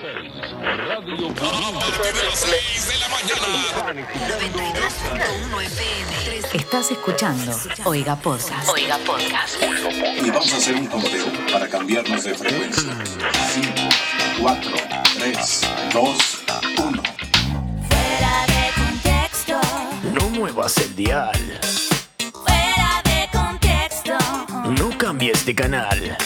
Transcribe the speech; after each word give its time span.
Radio 0.00 1.28
de 1.28 1.34
la 2.98 3.08
mañana. 3.10 3.92
92.1 3.92 5.62
FM. 5.62 6.38
Estás 6.54 6.90
escuchando 6.90 7.54
Oiga 7.84 8.16
Podcast. 8.16 8.66
Oiga 8.70 8.96
Podcast. 9.04 9.56
Y 10.24 10.30
vamos 10.30 10.54
a 10.54 10.56
hacer 10.56 10.76
un 10.76 10.86
conteo 10.86 11.26
para 11.52 11.68
cambiarnos 11.68 12.24
de 12.24 12.34
frecuencia. 12.34 12.94
5, 13.52 13.72
4, 14.40 14.70
3, 15.18 15.60
2, 15.92 16.18
1. 16.78 17.02
Fuera 17.90 18.46
de 18.46 18.70
contexto, 18.80 19.60
No 20.14 20.30
muevas 20.30 20.78
el 20.78 20.96
dial. 20.96 21.60
fuera 22.32 23.02
de 23.04 23.28
contexto, 23.38 24.16
No 24.70 24.96
cambies 24.96 25.44
de 25.44 25.54
canal. 25.54 26.16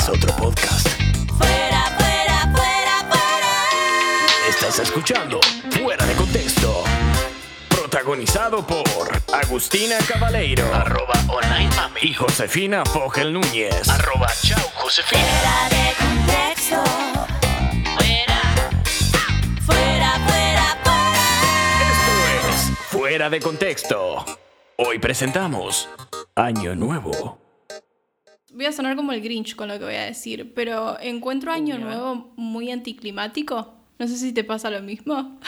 Busques 0.00 0.08
otro 0.08 0.36
podcast. 0.36 0.88
fuera, 1.36 1.84
fuera, 1.98 2.52
fuera, 2.54 3.06
fuera. 3.10 4.48
Estás 4.48 4.78
escuchando 4.78 5.40
Fuera 5.70 6.04
de 6.06 6.14
Contexto. 6.14 6.84
Protagonizado 7.68 8.66
por 8.66 9.10
Agustina 9.32 9.98
Cabaleiro. 10.08 10.72
Arroba 10.74 11.14
online 11.28 11.74
mami. 11.76 12.00
Y 12.02 12.14
Josefina 12.14 12.84
Fogel 12.84 13.32
Núñez. 13.32 13.88
Arroba 13.88 14.28
chau 14.42 14.60
Josefina. 14.76 15.22
Fuera 15.22 15.68
de 15.68 15.94
contexto, 15.98 16.82
fuera, 17.96 18.40
fuera, 19.66 20.12
fuera, 20.26 20.78
fuera. 20.84 21.24
Esto 21.90 22.48
es 22.48 22.78
Fuera 22.88 23.30
de 23.30 23.40
Contexto. 23.40 24.24
Hoy 24.76 24.98
presentamos 24.98 25.88
Año 26.34 26.74
Nuevo. 26.74 27.39
Voy 28.60 28.66
a 28.66 28.72
sonar 28.72 28.94
como 28.94 29.12
el 29.12 29.22
Grinch 29.22 29.56
con 29.56 29.68
lo 29.68 29.78
que 29.78 29.86
voy 29.86 29.94
a 29.94 30.04
decir, 30.04 30.52
pero 30.54 31.00
encuentro 31.00 31.50
Año 31.50 31.78
Nuevo 31.78 32.30
muy 32.36 32.70
anticlimático. 32.70 33.72
No 33.98 34.06
sé 34.06 34.18
si 34.18 34.34
te 34.34 34.44
pasa 34.44 34.68
lo 34.68 34.82
mismo. 34.82 35.40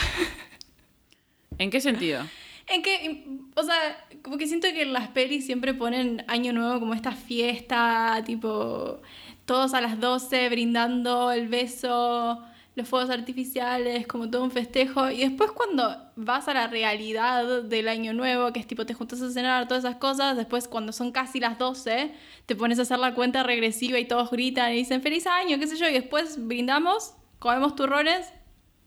¿En 1.58 1.68
qué 1.68 1.82
sentido? 1.82 2.22
En 2.68 2.82
que, 2.82 3.26
o 3.54 3.62
sea, 3.64 4.06
como 4.22 4.38
que 4.38 4.46
siento 4.46 4.66
que 4.72 4.86
las 4.86 5.08
pelis 5.08 5.44
siempre 5.44 5.74
ponen 5.74 6.24
Año 6.26 6.54
Nuevo 6.54 6.80
como 6.80 6.94
esta 6.94 7.12
fiesta, 7.12 8.22
tipo, 8.24 9.02
todos 9.44 9.74
a 9.74 9.82
las 9.82 10.00
12 10.00 10.48
brindando 10.48 11.32
el 11.32 11.48
beso, 11.48 12.42
los 12.74 12.88
fuegos 12.88 13.10
artificiales, 13.10 14.06
como 14.06 14.30
todo 14.30 14.44
un 14.44 14.50
festejo. 14.50 15.10
Y 15.10 15.18
después 15.18 15.50
cuando 15.52 15.94
vas 16.16 16.48
a 16.48 16.54
la 16.54 16.66
realidad 16.66 17.62
del 17.62 17.88
Año 17.88 18.14
Nuevo, 18.14 18.52
que 18.52 18.60
es 18.60 18.66
tipo, 18.66 18.86
te 18.86 18.94
juntas 18.94 19.20
a 19.20 19.30
cenar, 19.30 19.68
todas 19.68 19.84
esas 19.84 19.96
cosas, 19.96 20.36
después 20.36 20.68
cuando 20.68 20.92
son 20.92 21.12
casi 21.12 21.38
las 21.38 21.58
12, 21.58 22.12
te 22.46 22.56
pones 22.56 22.78
a 22.78 22.82
hacer 22.82 22.98
la 22.98 23.14
cuenta 23.14 23.42
regresiva 23.42 23.98
y 23.98 24.06
todos 24.06 24.30
gritan 24.30 24.72
y 24.72 24.76
dicen 24.76 25.02
feliz 25.02 25.26
año, 25.26 25.58
qué 25.58 25.66
sé 25.66 25.76
yo, 25.76 25.88
y 25.88 25.92
después 25.92 26.46
brindamos, 26.46 27.14
comemos 27.38 27.74
turrones 27.76 28.32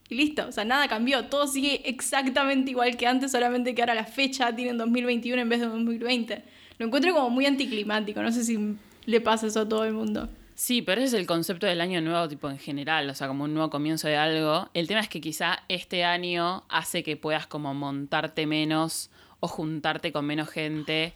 y 0.10 0.16
listo, 0.16 0.48
o 0.48 0.52
sea, 0.52 0.66
nada 0.66 0.88
cambió, 0.88 1.26
todo 1.26 1.48
sigue 1.48 1.88
exactamente 1.90 2.72
igual 2.72 2.96
que 2.96 3.08
antes, 3.08 3.32
solamente 3.32 3.74
que 3.74 3.82
ahora 3.82 3.96
la 3.96 4.06
fecha 4.06 4.56
tiene 4.56 4.74
2021 4.74 5.42
en 5.42 5.50
vez 5.50 5.60
de 5.62 5.68
2020. 5.68 6.44
Lo 6.78 6.86
encuentro 6.86 7.14
como 7.14 7.30
muy 7.30 7.46
anticlimático, 7.46 8.22
no 8.22 8.32
sé 8.32 8.44
si 8.44 8.76
le 9.06 9.22
pasa 9.22 9.48
eso 9.48 9.62
a 9.62 9.70
todo 9.70 9.86
el 9.86 9.94
mundo. 9.94 10.30
Sí, 10.56 10.82
pero 10.82 11.02
ese 11.02 11.16
es 11.16 11.22
el 11.22 11.28
concepto 11.28 11.68
del 11.68 11.82
año 11.82 12.00
nuevo, 12.02 12.30
tipo 12.30 12.50
en 12.50 12.58
general, 12.58 13.10
o 13.10 13.14
sea, 13.14 13.28
como 13.28 13.44
un 13.44 13.54
nuevo 13.54 13.70
comienzo 13.70 14.08
de 14.08 14.16
algo. 14.16 14.70
El 14.74 14.88
tema 14.88 15.02
es 15.02 15.10
que 15.10 15.20
quizá 15.20 15.64
este 15.68 16.06
año 16.06 16.64
hace 16.70 17.04
que 17.04 17.18
puedas 17.18 17.46
como 17.46 17.74
montarte 17.74 18.48
menos 18.48 19.12
o 19.42 19.50
juntarte 19.50 20.14
con 20.14 20.26
menos 20.26 20.50
gente. 20.50 21.14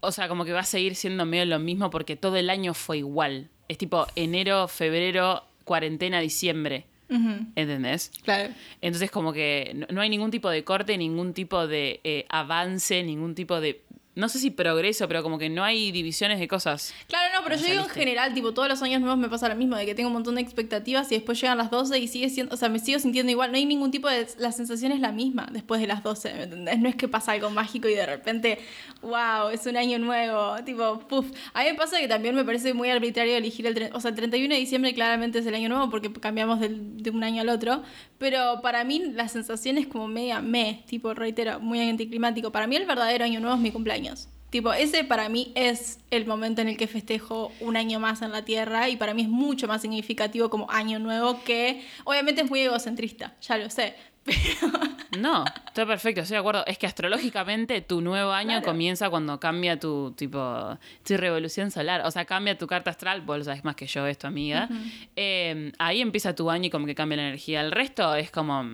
O 0.00 0.12
sea, 0.12 0.28
como 0.28 0.44
que 0.44 0.52
va 0.52 0.60
a 0.60 0.64
seguir 0.64 0.94
siendo 0.94 1.24
medio 1.24 1.46
lo 1.46 1.58
mismo 1.58 1.88
porque 1.88 2.16
todo 2.16 2.36
el 2.36 2.50
año 2.50 2.74
fue 2.74 2.98
igual. 2.98 3.48
Es 3.68 3.78
tipo 3.78 4.06
enero, 4.14 4.68
febrero, 4.68 5.42
cuarentena, 5.64 6.20
diciembre. 6.20 6.86
¿Entendés? 7.08 8.10
Claro. 8.24 8.52
Entonces 8.80 9.10
como 9.10 9.32
que 9.32 9.72
no, 9.74 9.86
no 9.90 10.00
hay 10.00 10.08
ningún 10.10 10.30
tipo 10.30 10.50
de 10.50 10.64
corte, 10.64 10.98
ningún 10.98 11.34
tipo 11.34 11.66
de 11.66 12.00
eh, 12.04 12.26
avance, 12.28 13.02
ningún 13.04 13.34
tipo 13.34 13.60
de... 13.60 13.82
No 14.16 14.30
sé 14.30 14.38
si 14.38 14.50
progreso, 14.50 15.06
pero 15.08 15.22
como 15.22 15.38
que 15.38 15.50
no 15.50 15.62
hay 15.62 15.92
divisiones 15.92 16.38
de 16.40 16.48
cosas. 16.48 16.94
Claro, 17.06 17.34
no, 17.36 17.44
pero 17.44 17.56
Ya 17.56 17.62
yo 17.66 17.68
digo 17.72 17.84
en 17.84 17.90
general, 17.90 18.32
tipo, 18.32 18.54
todos 18.54 18.66
los 18.66 18.80
años 18.82 19.02
nuevos 19.02 19.18
me 19.18 19.28
pasa 19.28 19.46
lo 19.46 19.56
mismo, 19.56 19.76
de 19.76 19.84
que 19.84 19.94
tengo 19.94 20.06
un 20.08 20.14
montón 20.14 20.36
de 20.36 20.40
expectativas 20.40 21.12
y 21.12 21.16
después 21.16 21.38
llegan 21.38 21.58
las 21.58 21.70
12 21.70 21.98
y 21.98 22.08
sigue 22.08 22.30
siendo, 22.30 22.54
o 22.54 22.56
sea, 22.56 22.70
me 22.70 22.78
sigo 22.78 22.98
sintiendo 22.98 23.30
igual, 23.30 23.50
no 23.52 23.58
hay 23.58 23.66
ningún 23.66 23.90
tipo 23.90 24.08
de, 24.08 24.26
la 24.38 24.52
sensación 24.52 24.90
es 24.92 25.00
la 25.00 25.12
misma 25.12 25.46
después 25.52 25.82
de 25.82 25.86
las 25.86 26.02
12, 26.02 26.32
¿me 26.32 26.42
entendés? 26.44 26.78
No 26.78 26.88
es 26.88 26.96
que 26.96 27.08
pasa 27.08 27.32
algo 27.32 27.50
mágico 27.50 27.88
y 27.90 27.94
de 27.94 28.06
repente, 28.06 28.58
wow, 29.02 29.50
es 29.52 29.66
un 29.66 29.76
año 29.76 29.98
nuevo, 29.98 30.56
tipo, 30.64 30.98
puff. 31.00 31.26
A 31.52 31.62
mí 31.64 31.66
me 31.72 31.74
pasa 31.74 32.00
que 32.00 32.08
también 32.08 32.34
me 32.34 32.44
parece 32.44 32.72
muy 32.72 32.88
arbitrario 32.88 33.36
elegir 33.36 33.66
el, 33.66 33.90
o 33.92 34.00
sea, 34.00 34.08
el 34.12 34.16
31 34.16 34.54
de 34.54 34.60
diciembre 34.60 34.94
claramente 34.94 35.40
es 35.40 35.46
el 35.46 35.54
año 35.54 35.68
nuevo 35.68 35.90
porque 35.90 36.10
cambiamos 36.10 36.58
del- 36.60 37.02
de 37.02 37.10
un 37.10 37.22
año 37.22 37.42
al 37.42 37.50
otro, 37.50 37.82
pero 38.16 38.60
para 38.62 38.82
mí 38.84 38.98
la 39.12 39.28
sensación 39.28 39.76
es 39.76 39.86
como 39.86 40.08
media 40.08 40.40
me, 40.40 40.84
tipo, 40.86 41.12
reitero, 41.12 41.60
muy 41.60 41.80
anticlimático. 41.86 42.50
Para 42.50 42.66
mí 42.66 42.76
el 42.76 42.86
verdadero 42.86 43.22
año 43.24 43.40
nuevo 43.40 43.56
es 43.56 43.60
mi 43.60 43.70
cumpleaños. 43.72 44.05
Tipo, 44.50 44.72
ese 44.72 45.04
para 45.04 45.28
mí 45.28 45.52
es 45.54 45.98
el 46.10 46.24
momento 46.24 46.62
en 46.62 46.68
el 46.68 46.76
que 46.76 46.86
festejo 46.86 47.52
un 47.60 47.76
año 47.76 47.98
más 48.00 48.22
en 48.22 48.30
la 48.32 48.44
Tierra 48.44 48.88
y 48.88 48.96
para 48.96 49.12
mí 49.12 49.22
es 49.22 49.28
mucho 49.28 49.66
más 49.66 49.82
significativo 49.82 50.48
como 50.50 50.70
año 50.70 50.98
nuevo 50.98 51.42
que, 51.44 51.84
obviamente 52.04 52.42
es 52.42 52.48
muy 52.50 52.60
egocentrista, 52.60 53.34
ya 53.42 53.58
lo 53.58 53.68
sé, 53.68 53.94
pero 54.24 54.72
No, 55.20 55.44
está 55.66 55.84
perfecto, 55.86 56.20
estoy 56.22 56.34
de 56.34 56.40
acuerdo. 56.40 56.64
Es 56.66 56.78
que 56.78 56.86
astrológicamente 56.86 57.80
tu 57.80 58.00
nuevo 58.00 58.32
año 58.32 58.50
Claro. 58.50 58.66
comienza 58.66 59.08
cuando 59.10 59.38
cambia 59.40 59.78
tu 59.78 60.12
tipo 60.16 60.78
tu 61.06 61.16
revolución 61.16 61.70
solar. 61.70 62.02
O 62.04 62.10
sea, 62.10 62.24
cambia 62.24 62.58
tu 62.58 62.66
carta 62.66 62.90
astral, 62.90 63.20
vos 63.22 63.38
lo 63.38 63.44
sabes 63.44 63.64
más 63.64 63.76
que 63.76 63.86
yo, 63.86 64.04
es 64.06 64.18
tu 64.18 64.26
amiga. 64.26 64.68
Eh, 65.14 65.72
ahí 65.78 66.00
empieza 66.00 66.34
tu 66.34 66.50
año 66.50 66.66
y 66.66 66.70
como 66.70 66.86
que 66.86 66.94
cambia 66.94 67.16
la 67.16 67.22
energía. 67.28 67.60
El 67.60 67.70
resto 67.72 68.14
es 68.16 68.30
como 68.32 68.64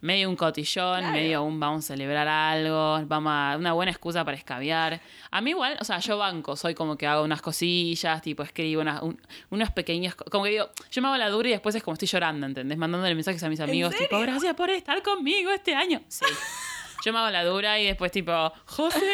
medio 0.00 0.28
un 0.28 0.36
cotillón, 0.36 0.98
Claro. 1.00 1.12
medio 1.12 1.42
un 1.42 1.58
vamos 1.58 1.84
a 1.84 1.88
celebrar 1.88 2.28
algo, 2.28 3.00
vamos 3.06 3.32
a 3.34 3.56
una 3.58 3.72
buena 3.72 3.90
excusa 3.90 4.24
para 4.24 4.36
escabiar. 4.36 5.00
A 5.30 5.40
mí 5.40 5.50
igual, 5.50 5.76
o 5.80 5.84
sea, 5.84 5.98
yo 5.98 6.16
banco, 6.18 6.56
soy 6.56 6.74
como 6.74 6.96
que 6.96 7.06
hago 7.06 7.24
unas 7.24 7.42
cosillas, 7.42 8.22
tipo 8.22 8.42
escribo 8.42 8.80
unas- 8.82 9.02
un- 9.02 9.20
unos 9.50 9.70
pequeños, 9.72 10.14
co- 10.14 10.24
como 10.30 10.44
que 10.44 10.50
digo, 10.50 10.68
yo 10.90 11.02
me 11.02 11.08
hago 11.08 11.16
la 11.16 11.28
dura 11.30 11.48
y 11.48 11.52
después 11.52 11.74
es 11.74 11.82
como 11.82 11.94
estoy 11.94 12.08
llorando, 12.08 12.46
¿entendés? 12.46 12.78
Mandándole 12.78 13.14
mensajes 13.14 13.42
a 13.42 13.48
mis 13.48 13.60
amigos, 13.60 13.94
tipo, 13.96 14.18
gracias 14.20 14.54
por 14.54 14.70
estar 14.70 15.02
conmigo 15.02 15.50
este 15.50 15.74
año. 15.74 16.00
Sí. 16.08 16.24
Yo 17.08 17.12
me 17.14 17.20
hago 17.20 17.30
la 17.30 17.42
dura 17.42 17.80
y 17.80 17.86
después 17.86 18.12
tipo, 18.12 18.30
José, 18.66 18.98
te 19.00 19.04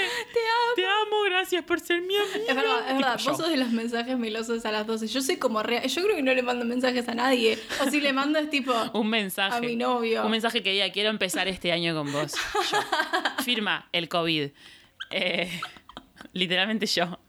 amo, 0.41 0.75
te 0.75 0.85
amo, 0.85 1.23
gracias 1.27 1.63
por 1.63 1.79
ser 1.79 2.03
mi 2.03 2.17
amiga. 2.17 2.39
es 2.49 2.57
verdad, 2.57 2.79
es 2.81 2.87
Tipo 2.89 2.97
verdad, 2.99 3.19
yo. 3.19 3.31
vos 3.31 3.41
sos 3.41 3.49
de 3.51 3.57
los 3.57 3.71
mensajes 3.71 4.19
melosos 4.19 4.67
a 4.67 4.73
las 4.73 4.85
12. 4.85 5.07
Yo 5.07 5.23
soy 5.23 5.37
como 5.37 5.63
real, 5.63 5.87
yo 5.87 6.03
creo 6.03 6.17
que 6.17 6.23
no 6.23 6.35
le 6.35 6.43
mando 6.43 6.65
mensajes 6.65 7.09
a 7.09 7.15
nadie, 7.15 7.57
o 7.81 7.89
si 7.89 8.01
le 8.01 8.13
mando 8.13 8.41
es 8.41 8.51
tipo, 8.51 8.73
Un 8.95 9.09
mensaje. 9.11 9.57
A 9.57 9.61
mi 9.61 9.77
novio. 9.77 10.25
Un 10.25 10.33
mensaje 10.33 10.61
que 10.65 10.73
diga, 10.73 10.91
quiero 10.91 11.11
empezar 11.11 11.47
este 11.47 11.71
año 11.71 11.95
con 11.95 12.11
vos. 12.13 12.33
Yo. 12.73 13.45
Firma 13.45 13.89
el 13.93 14.09
COVID. 14.09 14.49
Eh, 15.11 15.61
literalmente 16.33 16.87
yo. 16.87 17.21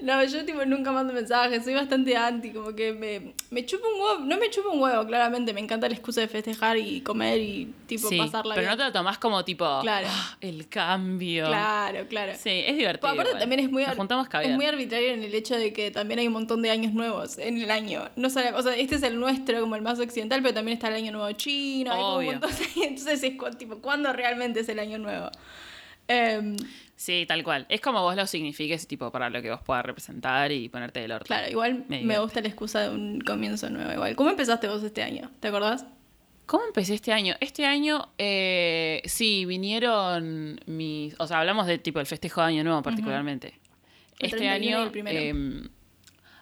No, 0.00 0.22
yo 0.24 0.44
tipo 0.44 0.64
nunca 0.64 0.92
mando 0.92 1.12
mensajes, 1.12 1.64
soy 1.64 1.74
bastante 1.74 2.16
anti, 2.16 2.50
como 2.50 2.74
que 2.74 2.92
me, 2.92 3.32
me 3.50 3.64
chupa 3.66 3.86
un 3.88 4.00
huevo, 4.00 4.18
no 4.24 4.36
me 4.38 4.50
chupa 4.50 4.68
un 4.70 4.80
huevo, 4.80 5.06
claramente, 5.06 5.52
me 5.52 5.60
encanta 5.60 5.88
la 5.88 5.94
excusa 5.94 6.20
de 6.20 6.28
festejar 6.28 6.76
y 6.78 7.00
comer 7.02 7.38
y 7.38 7.72
tipo 7.86 8.08
Sí, 8.08 8.18
pasarla 8.18 8.54
pero 8.54 8.66
bien. 8.66 8.70
no 8.72 8.76
te 8.76 8.84
lo 8.84 8.92
tomás 8.92 9.18
como 9.18 9.44
tipo, 9.44 9.64
Claro. 9.82 10.06
"Ah, 10.10 10.36
el 10.40 10.68
cambio. 10.68 11.46
Claro, 11.46 12.06
claro. 12.08 12.32
Sí, 12.38 12.50
es 12.66 12.76
divertido. 12.76 13.00
Pues 13.00 13.12
aparte 13.20 13.38
también 13.38 13.60
es 13.60 13.70
muy, 13.70 13.82
es 13.84 14.50
muy 14.56 14.66
arbitrario 14.66 15.12
en 15.12 15.22
el 15.22 15.34
hecho 15.34 15.56
de 15.56 15.72
que 15.72 15.90
también 15.90 16.20
hay 16.20 16.26
un 16.26 16.32
montón 16.34 16.62
de 16.62 16.70
años 16.70 16.92
nuevos 16.92 17.38
en 17.38 17.60
el 17.60 17.70
año. 17.70 18.08
No 18.16 18.30
solo, 18.30 18.56
o 18.56 18.62
sea, 18.62 18.74
este 18.76 18.96
es 18.96 19.02
el 19.02 19.18
nuestro 19.18 19.60
como 19.60 19.76
el 19.76 19.82
más 19.82 19.98
occidental, 20.00 20.40
pero 20.42 20.54
también 20.54 20.76
está 20.76 20.88
el 20.88 20.94
año 20.94 21.12
nuevo 21.12 21.30
chino, 21.32 21.92
hay 21.92 21.98
como 21.98 22.12
un 22.16 22.18
Obvio. 22.18 22.32
montón 22.32 22.50
de- 22.50 22.84
entonces 22.86 23.22
es 23.22 23.58
tipo, 23.58 23.78
¿cuándo 23.78 24.12
realmente 24.12 24.60
es 24.60 24.68
el 24.68 24.78
año 24.78 24.98
nuevo? 24.98 25.30
Em, 26.06 26.56
Sí, 26.96 27.24
tal 27.26 27.42
cual. 27.42 27.66
Es 27.68 27.80
como 27.80 28.02
vos 28.02 28.14
lo 28.16 28.26
signifiques, 28.26 28.86
tipo, 28.86 29.10
para 29.10 29.28
lo 29.28 29.42
que 29.42 29.50
vos 29.50 29.60
puedas 29.62 29.84
representar 29.84 30.52
y 30.52 30.68
ponerte 30.68 31.00
del 31.00 31.12
orto. 31.12 31.26
claro, 31.26 31.50
igual 31.50 31.84
Me 31.88 32.18
gusta 32.18 32.40
la 32.40 32.48
excusa 32.48 32.82
de 32.82 32.90
un 32.90 33.20
comienzo 33.20 33.68
nuevo 33.68 33.92
igual. 33.92 34.14
¿Cómo 34.16 34.30
empezaste 34.30 34.68
vos 34.68 34.82
este 34.82 35.02
año? 35.02 35.30
¿Te 35.40 35.48
acordás? 35.48 35.86
¿Cómo 36.46 36.64
empecé 36.66 36.94
este 36.94 37.12
año? 37.12 37.34
Este 37.40 37.64
año, 37.64 38.10
eh, 38.18 39.02
sí, 39.06 39.44
vinieron 39.46 40.60
mis... 40.66 41.14
O 41.18 41.26
sea, 41.26 41.40
hablamos 41.40 41.66
de 41.66 41.78
tipo 41.78 42.00
el 42.00 42.06
festejo 42.06 42.42
de 42.42 42.48
Año 42.48 42.64
Nuevo 42.64 42.82
particularmente. 42.82 43.58
Este 44.18 44.36
31 44.36 44.44
y 44.44 44.48
año... 44.68 44.82
el 44.84 44.90
primero. 44.90 45.18
eh, 45.18 45.68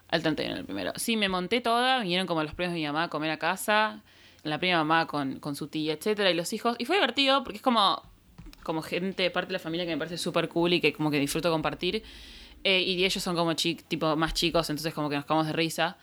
al 0.09 0.21
31 0.21 0.57
el 0.57 0.65
primero. 0.65 0.91
Sí, 0.97 1.17
me 1.17 1.29
monté 1.29 1.61
toda, 1.61 1.99
vinieron 1.99 2.27
como 2.27 2.43
los 2.43 2.53
primos 2.53 2.73
de 2.73 2.79
mi 2.81 2.85
mamá 2.85 3.03
a 3.03 3.09
comer 3.09 3.31
a 3.31 3.37
casa, 3.39 4.03
la 4.43 4.59
prima 4.59 4.77
mamá 4.77 5.07
con, 5.07 5.39
con 5.39 5.55
su 5.55 5.67
tía, 5.69 5.93
etcétera, 5.93 6.29
y 6.29 6.35
los 6.35 6.51
hijos. 6.53 6.75
Y 6.79 6.85
fue 6.85 6.97
divertido 6.97 7.43
porque 7.43 7.57
es 7.57 7.63
como, 7.63 8.03
como 8.63 8.81
gente, 8.81 9.29
parte 9.31 9.47
de 9.49 9.53
la 9.53 9.59
familia 9.59 9.85
que 9.85 9.91
me 9.91 9.97
parece 9.97 10.17
súper 10.17 10.49
cool 10.49 10.73
y 10.73 10.81
que 10.81 10.93
como 10.93 11.11
que 11.11 11.19
disfruto 11.19 11.51
compartir. 11.51 12.03
Eh, 12.63 12.81
y 12.81 13.03
ellos 13.03 13.21
son 13.21 13.35
como 13.35 13.53
chi- 13.53 13.75
tipo 13.75 14.15
más 14.15 14.33
chicos, 14.33 14.69
entonces 14.69 14.93
como 14.93 15.09
que 15.09 15.15
nos 15.17 15.25
cagamos 15.25 15.47
de 15.47 15.53
risa. 15.53 15.97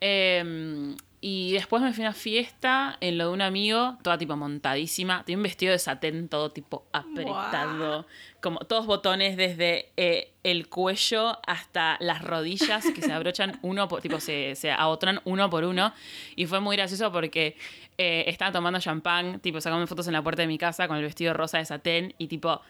Eh, 0.00 0.94
y 1.22 1.52
después 1.52 1.82
me 1.82 1.92
fui 1.92 2.04
a 2.04 2.08
una 2.08 2.14
fiesta 2.14 2.96
en 3.00 3.18
lo 3.18 3.28
de 3.28 3.32
un 3.34 3.42
amigo, 3.42 3.98
toda 4.02 4.16
tipo 4.16 4.36
montadísima. 4.38 5.22
Tenía 5.24 5.36
un 5.36 5.42
vestido 5.42 5.72
de 5.72 5.78
satén 5.78 6.30
todo 6.30 6.50
tipo 6.50 6.86
apretado. 6.92 8.06
Como 8.40 8.60
todos 8.60 8.86
botones 8.86 9.36
desde 9.36 9.92
eh, 9.98 10.32
el 10.44 10.68
cuello 10.68 11.38
hasta 11.46 11.98
las 12.00 12.22
rodillas 12.24 12.86
que 12.94 13.02
se 13.02 13.12
abrochan 13.12 13.58
uno 13.62 13.86
por, 13.86 14.00
tipo 14.00 14.18
se, 14.18 14.54
se 14.54 14.70
abotonan 14.72 15.20
uno 15.24 15.50
por 15.50 15.64
uno. 15.64 15.92
Y 16.36 16.46
fue 16.46 16.60
muy 16.60 16.76
gracioso 16.76 17.12
porque 17.12 17.54
eh, 17.98 18.24
estaba 18.26 18.50
tomando 18.50 18.80
champán, 18.80 19.40
tipo 19.40 19.60
sacando 19.60 19.86
fotos 19.86 20.06
en 20.06 20.14
la 20.14 20.22
puerta 20.22 20.40
de 20.40 20.48
mi 20.48 20.56
casa 20.56 20.88
con 20.88 20.96
el 20.96 21.02
vestido 21.02 21.34
rosa 21.34 21.58
de 21.58 21.66
satén 21.66 22.14
y 22.16 22.28
tipo 22.28 22.62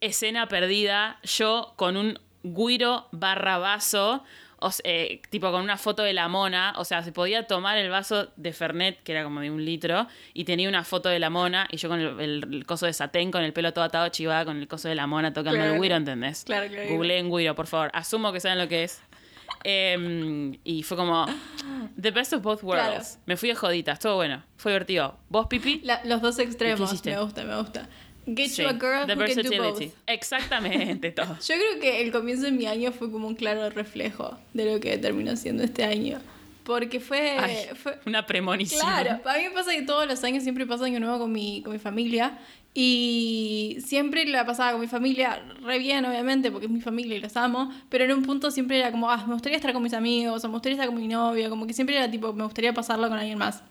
escena 0.00 0.48
perdida, 0.48 1.20
yo 1.22 1.74
con 1.76 1.98
un 1.98 2.18
guiro 2.42 3.08
barra 3.12 3.58
vaso, 3.58 4.24
o 4.60 4.70
eh, 4.84 5.20
tipo 5.30 5.50
con 5.50 5.62
una 5.62 5.76
foto 5.76 6.02
de 6.02 6.12
la 6.12 6.28
mona, 6.28 6.74
o 6.76 6.84
sea, 6.84 7.02
se 7.02 7.12
podía 7.12 7.46
tomar 7.46 7.78
el 7.78 7.88
vaso 7.90 8.28
de 8.36 8.52
Fernet, 8.52 9.02
que 9.02 9.12
era 9.12 9.24
como 9.24 9.40
de 9.40 9.50
un 9.50 9.64
litro, 9.64 10.06
y 10.34 10.44
tenía 10.44 10.68
una 10.68 10.84
foto 10.84 11.08
de 11.08 11.18
la 11.18 11.30
mona, 11.30 11.66
y 11.70 11.76
yo 11.78 11.88
con 11.88 11.98
el, 12.00 12.20
el- 12.20 12.54
el 12.54 12.66
coso 12.66 12.86
de 12.86 12.92
satén, 12.92 13.30
con 13.30 13.42
el 13.42 13.52
pelo 13.52 13.72
todo 13.72 13.84
atado 13.84 14.08
chivada, 14.10 14.44
con 14.44 14.58
el 14.58 14.68
coso 14.68 14.88
de 14.88 14.94
la 14.94 15.06
mona 15.06 15.32
tocando 15.32 15.58
Claro. 15.58 15.74
el 15.74 15.80
guiro, 15.80 15.96
¿entendés? 15.96 16.44
Claro, 16.44 16.68
claro. 16.68 16.88
Googleen 16.90 17.30
guiro, 17.30 17.54
por 17.54 17.66
favor. 17.66 17.90
Asumo 17.94 18.32
que 18.32 18.40
saben 18.40 18.58
lo 18.58 18.68
que 18.68 18.84
es. 18.84 19.00
Em, 19.64 20.56
y 20.64 20.82
fue 20.84 20.96
como 20.96 21.26
The 22.00 22.10
best 22.12 22.32
of 22.32 22.42
both 22.42 22.62
worlds. 22.62 22.84
Claro. 22.86 23.04
Me 23.26 23.36
fui 23.36 23.48
de 23.48 23.54
joditas, 23.54 23.98
todo 23.98 24.16
bueno. 24.16 24.42
Fue 24.56 24.72
divertido. 24.72 25.18
¿Vos, 25.28 25.46
Pipi? 25.48 25.80
La- 25.84 26.00
los 26.04 26.20
dos 26.22 26.36
¿Qué 26.36 26.42
extremos. 26.42 26.80
Me 27.04 27.18
gusta, 27.20 27.44
me 27.44 27.56
gusta. 27.56 27.88
Get 28.26 28.48
Sí, 28.50 28.62
you 28.62 28.68
a 28.68 28.72
girl 28.72 29.06
the 29.06 29.14
who 29.14 29.18
can 29.26 29.28
do 29.28 29.34
versatility. 29.50 29.86
both. 29.86 29.94
Exactamente, 30.06 31.10
todo. 31.16 31.36
Yo 31.38 31.54
creo 31.56 31.80
que 31.80 32.02
el 32.02 32.12
comienzo 32.12 32.44
de 32.44 32.52
mi 32.52 32.66
año 32.66 32.92
fue 32.92 33.10
como 33.10 33.26
un 33.26 33.34
claro 33.34 33.70
reflejo 33.70 34.38
de 34.54 34.72
lo 34.72 34.80
que 34.80 34.98
terminó 34.98 35.36
siendo 35.36 35.62
este 35.62 35.84
año. 35.84 36.20
Porque 36.64 37.00
fue, 37.00 37.36
Ay, 37.38 37.56
fue 37.74 37.98
una 38.06 38.26
premonición. 38.26 38.80
Claro, 38.82 39.20
a 39.24 39.36
mí 39.38 39.44
me 39.44 39.50
pasa 39.50 39.72
que 39.72 39.82
todos 39.82 40.06
los 40.06 40.22
años 40.22 40.42
siempre 40.42 40.66
pasa 40.66 40.84
año 40.84 41.00
nuevo 41.00 41.18
con 41.18 41.32
mi, 41.32 41.62
con 41.62 41.72
mi 41.72 41.78
familia. 41.78 42.38
Y 42.72 43.78
siempre 43.84 44.24
la 44.26 44.46
pasaba 44.46 44.72
con 44.72 44.80
mi 44.80 44.86
familia 44.86 45.42
re 45.62 45.78
bien, 45.78 46.04
obviamente, 46.04 46.52
porque 46.52 46.66
es 46.66 46.72
mi 46.72 46.80
familia 46.80 47.16
y 47.16 47.20
los 47.20 47.36
amo. 47.36 47.72
Pero 47.88 48.04
en 48.04 48.12
un 48.12 48.22
punto 48.22 48.50
siempre 48.52 48.78
era 48.78 48.92
como, 48.92 49.10
ah, 49.10 49.24
me 49.26 49.32
gustaría 49.32 49.56
estar 49.56 49.72
con 49.72 49.82
mis 49.82 49.94
amigos, 49.94 50.44
o 50.44 50.48
me 50.48 50.52
gustaría 50.54 50.74
estar 50.76 50.86
con 50.86 51.00
mi 51.00 51.08
novio. 51.08 51.50
Como 51.50 51.66
que 51.66 51.72
siempre 51.72 51.96
era 51.96 52.08
tipo, 52.10 52.32
me 52.32 52.44
gustaría 52.44 52.72
pasarlo 52.72 53.08
con 53.08 53.18
alguien 53.18 53.38
más. 53.38 53.62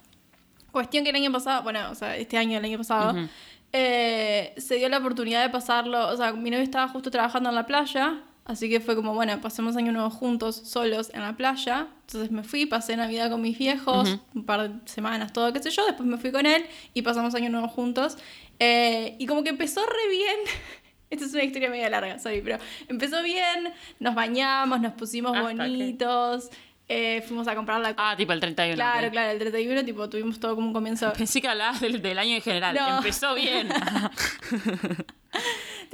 Cuestión 0.71 1.03
que 1.03 1.11
el 1.11 1.15
año 1.15 1.31
pasado, 1.31 1.63
bueno, 1.63 1.89
o 1.91 1.95
sea, 1.95 2.17
este 2.17 2.37
año, 2.37 2.57
el 2.57 2.65
año 2.65 2.77
pasado, 2.77 3.11
Ujú. 3.17 3.29
Eh, 3.73 4.53
se 4.57 4.75
dio 4.75 4.89
la 4.89 4.97
oportunidad 4.97 5.43
de 5.43 5.49
pasarlo. 5.49 6.07
O 6.09 6.17
sea, 6.17 6.33
mi 6.33 6.49
novio 6.49 6.63
estaba 6.63 6.87
justo 6.87 7.11
trabajando 7.11 7.49
en 7.49 7.55
la 7.55 7.65
playa, 7.65 8.19
así 8.45 8.69
que 8.69 8.79
fue 8.79 8.95
como, 8.95 9.13
bueno, 9.13 9.39
pasemos 9.41 9.75
año 9.77 9.91
nuevo 9.91 10.09
juntos, 10.09 10.55
solos, 10.65 11.11
en 11.13 11.21
la 11.21 11.35
playa. 11.37 11.87
Entonces 12.07 12.31
me 12.31 12.43
fui, 12.43 12.65
pasé 12.65 12.95
Navidad 12.97 13.29
con 13.29 13.41
mis 13.41 13.57
viejos, 13.57 14.09
Ujú. 14.09 14.21
un 14.35 14.45
par 14.45 14.69
de 14.69 14.89
semanas, 14.89 15.33
todo, 15.33 15.53
qué 15.53 15.61
sé 15.61 15.69
yo. 15.69 15.85
Después 15.85 16.07
me 16.07 16.17
fui 16.17 16.31
con 16.31 16.45
él 16.45 16.65
y 16.93 17.01
pasamos 17.03 17.35
año 17.35 17.49
nuevo 17.49 17.67
juntos. 17.67 18.17
Eh, 18.59 19.15
y 19.19 19.25
como 19.25 19.43
que 19.43 19.49
empezó 19.49 19.81
re 19.85 20.09
bien. 20.09 20.35
Esta 21.11 21.25
es 21.25 21.33
una 21.33 21.43
historia 21.43 21.69
media 21.71 21.89
larga, 21.89 22.19
sorry, 22.19 22.41
pero 22.41 22.59
empezó 22.87 23.23
bien, 23.23 23.73
nos 23.99 24.13
bañamos, 24.13 24.79
nos 24.79 24.93
pusimos 24.93 25.35
Hasta 25.35 25.49
que- 25.49 25.55
bonitos, 25.55 26.49
eh, 26.89 27.23
fuimos 27.27 27.47
a 27.47 27.55
comprar 27.55 27.79
la 27.79 27.93
Ah, 27.97 28.15
tipo 28.17 28.33
el 28.33 28.39
31. 28.39 28.75
Claro, 28.75 29.07
ok. 29.07 29.11
claro, 29.13 29.31
el 29.31 29.39
31, 29.39 29.85
tipo, 29.85 30.09
tuvimos 30.09 30.39
todo 30.39 30.55
como 30.55 30.67
un 30.67 30.73
comienzo. 30.73 31.13
Pensé 31.13 31.39
que 31.41 31.47
hablabas 31.47 31.79
del, 31.79 32.01
del 32.01 32.17
año 32.19 32.35
en 32.35 32.41
general. 32.41 32.75
No. 32.75 32.97
Empezó 32.97 33.35
bien. 33.35 33.69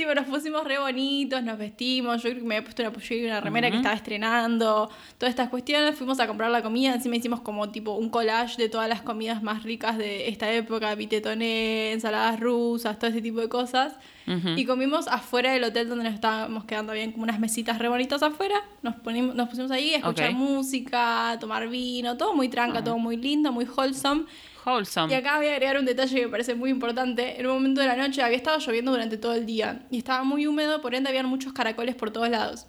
Tipo, 0.05 0.13
nos 0.13 0.27
pusimos 0.27 0.63
re 0.63 0.77
bonitos, 0.77 1.41
nos 1.41 1.57
vestimos. 1.57 2.17
Yo 2.21 2.29
creo 2.29 2.43
que 2.43 2.47
me 2.47 2.57
había 2.57 2.63
puesto 2.63 2.83
una 2.83 2.93
pollera 2.93 3.15
y 3.15 3.25
una 3.25 3.41
remera 3.41 3.71
que 3.71 3.77
estaba 3.77 3.95
estrenando. 3.95 4.87
Todas 5.17 5.31
estas 5.31 5.49
cuestiones. 5.49 5.95
Fuimos 5.95 6.19
a 6.19 6.27
comprar 6.27 6.51
la 6.51 6.61
comida. 6.61 6.93
Encima 6.93 7.15
hicimos 7.15 7.41
como 7.41 7.71
tipo 7.71 7.93
un 7.93 8.11
collage 8.11 8.61
de 8.61 8.69
todas 8.69 8.87
las 8.87 9.01
comidas 9.01 9.41
más 9.41 9.63
ricas 9.63 9.97
de 9.97 10.29
esta 10.29 10.51
época: 10.51 10.93
vitetoné, 10.93 11.91
ensaladas 11.93 12.39
rusas, 12.39 12.99
todo 12.99 13.09
ese 13.09 13.23
tipo 13.23 13.39
de 13.39 13.49
cosas. 13.49 13.95
Ujú. 14.27 14.49
Y 14.49 14.65
comimos 14.65 15.07
afuera 15.07 15.51
del 15.51 15.63
hotel 15.63 15.89
donde 15.89 16.03
nos 16.03 16.13
estábamos 16.13 16.65
quedando 16.65 16.93
bien, 16.93 17.11
como 17.11 17.23
unas 17.23 17.39
mesitas 17.39 17.79
re 17.79 17.89
bonitas 17.89 18.21
afuera. 18.21 18.61
Nos, 18.83 18.93
ponimos, 18.97 19.33
nos 19.33 19.49
pusimos 19.49 19.71
ahí 19.71 19.95
a 19.95 19.97
escuchar 19.97 20.33
música, 20.33 21.31
a 21.31 21.39
tomar 21.39 21.67
vino, 21.67 22.15
todo 22.15 22.35
muy 22.35 22.47
tranca, 22.47 22.83
todo 22.83 22.99
muy 22.99 23.17
lindo, 23.17 23.51
muy 23.51 23.65
wholesome. 23.65 24.25
Wholesome. 24.65 25.13
Y 25.13 25.15
acá 25.15 25.37
voy 25.37 25.47
a 25.47 25.51
agregar 25.53 25.77
un 25.77 25.85
detalle 25.85 26.15
que 26.15 26.25
me 26.25 26.31
parece 26.31 26.55
muy 26.55 26.69
importante. 26.69 27.39
En 27.39 27.45
un 27.47 27.53
momento 27.53 27.81
de 27.81 27.87
la 27.87 27.95
noche 27.95 28.21
había 28.21 28.37
estado 28.37 28.57
lloviendo 28.59 28.91
durante 28.91 29.17
todo 29.17 29.33
el 29.35 29.45
día 29.45 29.85
y 29.91 29.97
estaba 29.99 30.23
muy 30.23 30.47
húmedo, 30.47 30.81
por 30.81 30.95
ende 30.95 31.09
habían 31.09 31.27
muchos 31.27 31.53
caracoles 31.53 31.95
por 31.95 32.11
todos 32.11 32.29
lados. 32.29 32.65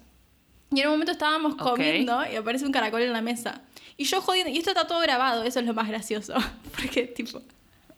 Y 0.71 0.81
en 0.81 0.87
un 0.87 0.93
momento 0.93 1.11
estábamos 1.13 1.53
Ok. 1.53 1.59
comiendo 1.61 2.21
y 2.31 2.35
aparece 2.35 2.65
un 2.65 2.71
caracol 2.71 3.01
en 3.01 3.13
la 3.13 3.21
mesa. 3.21 3.61
Y 3.95 4.03
yo 4.03 4.21
jodiendo, 4.21 4.51
y 4.51 4.57
esto 4.57 4.69
está 4.71 4.85
todo 4.85 4.99
grabado, 4.99 5.43
eso 5.43 5.59
es 5.59 5.65
lo 5.65 5.73
más 5.73 5.87
gracioso. 5.87 6.33
Porque, 6.75 7.03
tipo, 7.03 7.39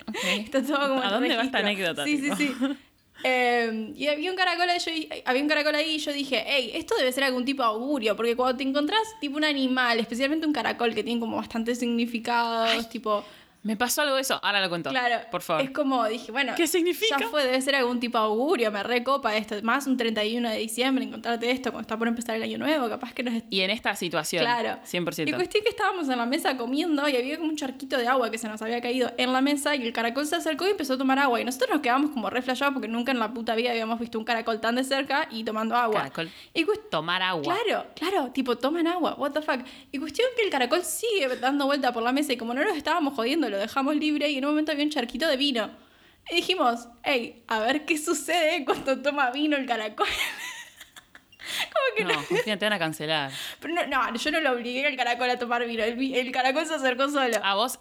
Ok. 0.07 0.15
está 0.45 0.63
todo 0.63 0.87
como. 0.87 1.01
¿A 1.01 1.11
dónde 1.11 1.35
va 1.35 1.43
esta 1.43 1.61
registro. 1.61 1.89
anécdota? 1.89 2.05
Sí, 2.05 2.17
tipo? 2.21 2.35
sí, 2.35 2.47
sí. 2.59 2.75
Eh, 3.23 3.91
y 3.97 4.07
había 4.07 4.31
un 4.31 4.37
caracol 4.37 4.69
ahí, 4.69 4.79
yo, 4.79 4.91
había 5.25 5.41
un 5.41 5.49
caracol 5.49 5.75
ahí 5.75 5.95
y 5.95 5.97
yo 5.97 6.13
dije, 6.13 6.41
hey, 6.47 6.71
esto 6.73 6.95
debe 6.97 7.11
ser 7.11 7.25
algún 7.25 7.43
tipo 7.43 7.61
de 7.63 7.67
augurio, 7.67 8.15
porque 8.15 8.33
cuando 8.33 8.55
te 8.57 8.63
encontrás 8.63 9.01
tipo 9.19 9.35
un 9.35 9.43
animal, 9.43 9.99
especialmente 9.99 10.47
un 10.47 10.53
caracol 10.53 10.95
que 10.95 11.03
tiene 11.03 11.19
como 11.19 11.35
bastantes 11.35 11.79
significados, 11.79 12.87
tipo, 12.87 13.25
Me 13.61 13.75
pasó 13.75 14.01
algo 14.03 14.15
de 14.15 14.21
eso. 14.21 14.39
Ahora 14.41 14.61
lo 14.61 14.69
cuento. 14.69 14.89
Claro, 14.89 15.17
Por 15.29 15.41
favor. 15.41 15.63
Es 15.63 15.71
como 15.71 16.05
dije, 16.07 16.31
bueno, 16.31 16.53
¿Qué 16.55 16.65
significa? 16.65 17.17
Ya 17.19 17.27
fue, 17.27 17.43
debe 17.43 17.59
ser 17.61 17.75
algún 17.75 17.99
tipo 17.99 18.17
de 18.17 18.23
augurio, 18.23 18.71
me 18.71 18.81
recopa 18.83 19.35
esto. 19.35 19.55
Más 19.63 19.85
un 19.85 19.97
31 19.97 20.49
de 20.49 20.57
diciembre, 20.57 21.03
encontrarte 21.03 21.51
esto 21.51 21.71
cuando 21.71 21.81
está 21.81 21.97
por 21.97 22.07
empezar 22.07 22.35
el 22.37 22.43
año 22.43 22.57
nuevo, 22.57 22.87
capaz 22.87 23.13
que 23.13 23.21
nos. 23.23 23.33
est- 23.33 23.45
Y 23.49 23.61
en 23.61 23.69
esta 23.71 23.95
situación. 23.95 24.43
Claro. 24.43 24.79
100%. 24.85 25.27
Y 25.29 25.33
cuestión 25.33 25.63
que 25.63 25.69
estábamos 25.69 26.07
en 26.07 26.17
la 26.17 26.25
mesa 26.25 26.55
comiendo 26.55 27.07
y 27.09 27.15
había 27.17 27.37
como 27.37 27.49
un 27.49 27.57
charquito 27.57 27.97
de 27.97 28.07
agua 28.07 28.31
que 28.31 28.37
se 28.37 28.47
nos 28.47 28.61
había 28.61 28.79
caído 28.81 29.11
en 29.17 29.33
la 29.33 29.41
mesa 29.41 29.75
y 29.75 29.83
el 29.85 29.91
caracol 29.91 30.25
se 30.25 30.37
acercó 30.37 30.65
y 30.65 30.71
empezó 30.71 30.93
a 30.93 30.97
tomar 30.97 31.19
agua. 31.19 31.41
Y 31.41 31.43
nosotros 31.45 31.69
nos 31.71 31.81
quedamos 31.81 32.11
como 32.11 32.29
re 32.29 32.41
flashados 32.41 32.73
porque 32.73 32.87
nunca 32.87 33.11
en 33.11 33.19
la 33.19 33.33
puta 33.33 33.55
vida 33.55 33.71
habíamos 33.71 33.99
visto 33.99 34.17
un 34.17 34.25
caracol 34.25 34.61
tan 34.61 34.75
de 34.75 34.83
cerca 34.85 35.27
y 35.31 35.43
tomando 35.43 35.75
agua. 35.75 35.97
Caracol. 36.01 36.29
Y 36.53 36.65
Tomar 36.89 37.21
agua. 37.21 37.43
Claro, 37.43 37.85
claro, 37.95 38.31
tipo, 38.31 38.57
toman 38.57 38.87
agua, 38.87 39.15
what 39.15 39.31
the 39.31 39.41
fuck. 39.41 39.59
Y 39.91 39.97
cuestión 39.99 40.27
que 40.37 40.43
el 40.43 40.49
caracol 40.49 40.83
sigue 40.83 41.27
dando 41.39 41.65
vuelta 41.65 41.91
por 41.91 42.03
la 42.03 42.11
mesa 42.11 42.31
y 42.33 42.37
como 42.37 42.53
no 42.53 42.63
nos 42.63 42.77
estábamos 42.77 43.13
jodiendo, 43.15 43.48
lo 43.49 43.57
dejamos 43.57 43.95
libre 43.95 44.29
y 44.29 44.37
en 44.37 44.45
un 44.45 44.51
momento 44.51 44.71
había 44.71 44.83
un 44.83 44.91
charquito 44.91 45.27
de 45.27 45.37
vino. 45.37 45.69
Y 46.31 46.35
dijimos, 46.35 46.87
hey, 47.03 47.43
a 47.47 47.59
ver 47.59 47.85
qué 47.85 47.97
sucede 47.97 48.63
cuando 48.65 49.01
toma 49.01 49.31
vino 49.31 49.57
el 49.57 49.65
caracol. 49.65 50.07
como 51.73 51.95
que 51.95 52.03
No, 52.03 52.13
no. 52.13 52.27
Justina, 52.27 52.57
te 52.57 52.65
van 52.65 52.73
a 52.73 52.79
cancelar. 52.79 53.31
Pero 53.59 53.73
no, 53.73 53.87
no, 53.87 54.15
yo 54.15 54.31
no 54.31 54.39
lo 54.39 54.51
obligué 54.51 54.85
al 54.85 54.95
caracol 54.95 55.29
a 55.29 55.39
tomar 55.39 55.65
vino. 55.65 55.83
El, 55.83 56.31
caracol 56.31 56.65
se 56.65 56.75
acercó 56.75 57.09
solo. 57.09 57.37
A 57.43 57.55
vos 57.55 57.79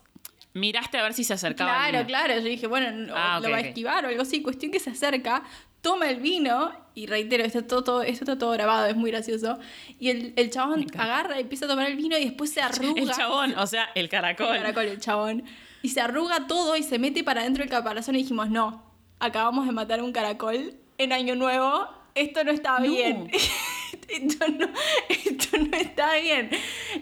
miraste 0.55 0.99
a 0.99 1.03
ver 1.03 1.15
si 1.15 1.25
se 1.25 1.35
acercaba. 1.35 1.89
Claro, 1.89 2.07
claro. 2.07 2.35
Yo 2.35 2.43
dije, 2.43 2.67
bueno, 2.67 2.91
no- 2.91 3.15
Ah, 3.17 3.41
lo 3.43 3.51
va 3.51 3.59
a 3.59 3.61
esquivar 3.61 4.05
o 4.05 4.09
algo 4.09 4.23
así. 4.23 4.43
Cuestión 4.43 4.73
que 4.73 4.81
se 4.81 4.91
acerca, 4.91 5.43
toma 5.83 6.09
el 6.11 6.21
vino, 6.21 6.73
y 6.95 7.07
reitero, 7.07 7.45
esto, 7.45 7.63
todo, 7.65 7.85
todo- 7.85 8.03
esto 8.03 8.25
está 8.25 8.39
todo 8.39 8.51
grabado, 8.53 8.87
es 8.87 8.97
muy 8.97 9.11
gracioso. 9.11 9.59
Y 10.01 10.11
el, 10.11 10.33
el 10.37 10.51
chabón 10.51 10.87
agarra 10.99 11.39
y 11.39 11.43
empieza 11.43 11.67
a 11.67 11.69
tomar 11.69 11.87
el 11.87 11.97
vino 11.97 12.17
y 12.19 12.25
después 12.25 12.51
se 12.53 12.61
arruga. 12.63 13.01
El 13.01 13.11
chabón, 13.13 13.55
o 13.57 13.67
sea, 13.67 13.85
el 13.95 14.05
El 14.05 14.09
caracol. 14.09 14.49
caracol, 14.57 14.85
el 14.87 14.99
chabón. 15.01 15.45
Y 15.83 15.91
se 15.91 16.01
arruga 16.01 16.47
todo 16.49 16.77
y 16.77 16.83
se 16.83 16.99
mete 16.99 17.23
para 17.23 17.43
adentro 17.43 17.63
del 17.63 17.71
caparazón 17.71 18.17
y 18.17 18.19
dijimos, 18.23 18.51
no, 18.51 18.83
acabamos 19.21 19.67
de 19.67 19.73
matar 19.73 20.03
un 20.03 20.13
caracol 20.13 20.75
en 20.99 21.13
Año 21.13 21.37
Nuevo, 21.37 21.87
esto 22.17 22.43
no 22.43 22.51
está 22.51 22.79
No. 22.81 22.85
bien. 22.91 23.31
esto, 24.09 24.47
no, 24.49 24.69
esto 25.09 25.59
no 25.59 25.77
está 25.77 26.15
bien. 26.17 26.51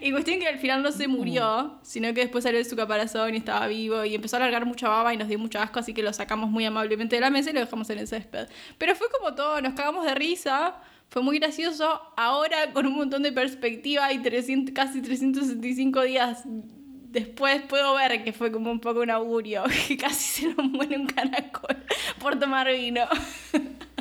Y 0.01 0.11
cuestión 0.11 0.39
que 0.39 0.47
al 0.47 0.59
final 0.59 0.83
no 0.83 0.91
se 0.91 1.07
murió, 1.07 1.79
sino 1.81 2.13
que 2.13 2.21
después 2.21 2.43
salió 2.43 2.59
de 2.59 2.65
su 2.65 2.75
caparazón 2.75 3.33
y 3.33 3.37
estaba 3.37 3.67
vivo 3.67 4.03
y 4.05 4.15
empezó 4.15 4.37
a 4.37 4.39
largar 4.39 4.65
mucha 4.65 4.89
baba 4.89 5.13
y 5.13 5.17
nos 5.17 5.27
dio 5.27 5.39
mucho 5.39 5.59
asco, 5.59 5.79
así 5.79 5.93
que 5.93 6.03
lo 6.03 6.13
sacamos 6.13 6.49
muy 6.49 6.65
amablemente 6.65 7.15
de 7.15 7.21
la 7.21 7.29
mesa 7.29 7.49
y 7.49 7.53
lo 7.53 7.59
dejamos 7.59 7.89
en 7.89 7.99
el 7.99 8.07
césped. 8.07 8.47
Pero 8.77 8.95
fue 8.95 9.07
como 9.09 9.35
todo, 9.35 9.61
nos 9.61 9.73
cagamos 9.73 10.05
de 10.05 10.15
risa. 10.15 10.75
Fue 11.09 11.21
muy 11.21 11.39
gracioso. 11.39 12.01
Ahora, 12.17 12.73
con 12.73 12.85
un 12.85 12.93
montón 12.95 13.23
de 13.23 13.31
perspectiva 13.31 14.11
y 14.11 14.21
300, 14.21 14.73
casi 14.73 15.01
365 15.01 16.01
días 16.01 16.43
después, 16.45 17.61
puedo 17.61 17.95
ver 17.95 18.23
que 18.23 18.33
fue 18.33 18.51
como 18.51 18.71
un 18.71 18.79
poco 18.79 19.01
un 19.01 19.09
augurio. 19.09 19.63
Que 19.87 19.97
casi 19.97 20.41
se 20.41 20.53
nos 20.53 20.65
muere 20.69 20.97
un 20.97 21.07
caracol 21.07 21.77
por 22.19 22.37
tomar 22.37 22.71
vino. 22.71 23.05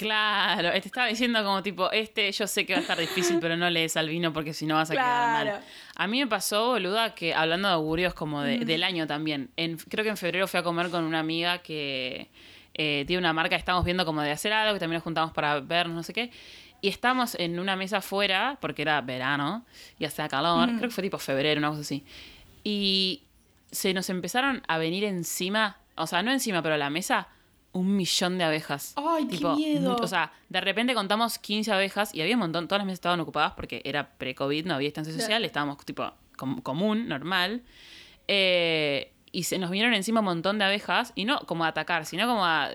Claro, 0.00 0.70
te 0.72 0.78
estaba 0.78 1.06
diciendo 1.08 1.42
como 1.44 1.62
tipo, 1.62 1.90
este 1.92 2.32
yo 2.32 2.46
sé 2.46 2.64
que 2.64 2.72
va 2.72 2.78
a 2.78 2.82
estar 2.82 2.98
difícil, 2.98 3.38
pero 3.40 3.56
no 3.56 3.68
lees 3.68 3.96
al 3.96 4.08
vino 4.08 4.32
porque 4.32 4.54
si 4.54 4.64
no 4.66 4.76
vas 4.76 4.90
a 4.90 4.94
quedar 4.94 5.32
mal. 5.32 5.46
A 5.96 6.06
mí 6.06 6.18
me 6.20 6.26
pasó, 6.26 6.68
boluda, 6.68 7.14
que 7.14 7.34
hablando 7.34 7.68
de 7.68 7.74
augurios 7.74 8.14
como 8.14 8.42
de- 8.42 8.58
del 8.64 8.82
año 8.82 9.06
también. 9.06 9.50
En, 9.56 9.76
creo 9.76 10.02
que 10.02 10.10
en 10.10 10.16
febrero 10.16 10.48
fui 10.48 10.58
a 10.58 10.62
comer 10.62 10.90
con 10.90 11.04
una 11.04 11.18
amiga 11.20 11.58
que 11.58 12.30
eh, 12.74 13.04
tiene 13.06 13.18
una 13.20 13.32
marca, 13.32 13.56
estamos 13.56 13.84
viendo 13.84 14.04
como 14.06 14.22
de 14.22 14.30
hacer 14.30 14.52
algo, 14.52 14.72
que 14.74 14.80
también 14.80 14.96
nos 14.96 15.04
juntamos 15.04 15.32
para 15.32 15.60
vernos, 15.60 15.94
no 15.96 16.02
sé 16.02 16.12
qué. 16.14 16.30
Y 16.80 16.88
estamos 16.88 17.34
en 17.34 17.58
una 17.60 17.76
mesa 17.76 17.98
afuera, 17.98 18.56
porque 18.60 18.82
era 18.82 19.00
verano 19.02 19.66
y 19.98 20.06
hacía 20.06 20.28
calor, 20.28 20.68
creo 20.68 20.80
que 20.88 20.90
fue 20.90 21.02
tipo 21.02 21.18
febrero, 21.18 21.58
una 21.58 21.68
cosa 21.68 21.82
así. 21.82 22.04
Y 22.64 23.24
se 23.70 23.92
nos 23.92 24.08
empezaron 24.08 24.62
a 24.66 24.78
venir 24.78 25.04
encima, 25.04 25.76
o 25.96 26.06
sea, 26.06 26.22
no 26.22 26.30
encima, 26.32 26.62
pero 26.62 26.76
a 26.76 26.78
la 26.78 26.88
mesa, 26.90 27.28
un 27.72 27.96
millón 27.96 28.36
de 28.38 28.44
abejas. 28.44 28.94
Ay, 28.96 29.26
qué 29.28 29.44
miedo. 29.44 29.96
O 30.00 30.06
sea, 30.06 30.32
de 30.48 30.60
repente 30.60 30.92
contamos 30.94 31.38
15 31.38 31.72
abejas 31.72 32.14
y 32.14 32.20
había 32.20 32.34
un 32.34 32.40
montón, 32.40 32.66
todas 32.66 32.80
las 32.80 32.86
mesas 32.86 32.96
estaban 32.98 33.20
ocupadas 33.20 33.52
porque 33.52 33.80
era 33.84 34.10
pre-COVID, 34.18 34.66
no 34.66 34.74
había 34.74 34.86
distancia 34.88 35.12
social, 35.14 35.44
estábamos 35.44 35.78
tipo 35.84 36.10
com- 36.36 36.60
común, 36.62 37.06
normal. 37.08 37.62
Eh, 38.28 39.12
y 39.32 39.44
se 39.44 39.58
nos 39.58 39.70
vinieron 39.70 39.94
encima 39.94 40.20
un 40.20 40.26
montón 40.26 40.58
de 40.58 40.64
abejas, 40.64 41.12
y 41.14 41.24
no 41.24 41.38
como 41.46 41.64
a 41.64 41.68
atacar, 41.68 42.06
sino 42.06 42.26
como 42.26 42.44
a. 42.44 42.70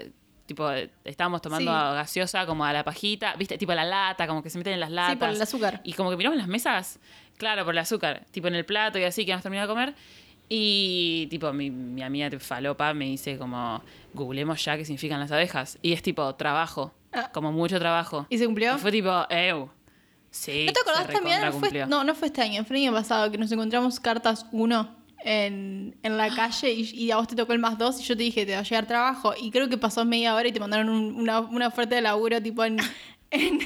Tipo, 0.45 0.69
estábamos 1.03 1.41
tomando 1.41 1.71
Sí. 1.71 1.77
gaseosa 1.95 2.45
como 2.45 2.63
a 2.65 2.71
la 2.71 2.83
pajita, 2.83 3.35
¿viste? 3.35 3.57
Tipo 3.57 3.71
a 3.71 3.75
la 3.75 3.83
lata, 3.83 4.27
como 4.27 4.43
que 4.43 4.51
se 4.51 4.59
meten 4.59 4.73
en 4.73 4.79
las 4.79 4.91
latas. 4.91 5.17
por 5.17 5.29
el 5.29 5.41
azúcar. 5.41 5.81
Y 5.83 5.93
como 5.93 6.11
que 6.11 6.17
miramos 6.17 6.37
las 6.37 6.47
mesas, 6.47 6.99
claro, 7.37 7.65
por 7.65 7.73
el 7.73 7.79
azúcar, 7.79 8.25
tipo 8.31 8.47
en 8.47 8.53
el 8.55 8.63
plato 8.63 8.99
y 8.99 9.03
así, 9.05 9.25
que 9.25 9.31
hemos 9.31 9.41
terminado 9.41 9.67
de 9.67 9.73
comer. 9.73 9.95
Y 10.49 11.27
tipo, 11.29 11.51
mi, 11.53 11.69
mi 11.71 12.03
amiga 12.03 12.29
falopa 12.39 12.93
me 12.93 13.05
dice 13.05 13.37
como, 13.37 13.81
googlemos 14.13 14.63
ya 14.63 14.77
qué 14.77 14.85
significan 14.85 15.19
las 15.19 15.31
abejas. 15.31 15.77
Y 15.81 15.93
es 15.93 16.01
tipo, 16.01 16.33
trabajo, 16.35 16.93
Ah. 17.11 17.31
como 17.33 17.51
mucho 17.51 17.79
trabajo. 17.79 18.27
¿Y 18.29 18.37
se 18.37 18.45
cumplió? 18.45 18.75
Y 18.75 18.79
fue 18.79 18.91
tipo, 18.91 19.09
ew. 19.29 19.69
Sí. 20.31 20.65
¿No 20.65 20.73
te 20.73 20.81
acordás 20.81 21.07
también? 21.07 21.53
Fue- 21.53 21.85
no, 21.87 22.03
no 22.03 22.13
fue 22.13 22.27
este 22.27 22.41
año, 22.41 22.65
fue 22.65 22.75
el 22.77 22.83
año 22.83 22.91
pasado 22.93 23.31
que 23.31 23.37
nos 23.37 23.49
encontramos 23.51 23.99
cartas 24.01 24.45
1 24.51 24.95
en, 25.23 25.95
en 26.03 26.17
la 26.17 26.29
calle 26.35 26.71
y, 26.73 26.81
y 26.93 27.11
a 27.11 27.15
vos 27.15 27.27
te 27.27 27.35
tocó 27.35 27.53
el 27.53 27.59
más 27.59 27.77
2 27.77 28.01
y 28.01 28.03
yo 28.03 28.17
te 28.17 28.23
dije, 28.23 28.45
te 28.45 28.51
va 28.53 28.59
a 28.59 28.63
llegar 28.63 28.85
trabajo. 28.85 29.33
Y 29.39 29.49
creo 29.49 29.69
que 29.69 29.77
pasó 29.77 30.03
media 30.05 30.35
hora 30.35 30.47
y 30.47 30.51
te 30.51 30.59
mandaron 30.59 30.89
un- 30.89 31.15
una, 31.15 31.39
una 31.39 31.67
oferta 31.67 31.95
de 31.95 32.01
laburo 32.01 32.41
tipo 32.41 32.63
en... 32.65 32.77
en- 33.31 33.59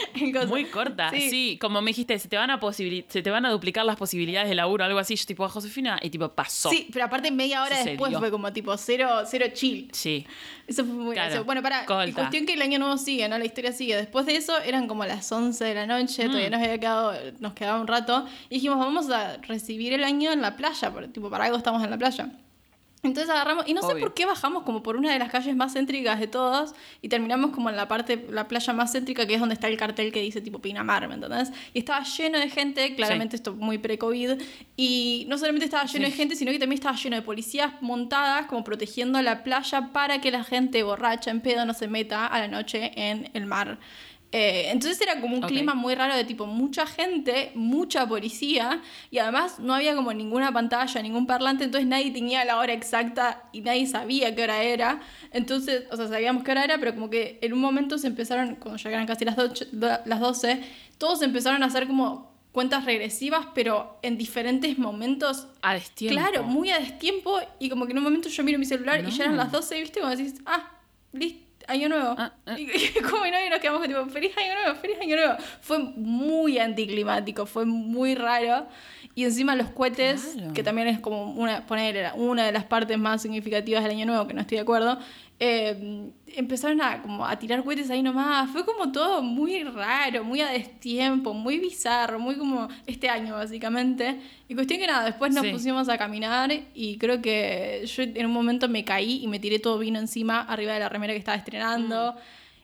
en 0.14 0.32
cosas. 0.32 0.48
Muy 0.48 0.64
corta, 0.66 1.10
sí. 1.10 1.58
Como 1.60 1.80
me 1.82 1.90
dijiste, 1.90 2.18
se 2.18 2.28
te, 2.28 2.36
van 2.36 2.50
a 2.50 2.58
se 2.72 3.22
te 3.22 3.30
van 3.30 3.44
a 3.46 3.50
duplicar 3.50 3.84
las 3.84 3.96
posibilidades 3.96 4.48
de 4.48 4.54
laburo, 4.54 4.84
algo 4.84 4.98
así. 4.98 5.16
Yo 5.16 5.26
tipo, 5.26 5.48
Josefina, 5.48 5.98
y 6.02 6.10
tipo, 6.10 6.28
pasó. 6.30 6.70
Sí, 6.70 6.88
pero 6.92 7.04
aparte 7.06 7.30
media 7.30 7.62
hora 7.62 7.70
Sucedió. 7.76 7.90
después 7.92 8.18
fue 8.18 8.30
como 8.30 8.52
tipo 8.52 8.76
cero, 8.76 9.08
cero 9.26 9.46
chill. 9.52 9.88
Sí. 9.92 10.26
Eso 10.66 10.84
fue 10.84 10.94
muy 10.94 11.14
Claro, 11.14 11.26
gracioso. 11.28 11.44
Bueno, 11.44 11.62
para 11.62 11.84
colta. 11.84 12.14
cuestión 12.14 12.46
que 12.46 12.52
el 12.54 12.62
año 12.62 12.78
nuevo 12.78 12.96
sigue, 12.96 13.28
¿no? 13.28 13.36
La 13.38 13.44
historia 13.44 13.72
sigue. 13.72 13.96
Después 13.96 14.26
de 14.26 14.36
eso 14.36 14.58
eran 14.60 14.86
como 14.86 15.04
las 15.04 15.30
11 15.32 15.64
de 15.64 15.74
la 15.74 15.86
noche, 15.86 16.24
Mm. 16.24 16.28
todavía 16.28 16.50
nos 16.50 16.62
había 16.62 16.78
quedado, 16.78 17.14
nos 17.40 17.52
quedaba 17.54 17.80
un 17.80 17.86
rato. 17.86 18.26
Y 18.48 18.54
dijimos, 18.56 18.78
vamos 18.78 19.10
a 19.10 19.36
recibir 19.38 19.92
el 19.92 20.04
año 20.04 20.30
en 20.32 20.42
la 20.42 20.56
playa, 20.56 20.92
porque 20.92 21.08
tipo, 21.08 21.28
para 21.30 21.44
algo 21.44 21.56
estamos 21.56 21.82
en 21.82 21.90
la 21.90 21.98
playa. 21.98 22.30
Entonces 23.02 23.30
agarramos, 23.30 23.66
y 23.66 23.72
no 23.72 23.80
sé 23.82 23.96
por 23.96 24.12
qué 24.12 24.26
bajamos 24.26 24.62
como 24.64 24.82
por 24.82 24.96
una 24.96 25.10
de 25.10 25.18
las 25.18 25.30
calles 25.30 25.56
más 25.56 25.72
céntricas 25.72 26.20
de 26.20 26.26
todas 26.26 26.74
y 27.00 27.08
terminamos 27.08 27.50
como 27.52 27.70
en 27.70 27.76
la 27.76 27.88
parte, 27.88 28.26
la 28.30 28.46
playa 28.46 28.74
más 28.74 28.92
céntrica 28.92 29.26
que 29.26 29.34
es 29.34 29.40
donde 29.40 29.54
está 29.54 29.68
el 29.68 29.78
cartel 29.78 30.12
que 30.12 30.20
dice 30.20 30.42
tipo 30.42 30.58
Pinamar, 30.58 31.08
¿me 31.08 31.14
entendés? 31.14 31.50
Y 31.72 31.78
estaba 31.78 32.04
lleno 32.04 32.38
de 32.38 32.50
gente, 32.50 32.94
claramente 32.96 33.36
esto 33.36 33.54
muy 33.54 33.78
pre-COVID, 33.78 34.32
y 34.76 35.24
no 35.28 35.38
solamente 35.38 35.64
estaba 35.64 35.84
lleno 35.86 36.04
Sí. 36.04 36.10
de 36.10 36.16
gente, 36.16 36.36
sino 36.36 36.52
que 36.52 36.58
también 36.58 36.78
estaba 36.78 36.96
lleno 36.96 37.16
de 37.16 37.22
policías 37.22 37.72
montadas 37.80 38.46
como 38.46 38.64
protegiendo 38.64 39.20
la 39.22 39.44
playa 39.44 39.90
para 39.92 40.20
que 40.20 40.30
la 40.30 40.44
gente 40.44 40.82
borracha 40.82 41.30
en 41.30 41.40
pedo 41.40 41.64
no 41.64 41.72
se 41.72 41.88
meta 41.88 42.26
a 42.26 42.38
la 42.38 42.48
noche 42.48 42.92
en 42.96 43.30
el 43.32 43.46
mar. 43.46 43.78
Eh, 44.32 44.70
entonces 44.70 45.00
era 45.00 45.20
como 45.20 45.34
un 45.36 45.42
clima 45.48 45.74
muy 45.74 45.92
raro 45.96 46.14
de 46.14 46.24
tipo 46.24 46.46
mucha 46.46 46.86
gente, 46.86 47.50
mucha 47.56 48.06
policía 48.06 48.80
y 49.10 49.18
además 49.18 49.58
no 49.58 49.74
había 49.74 49.96
como 49.96 50.12
ninguna 50.12 50.52
pantalla, 50.52 51.02
ningún 51.02 51.26
parlante, 51.26 51.64
entonces 51.64 51.88
nadie 51.88 52.12
tenía 52.12 52.44
la 52.44 52.58
hora 52.58 52.72
exacta 52.72 53.42
y 53.52 53.60
nadie 53.62 53.88
sabía 53.88 54.32
qué 54.36 54.44
hora 54.44 54.62
era. 54.62 55.00
Entonces, 55.32 55.82
o 55.90 55.96
sea, 55.96 56.06
sabíamos 56.06 56.44
qué 56.44 56.52
hora 56.52 56.62
era, 56.64 56.78
pero 56.78 56.94
como 56.94 57.10
que 57.10 57.40
en 57.42 57.52
un 57.52 57.58
momento 57.60 57.98
se 57.98 58.06
empezaron, 58.06 58.54
cuando 58.54 58.76
llegaron 58.80 59.04
casi 59.06 59.24
las, 59.24 59.36
doce- 59.36 59.66
las 60.04 60.20
12, 60.20 60.62
todos 60.98 61.22
empezaron 61.22 61.64
a 61.64 61.66
hacer 61.66 61.88
como 61.88 62.30
cuentas 62.52 62.84
regresivas, 62.84 63.46
pero 63.52 63.98
en 64.02 64.16
diferentes 64.16 64.78
momentos. 64.78 65.48
A 65.62 65.74
destiempo. 65.74 66.20
Claro, 66.20 66.44
muy 66.44 66.70
a 66.70 66.78
destiempo 66.78 67.40
y 67.58 67.68
como 67.68 67.84
que 67.86 67.92
en 67.92 67.98
un 67.98 68.04
momento 68.04 68.28
yo 68.28 68.44
miro 68.44 68.60
mi 68.60 68.64
celular 68.66 69.00
y 69.06 69.10
ya 69.10 69.24
eran 69.24 69.36
las 69.36 69.50
12, 69.50 69.80
¿viste? 69.80 69.98
Como 70.00 70.14
decís, 70.14 70.34
ah, 70.46 70.70
listo. 71.12 71.49
Año 71.68 71.88
nuevo. 71.88 72.14
Ah, 72.18 72.32
ah. 72.46 72.58
Y, 72.58 72.62
y 72.70 73.00
como 73.10 73.26
no, 73.26 73.46
y 73.46 73.50
nos 73.50 73.60
quedamos 73.60 73.86
tipo, 73.86 74.04
feliz 74.06 74.36
año 74.36 74.54
nuevo, 74.54 74.78
feliz 74.80 74.96
año 75.00 75.16
nuevo. 75.16 75.34
Fue 75.60 75.78
muy 75.78 76.58
anticlimático, 76.58 77.46
fue 77.46 77.64
muy 77.64 78.14
raro. 78.14 78.66
Y 79.14 79.24
encima 79.24 79.54
los 79.56 79.68
cohetes, 79.70 80.32
Claro. 80.34 80.52
que 80.54 80.62
también 80.62 80.88
es 80.88 81.00
como 81.00 81.32
una, 81.32 81.66
poner, 81.66 82.12
una 82.16 82.44
de 82.46 82.52
las 82.52 82.64
partes 82.64 82.96
más 82.98 83.22
significativas 83.22 83.82
del 83.82 83.92
año 83.92 84.06
nuevo, 84.06 84.26
que 84.26 84.34
no 84.34 84.40
estoy 84.40 84.56
de 84.56 84.62
acuerdo, 84.62 84.98
eh, 85.42 86.10
empezaron 86.36 86.80
a, 86.82 87.00
como 87.00 87.26
a 87.26 87.38
tirar 87.38 87.64
cohetes 87.64 87.90
ahí 87.90 88.02
nomás. 88.02 88.50
Fue 88.50 88.64
como 88.66 88.92
todo 88.92 89.22
muy 89.22 89.62
raro, 89.64 90.22
muy 90.22 90.42
a 90.42 90.48
destiempo, 90.50 91.32
muy 91.32 91.58
bizarro, 91.58 92.20
muy 92.20 92.36
como 92.36 92.68
este 92.86 93.08
año 93.08 93.34
básicamente. 93.34 94.20
Y 94.48 94.54
cuestión 94.54 94.78
que 94.80 94.86
nada, 94.86 95.04
después 95.04 95.32
nos 95.34 95.44
Sí. 95.46 95.50
pusimos 95.52 95.88
a 95.88 95.96
caminar 95.96 96.52
y 96.74 96.98
creo 96.98 97.22
que 97.22 97.84
yo 97.86 98.02
en 98.02 98.26
un 98.26 98.32
momento 98.32 98.68
me 98.68 98.84
caí 98.84 99.22
y 99.22 99.28
me 99.28 99.38
tiré 99.40 99.58
todo 99.58 99.78
vino 99.78 99.98
encima 99.98 100.40
arriba 100.42 100.74
de 100.74 100.80
la 100.80 100.88
remera 100.90 101.14
que 101.14 101.18
estaba 101.18 101.38
estrenando. 101.38 102.14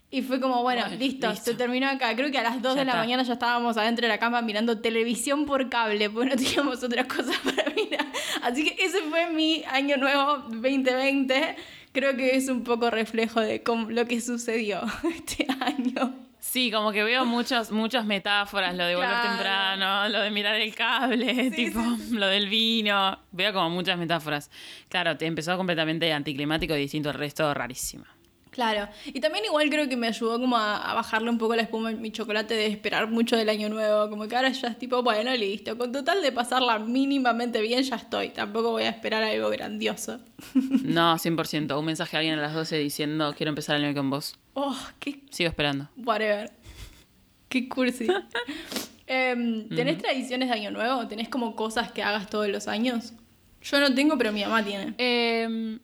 Y 0.09 0.23
fue 0.23 0.39
como, 0.39 0.63
bueno, 0.63 0.83
Bueno, 0.83 0.97
listo, 0.99 1.29
listo. 1.31 1.45
se 1.51 1.55
terminó 1.57 1.89
acá. 1.89 2.15
Creo 2.15 2.31
que 2.31 2.39
a 2.39 2.43
las 2.43 2.63
2 2.63 2.75
Ya 2.75 2.81
de 2.81 2.85
la 2.85 2.93
está. 2.93 3.01
mañana 3.03 3.23
ya 3.25 3.33
estábamos 3.33 3.77
adentro 3.77 4.03
de 4.07 4.09
la 4.09 4.19
cama 4.19 4.41
mirando 4.43 4.79
televisión 4.81 5.47
por 5.47 5.69
cable, 5.69 6.09
porque 6.11 6.31
no 6.31 6.37
teníamos 6.37 6.83
otra 6.85 7.05
cosa 7.09 7.33
para 7.45 7.73
mirar. 7.75 8.07
Así 8.43 8.63
que 8.65 8.85
ese 8.85 8.99
fue 9.03 9.31
mi 9.31 9.65
año 9.69 9.97
nuevo 9.97 10.45
2020. 10.49 11.57
Creo 11.99 12.15
que 12.15 12.37
es 12.37 12.49
un 12.51 12.63
poco 12.63 12.91
reflejo 12.91 13.41
de 13.41 13.63
cómo- 13.63 13.91
lo 13.91 14.05
que 14.07 14.21
sucedió 14.21 14.83
este 15.17 15.47
año. 15.61 16.15
Sí, 16.39 16.71
como 16.71 16.93
que 16.93 17.03
veo 17.03 17.25
muchos, 17.25 17.71
muchas 17.73 18.05
metáforas, 18.05 18.77
lo 18.77 18.85
de 18.85 18.95
volver 18.95 19.09
Claro. 19.11 19.29
temprano, 19.31 20.09
lo 20.11 20.21
de 20.21 20.31
mirar 20.31 20.55
el 20.57 20.75
cable, 20.75 21.51
tipo, 21.57 21.81
lo 22.13 22.27
del 22.29 22.49
vino. 22.49 23.19
Veo 23.33 23.53
como 23.55 23.71
muchas 23.71 23.99
metáforas. 23.99 24.51
Claro, 24.91 25.17
te 25.17 25.25
empezó 25.27 25.57
completamente 25.57 26.13
anticlimático 26.13 26.77
y 26.77 26.81
distinto 26.81 27.09
al 27.09 27.15
resto, 27.17 27.53
rarísima. 27.55 28.07
Claro. 28.57 28.89
Y 29.05 29.21
también 29.21 29.45
igual 29.45 29.69
creo 29.69 29.87
que 29.87 29.99
me 29.99 30.07
ayudó 30.07 30.41
como 30.41 30.57
a, 30.57 30.79
a 30.91 30.95
bajarle 30.95 31.29
un 31.29 31.37
poco 31.37 31.55
la 31.55 31.61
espuma 31.61 31.91
en 31.91 32.01
mi 32.01 32.11
chocolate 32.11 32.55
de 32.55 32.65
esperar 32.65 33.07
mucho 33.07 33.37
del 33.37 33.51
año 33.51 33.69
nuevo. 33.69 34.09
Como 34.09 34.27
que 34.29 34.35
ahora 34.35 34.49
ya 34.49 34.69
es 34.69 34.79
tipo, 34.79 35.03
bueno, 35.03 35.31
listo. 35.37 35.77
Con 35.77 35.93
total 35.93 36.23
de 36.23 36.33
pasarla 36.33 36.79
mínimamente 36.79 37.61
bien 37.61 37.83
ya 37.83 37.97
estoy. 37.97 38.31
Tampoco 38.31 38.71
voy 38.71 38.85
a 38.85 38.89
esperar 38.89 39.23
algo 39.23 39.51
grandioso. 39.51 40.21
No, 40.83 41.15
100%. 41.17 41.79
Un 41.79 41.85
mensaje 41.85 42.17
a 42.17 42.21
alguien 42.21 42.39
a 42.39 42.43
las 42.43 42.55
12 42.55 42.79
diciendo, 42.79 43.35
quiero 43.37 43.51
empezar 43.51 43.77
el 43.77 43.85
año 43.85 43.95
con 43.95 44.09
vos. 44.09 44.39
Oh, 44.55 44.77
qué 45.01 45.21
Sigo 45.31 45.51
esperando. 45.51 45.91
Whatever. 45.99 46.51
Qué 47.51 47.69
cursi. 47.69 48.07
Em, 49.09 49.69
¿Tenés 49.69 49.99
tradiciones 49.99 50.49
de 50.49 50.55
año 50.55 50.71
nuevo? 50.73 51.07
¿Tenés 51.07 51.29
como 51.29 51.55
cosas 51.55 51.93
que 51.93 52.03
hagas 52.03 52.29
todos 52.29 52.49
los 52.49 52.67
años? 52.67 53.13
Yo 53.63 53.79
no 53.79 53.95
tengo, 53.95 54.19
pero 54.19 54.33
mi 54.33 54.43
mamá 54.43 54.65
tiene. 54.65 54.95
Eh, 54.99 55.79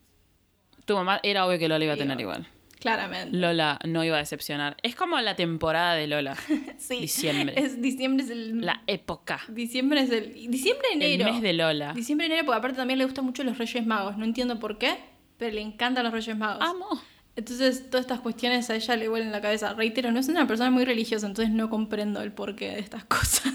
tu 0.85 0.95
mamá 0.95 1.19
era 1.23 1.45
obvio 1.45 1.57
que 1.57 1.67
Lola 1.69 1.85
iba 1.85 1.93
a 1.93 1.97
tener 1.97 2.19
igual. 2.19 2.47
Claramente. 2.83 3.37
Lola 3.37 3.79
no 3.85 4.03
iba 4.03 4.17
a 4.17 4.19
decepcionar. 4.19 4.75
Es 4.83 4.93
como 4.93 5.17
la 5.21 5.37
temporada 5.37 5.95
de 5.95 6.05
Lola. 6.07 6.35
Sí. 6.77 6.99
Diciembre. 6.99 7.53
Es, 7.55 7.81
diciembre 7.81 8.25
es 8.25 8.29
el. 8.29 8.59
La 8.59 8.81
época. 8.87 9.39
Diciembre 9.47 10.01
es 10.01 10.09
el. 10.11 10.33
Diciembre, 10.51 10.87
enero. 10.91 11.27
El 11.27 11.33
mes 11.33 11.41
de 11.41 11.53
Lola. 11.53 11.93
Diciembre, 11.93 12.27
enero, 12.27 12.43
porque 12.45 12.57
aparte 12.57 12.75
también 12.77 12.99
le 12.99 13.05
gustan 13.05 13.23
mucho 13.23 13.43
los 13.45 13.57
Reyes 13.57 13.85
Magos. 13.85 14.17
No 14.17 14.25
entiendo 14.25 14.59
por 14.59 14.77
qué, 14.77 14.97
pero 15.37 15.55
le 15.55 15.61
encantan 15.61 16.03
los 16.03 16.11
Reyes 16.11 16.35
Magos. 16.37 16.61
Amo. 16.61 17.01
Entonces, 17.37 17.89
todas 17.89 18.01
estas 18.03 18.19
cuestiones 18.19 18.69
a 18.69 18.75
ella 18.75 18.95
le 18.97 19.07
vuelven 19.07 19.31
la 19.31 19.39
cabeza. 19.41 19.73
Reitero, 19.73 20.11
no 20.11 20.19
es 20.19 20.27
una 20.27 20.45
persona 20.45 20.69
muy 20.69 20.83
religiosa, 20.83 21.25
entonces 21.25 21.53
no 21.53 21.69
comprendo 21.69 22.21
el 22.21 22.33
porqué 22.33 22.71
de 22.71 22.79
estas 22.79 23.05
cosas. 23.05 23.53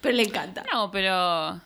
pero 0.00 0.16
le 0.16 0.22
encanta. 0.22 0.64
No, 0.72 0.90
pero. 0.90 1.60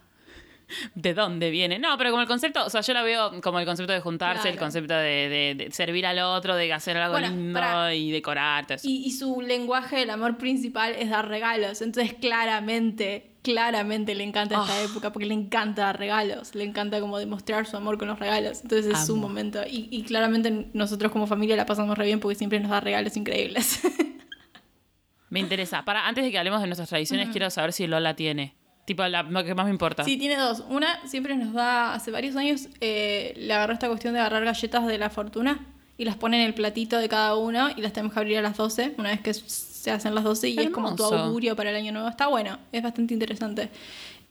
¿De 0.94 1.14
dónde 1.14 1.50
viene? 1.50 1.78
No, 1.78 1.96
pero 1.96 2.10
como 2.10 2.20
el 2.22 2.28
concepto, 2.28 2.64
o 2.64 2.68
sea, 2.70 2.82
yo 2.82 2.92
la 2.92 3.02
veo 3.02 3.40
como 3.40 3.58
el 3.58 3.64
concepto 3.64 3.92
de 3.92 4.00
juntarse, 4.00 4.48
el 4.50 4.58
concepto 4.58 4.94
de, 4.94 5.28
de- 5.28 5.54
de 5.64 5.70
servir 5.70 6.04
al 6.06 6.18
otro, 6.18 6.54
de 6.56 6.70
hacer 6.72 6.96
algo 6.98 7.12
Bueno, 7.18 7.28
lindo 7.30 7.90
y 7.92 8.10
decorar. 8.10 8.66
todo 8.66 8.74
eso. 8.76 8.86
Y, 8.88 9.04
y 9.06 9.12
su 9.12 9.40
lenguaje 9.40 9.96
del 9.96 10.10
amor 10.10 10.36
principal 10.36 10.94
es 10.98 11.08
dar 11.10 11.26
regalos. 11.28 11.80
Entonces, 11.80 12.14
claramente, 12.20 13.30
claramente 13.42 14.14
le 14.14 14.24
encanta 14.24 14.60
esta 14.60 14.74
Ah. 14.78 14.82
época 14.82 15.10
porque 15.12 15.26
le 15.26 15.34
encanta 15.34 15.82
dar 15.84 15.98
regalos. 15.98 16.54
Le 16.54 16.64
encanta 16.64 17.00
como 17.00 17.18
demostrar 17.18 17.64
su 17.66 17.76
amor 17.76 17.96
con 17.96 18.08
los 18.08 18.18
regalos. 18.18 18.60
Entonces, 18.62 18.92
es 18.92 19.06
su 19.06 19.12
Amo. 19.14 19.22
momento. 19.28 19.60
Y, 19.66 19.88
y 19.90 20.02
claramente 20.02 20.68
nosotros 20.74 21.10
como 21.12 21.26
familia 21.26 21.56
la 21.56 21.64
pasamos 21.64 21.96
re 21.96 22.04
bien 22.04 22.20
porque 22.20 22.34
siempre 22.34 22.60
nos 22.60 22.70
da 22.70 22.80
regalos 22.80 23.16
increíbles. 23.16 23.80
Me 25.30 25.40
interesa. 25.40 25.84
Para, 25.84 26.06
antes 26.06 26.24
de 26.24 26.30
que 26.30 26.38
hablemos 26.38 26.60
de 26.60 26.66
nuestras 26.66 26.88
tradiciones, 26.88 27.28
quiero 27.30 27.50
saber 27.50 27.72
si 27.72 27.86
Lola 27.86 28.14
tiene. 28.16 28.54
Tipo, 28.88 29.06
la, 29.06 29.22
lo 29.22 29.44
que 29.44 29.54
más 29.54 29.66
me 29.66 29.70
importa. 29.70 30.02
Sí, 30.02 30.16
tiene 30.16 30.36
dos. 30.36 30.64
Una 30.70 31.06
siempre 31.06 31.36
nos 31.36 31.52
da, 31.52 31.92
hace 31.92 32.10
varios 32.10 32.34
años, 32.36 32.68
eh, 32.80 33.34
le 33.36 33.52
agarró 33.52 33.74
esta 33.74 33.86
cuestión 33.86 34.14
de 34.14 34.20
agarrar 34.20 34.46
galletas 34.46 34.86
de 34.86 34.96
la 34.96 35.10
fortuna 35.10 35.66
y 35.98 36.06
las 36.06 36.16
pone 36.16 36.40
en 36.40 36.46
el 36.46 36.54
platito 36.54 36.96
de 36.96 37.06
cada 37.06 37.36
uno 37.36 37.68
y 37.76 37.82
las 37.82 37.92
tenemos 37.92 38.14
que 38.14 38.20
abrir 38.20 38.38
a 38.38 38.40
las 38.40 38.56
12, 38.56 38.94
una 38.96 39.10
vez 39.10 39.20
que 39.20 39.34
se 39.34 39.90
hacen 39.90 40.14
las 40.14 40.24
12 40.24 40.48
y 40.48 40.58
es 40.58 40.70
como 40.70 40.96
tu 40.96 41.04
Hermoso. 41.04 41.22
augurio 41.22 41.54
para 41.54 41.68
el 41.68 41.76
año 41.76 41.92
nuevo. 41.92 42.08
Está 42.08 42.28
bueno, 42.28 42.58
es 42.72 42.82
bastante 42.82 43.12
interesante. 43.12 43.68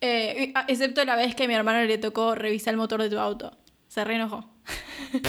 Eh, 0.01 0.51
a- 0.55 0.65
excepto 0.67 1.05
la 1.05 1.15
vez 1.15 1.35
que 1.35 1.43
a 1.43 1.47
mi 1.47 1.53
hermano 1.53 1.85
le 1.85 1.99
tocó 1.99 2.33
revisar 2.33 2.73
el 2.73 2.77
motor 2.77 3.03
de 3.03 3.11
tu 3.11 3.19
auto. 3.19 3.55
Se 3.87 4.03
reenojó. 4.03 4.43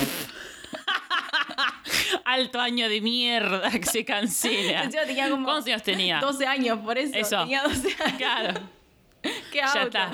Alto 2.24 2.60
año 2.60 2.88
de 2.88 3.00
mierda 3.02 3.70
que 3.70 3.84
se 3.84 4.04
cancela. 4.06 4.88
Tenía 5.06 5.28
como 5.30 5.44
¿Cuántos 5.44 5.66
años 5.66 5.82
tenía? 5.82 6.20
12 6.20 6.46
años, 6.46 6.78
por 6.78 6.96
eso. 6.98 7.14
Eso. 7.14 7.40
Tenía 7.40 7.62
12 7.62 7.88
años. 8.02 8.16
Claro. 8.16 8.77
¿Qué 9.52 9.58
Ya 9.58 9.82
está. 9.82 10.12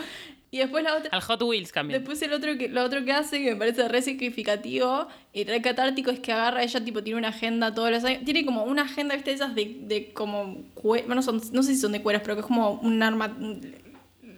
Y 0.54 0.58
después 0.58 0.84
la 0.84 0.94
otra... 0.94 1.11
Al 1.11 1.20
Hot 1.20 1.42
Wheels 1.42 1.73
cambió. 1.73 1.99
Después 1.99 2.23
el 2.23 2.32
otro 2.32 2.56
que, 2.56 2.68
lo 2.68 2.84
otro 2.84 3.04
que 3.04 3.12
hace, 3.12 3.42
que 3.42 3.50
me 3.50 3.56
parece 3.56 3.88
re 3.88 4.02
significativo 4.02 5.08
y 5.32 5.42
re 5.42 5.61
catártico, 5.61 6.12
es 6.12 6.20
que 6.20 6.32
agarra, 6.32 6.62
ella 6.62 6.84
tipo 6.84 7.02
tiene 7.02 7.18
una 7.18 7.30
agenda 7.30 7.75
todos 7.75 7.90
los 7.90 8.04
años. 8.04 8.25
Tiene 8.25 8.46
como 8.46 8.62
una 8.62 8.82
agenda, 8.82 9.16
viste, 9.16 9.32
esas 9.32 9.56
de, 9.56 9.78
de 9.80 10.12
como 10.12 10.62
bueno, 10.80 11.23
son, 11.23 11.42
no 11.52 11.64
sé 11.64 11.75
si 11.75 11.80
son 11.80 11.90
de 11.90 12.02
cueros, 12.02 12.23
pero 12.23 12.37
que 12.37 12.42
es 12.42 12.46
como 12.46 12.70
un 12.70 13.02
arma. 13.02 13.37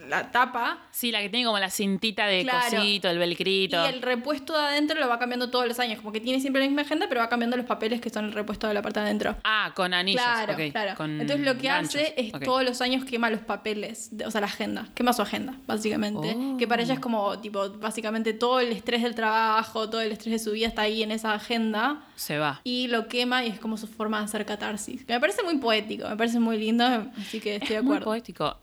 La 0.09 0.31
tapa. 0.31 0.79
Sí, 0.91 1.11
la 1.13 1.21
que 1.21 1.29
tiene 1.29 1.45
como 1.47 1.59
la 1.59 1.71
cintita 1.71 2.27
de 2.27 2.43
Claro. 2.43 2.77
cosito, 2.77 3.09
el 3.09 3.19
velcrito. 3.19 3.85
Y 3.85 3.89
el 3.89 4.03
repuesto 4.03 4.53
de 4.57 4.65
adentro 4.65 4.99
lo 4.99 5.09
va 5.09 5.19
cambiando 5.19 5.51
todos 5.51 5.67
los 5.67 5.79
años. 5.81 5.99
Como 5.99 6.13
que 6.13 6.21
tiene 6.21 6.41
siempre 6.41 6.61
la 6.63 6.69
misma 6.69 6.83
agenda, 6.83 7.07
pero 7.09 7.21
va 7.21 7.29
cambiando 7.29 7.57
los 7.57 7.67
papeles 7.67 8.01
que 8.01 8.11
son 8.11 8.27
el 8.27 8.33
repuesto 8.33 8.67
de 8.69 8.75
la 8.75 8.83
parte 8.83 9.01
de 9.01 9.07
adentro. 9.07 9.37
Ah, 9.45 9.73
con 9.75 9.93
anillos. 9.95 10.23
Claro, 10.23 10.55
claro. 10.73 10.95
con 10.97 11.21
Entonces 11.21 11.45
lo 11.47 11.57
que 11.59 11.69
ganchos, 11.69 11.95
hace 12.01 12.15
es 12.17 12.33
todos 12.45 12.65
los 12.65 12.81
años 12.81 13.05
quema 13.05 13.31
los 13.31 13.41
papeles, 13.41 14.09
de- 14.17 14.27
o 14.27 14.31
sea, 14.31 14.41
la 14.41 14.47
agenda. 14.47 14.87
Quema 14.95 15.13
su 15.13 15.23
agenda, 15.23 15.55
básicamente. 15.67 16.35
Oh. 16.37 16.57
Que 16.57 16.67
para 16.67 16.83
ella 16.83 16.95
es 16.95 17.01
como, 17.01 17.39
tipo, 17.41 17.69
básicamente 17.79 18.33
todo 18.33 18.61
el 18.61 18.73
estrés 18.73 19.03
del 19.03 19.15
trabajo, 19.15 19.89
todo 19.91 20.01
el 20.01 20.13
estrés 20.13 20.33
de 20.33 20.39
su 20.39 20.53
vida 20.53 20.67
está 20.69 20.83
ahí 20.83 21.03
en 21.03 21.11
esa 21.11 21.33
agenda. 21.35 22.03
Se 22.17 22.39
va. 22.39 22.61
Y 22.65 22.89
lo 22.89 23.09
quema 23.09 23.45
y 23.45 23.49
es 23.49 23.59
como 23.59 23.77
su 23.77 23.87
forma 23.87 24.19
de 24.19 24.25
hacer 24.25 24.47
catarsis. 24.47 25.05
Que 25.05 25.13
me 25.15 25.21
parece 25.21 25.43
muy 25.43 25.59
poético, 25.59 26.09
me 26.09 26.17
parece 26.17 26.41
muy 26.41 26.59
lindo, 26.59 26.85
así 27.19 27.41
que 27.41 27.57
estoy 27.57 27.69
de 27.71 27.75
Es 27.77 27.83
muy 27.83 27.93
acuerdo. 27.97 28.05
poético. 28.07 28.59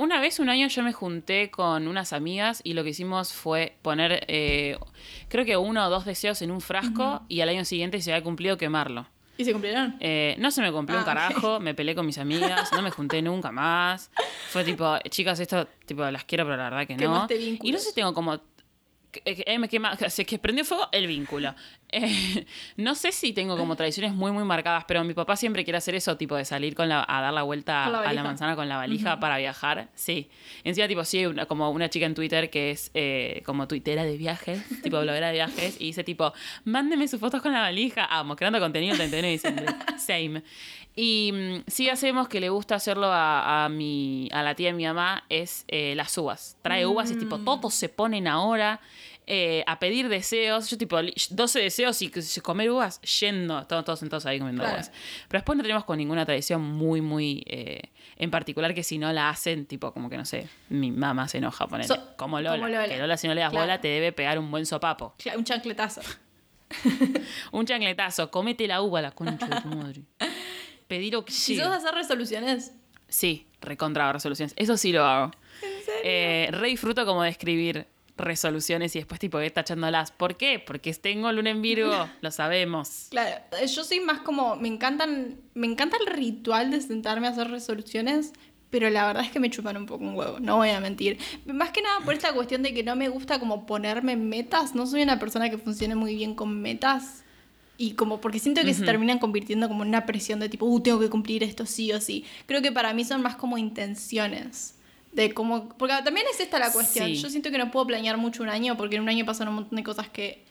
Una 0.00 0.20
vez, 0.20 0.38
un 0.38 0.48
año, 0.48 0.68
yo 0.68 0.82
me 0.84 0.92
junté 0.92 1.50
con 1.50 1.88
unas 1.88 2.12
amigas 2.12 2.60
y 2.62 2.74
lo 2.74 2.84
que 2.84 2.90
hicimos 2.90 3.32
fue 3.32 3.76
poner, 3.82 4.24
eh, 4.28 4.78
creo 5.28 5.44
que 5.44 5.56
uno 5.56 5.84
o 5.84 5.90
dos 5.90 6.04
deseos 6.04 6.40
en 6.40 6.52
un 6.52 6.60
frasco 6.60 7.22
y 7.28 7.40
al 7.40 7.48
año 7.48 7.64
siguiente, 7.64 7.98
si 7.98 8.04
se 8.04 8.12
había 8.12 8.22
cumplido, 8.22 8.56
quemarlo. 8.56 9.08
¿Y 9.36 9.44
se 9.44 9.50
cumplieron? 9.52 9.96
Eh, 9.98 10.36
no 10.38 10.52
se 10.52 10.62
me 10.62 10.70
cumplió 10.70 10.98
Ah, 10.98 11.00
un 11.00 11.04
carajo, 11.04 11.58
me 11.58 11.74
peleé 11.74 11.96
con 11.96 12.06
mis 12.06 12.18
amigas, 12.18 12.72
no 12.72 12.80
me 12.80 12.92
junté 12.92 13.20
nunca 13.22 13.50
más. 13.50 14.10
Fue 14.50 14.62
tipo, 14.62 14.96
chicas, 15.10 15.40
esto 15.40 15.66
tipo 15.84 16.08
las 16.08 16.24
quiero, 16.24 16.44
pero 16.44 16.56
la 16.56 16.70
verdad 16.70 16.86
que 16.86 16.96
no. 16.96 17.26
Y 17.68 17.72
no 17.72 17.78
sé 17.78 17.88
si 17.88 17.94
tengo 17.96 18.14
como. 18.14 18.38
que- 19.10 19.22
eh, 19.24 19.58
me 19.58 19.68
quema, 19.68 19.96
que 19.96 20.38
prendió 20.38 20.64
fuego 20.64 20.86
el 20.92 21.06
vínculo. 21.08 21.54
Eh, 21.90 22.44
no 22.76 22.94
sé 22.94 23.12
si 23.12 23.32
tengo 23.32 23.56
como 23.56 23.76
tradiciones 23.76 24.12
muy, 24.14 24.30
muy 24.32 24.44
marcadas, 24.44 24.84
pero 24.86 25.02
mi 25.04 25.14
papá 25.14 25.36
siempre 25.36 25.64
quiere 25.64 25.78
hacer 25.78 25.94
eso, 25.94 26.16
tipo 26.16 26.36
de 26.36 26.44
salir 26.44 26.74
con 26.74 26.88
la, 26.88 27.04
a 27.08 27.20
dar 27.20 27.32
la 27.32 27.42
vuelta 27.42 27.88
la 27.88 28.00
a 28.00 28.12
la 28.12 28.22
manzana 28.22 28.56
con 28.56 28.68
la 28.68 28.76
valija 28.76 29.18
para 29.20 29.38
viajar. 29.38 29.88
Sí. 29.94 30.28
Encima, 30.64 30.86
tipo, 30.88 31.04
sí, 31.04 31.24
una- 31.26 31.46
como 31.46 31.70
una 31.70 31.88
chica 31.88 32.06
en 32.06 32.14
Twitter 32.14 32.50
que 32.50 32.70
es 32.72 32.90
eh, 32.94 33.42
como 33.46 33.66
tuitera 33.68 34.04
de 34.04 34.16
viajes, 34.16 34.62
tipo 34.82 35.00
bloguera 35.00 35.28
de 35.28 35.32
viajes, 35.34 35.76
y 35.80 35.86
dice 35.86 36.04
tipo, 36.04 36.32
mándeme 36.64 37.08
sus 37.08 37.20
fotos 37.20 37.40
con 37.42 37.52
la 37.52 37.60
valija. 37.60 38.04
Amo, 38.06 38.36
creando 38.36 38.60
contenido 38.60 38.92
el 38.92 38.98
31 38.98 39.26
de 39.26 39.32
diciembre. 39.32 39.66
Same. 39.98 40.42
Y 40.94 41.30
mm, 41.32 41.62
sí 41.68 41.88
hacemos 41.88 42.28
que 42.28 42.40
le 42.40 42.48
gusta 42.48 42.74
hacerlo 42.74 43.06
a, 43.06 43.64
a 43.64 43.68
mi, 43.68 44.28
a 44.32 44.42
la 44.42 44.54
tía 44.56 44.68
de 44.68 44.74
mi 44.74 44.84
mamá, 44.84 45.24
es 45.28 45.64
eh, 45.68 45.94
las 45.94 46.16
uvas. 46.18 46.58
Trae 46.60 46.86
uvas 46.86 47.08
y 47.10 47.12
es 47.12 47.18
tipo, 47.20 47.38
todos 47.38 47.72
se 47.72 47.88
ponen 47.88 48.26
ahora 48.26 48.80
eh, 49.30 49.62
a 49.66 49.78
pedir 49.78 50.08
deseos. 50.08 50.70
Yo 50.70 50.78
tipo, 50.78 51.00
li- 51.02 51.14
12 51.30 51.60
deseos 51.60 52.00
y 52.02 52.08
que- 52.08 52.22
comer 52.42 52.70
uvas 52.70 53.00
yendo. 53.20 53.60
Estamos 53.60 53.84
todos 53.84 53.98
sentados 54.00 54.24
ahí 54.26 54.38
comiendo 54.38 54.62
Claro. 54.62 54.76
uvas. 54.78 54.90
Pero 55.28 55.38
después 55.38 55.56
no 55.56 55.62
tenemos 55.62 55.84
con 55.84 55.98
ninguna 55.98 56.24
tradición 56.24 56.62
muy, 56.62 57.00
muy 57.00 57.44
eh, 57.46 57.82
en 58.16 58.30
particular 58.30 58.74
que 58.74 58.82
si 58.82 58.98
no 58.98 59.12
la 59.12 59.28
hacen, 59.28 59.66
tipo, 59.66 59.92
como 59.92 60.08
que 60.10 60.16
no 60.16 60.24
sé, 60.24 60.48
mi 60.70 60.90
mamá 60.90 61.28
se 61.28 61.38
enoja, 61.38 61.66
ponele. 61.68 61.86
So- 61.88 62.16
como, 62.16 62.40
Lola, 62.40 62.56
como 62.56 62.68
Lola. 62.68 62.88
Que 62.88 62.98
Lola, 62.98 63.16
si 63.16 63.28
no 63.28 63.34
le 63.34 63.42
das 63.42 63.50
Claro. 63.50 63.64
bola, 63.66 63.80
te 63.80 63.88
debe 63.88 64.12
pegar 64.12 64.38
un 64.38 64.50
buen 64.50 64.64
sopapo. 64.66 65.14
Cla- 65.18 65.36
Un 65.36 65.44
chancletazo. 65.44 66.00
Un 67.52 67.66
chancletazo, 67.66 68.30
comete 68.30 68.66
la 68.66 68.82
uva, 68.82 69.00
la 69.00 69.10
concha 69.12 69.46
de 69.46 69.60
tu 69.60 69.68
madre. 69.68 70.02
Pedir 70.86 71.12
¿Y 71.12 71.16
auxilio. 71.16 71.64
sos 71.64 71.70
de 71.72 71.76
hacer 71.78 71.94
resoluciones? 71.94 72.72
Sí, 73.08 73.46
recontra 73.60 74.12
resoluciones. 74.12 74.54
Eso 74.56 74.76
sí 74.76 74.92
lo 74.92 75.04
hago. 75.04 75.30
Eh, 76.04 76.48
re 76.50 76.68
disfruto 76.68 77.04
como 77.06 77.22
de 77.22 77.30
escribir 77.30 77.86
resoluciones 78.18 78.94
y 78.96 78.98
después 78.98 79.20
tipo 79.20 79.40
ir 79.40 79.52
tachándolas. 79.52 80.10
¿Por 80.12 80.36
qué? 80.36 80.58
Porque 80.58 80.92
tengo 80.94 81.30
luna 81.32 81.50
en 81.50 81.62
Virgo, 81.62 82.08
lo 82.20 82.30
sabemos. 82.30 83.06
Claro, 83.10 83.36
yo 83.66 83.84
soy 83.84 84.00
más 84.00 84.20
como, 84.20 84.56
me 84.56 84.68
encantan, 84.68 85.36
me 85.54 85.66
encanta 85.66 85.96
el 86.00 86.12
ritual 86.12 86.70
de 86.70 86.80
sentarme 86.80 87.26
a 87.26 87.30
hacer 87.30 87.50
resoluciones, 87.50 88.32
pero 88.70 88.90
la 88.90 89.06
verdad 89.06 89.24
es 89.24 89.30
que 89.30 89.40
me 89.40 89.50
chupan 89.50 89.76
un 89.76 89.86
poco 89.86 90.04
un 90.04 90.14
huevo, 90.14 90.40
no 90.40 90.56
voy 90.56 90.70
a 90.70 90.80
mentir. 90.80 91.18
Más 91.46 91.70
que 91.70 91.80
nada 91.80 92.00
por 92.04 92.14
esta 92.14 92.32
cuestión 92.32 92.62
de 92.62 92.74
que 92.74 92.82
no 92.82 92.96
me 92.96 93.08
gusta 93.08 93.40
como 93.40 93.66
ponerme 93.66 94.16
metas, 94.16 94.74
no 94.74 94.86
soy 94.86 95.02
una 95.02 95.18
persona 95.18 95.48
que 95.48 95.58
funcione 95.58 95.94
muy 95.94 96.14
bien 96.14 96.34
con 96.34 96.60
metas. 96.60 97.24
Y 97.80 97.92
como 97.92 98.20
porque 98.20 98.40
siento 98.40 98.62
que 98.62 98.74
se 98.74 98.84
terminan 98.84 99.20
convirtiendo 99.20 99.68
como 99.68 99.84
en 99.84 99.90
una 99.90 100.04
presión 100.04 100.40
de 100.40 100.48
tipo, 100.48 100.66
uh, 100.66 100.80
tengo 100.80 100.98
que 100.98 101.08
cumplir 101.08 101.44
esto 101.44 101.64
sí 101.64 101.92
o 101.92 102.00
sí. 102.00 102.24
Creo 102.46 102.60
que 102.60 102.72
para 102.72 102.92
mí 102.92 103.04
son 103.04 103.22
más 103.22 103.36
como 103.36 103.56
intenciones. 103.56 104.74
De 105.22 105.34
cómo, 105.34 105.68
porque 105.76 105.94
también 106.04 106.26
es 106.32 106.38
esta 106.40 106.58
la 106.58 106.70
cuestión. 106.72 107.06
Sí. 107.06 107.16
Yo 107.16 107.28
siento 107.28 107.50
que 107.50 107.58
no 107.58 107.70
puedo 107.70 107.86
planear 107.86 108.16
mucho 108.16 108.42
un 108.42 108.48
año 108.48 108.76
porque 108.76 108.96
en 108.96 109.02
un 109.02 109.08
año 109.08 109.24
pasan 109.26 109.48
un 109.48 109.54
montón 109.56 109.76
de 109.76 109.82
cosas 109.82 110.08
que 110.08 110.44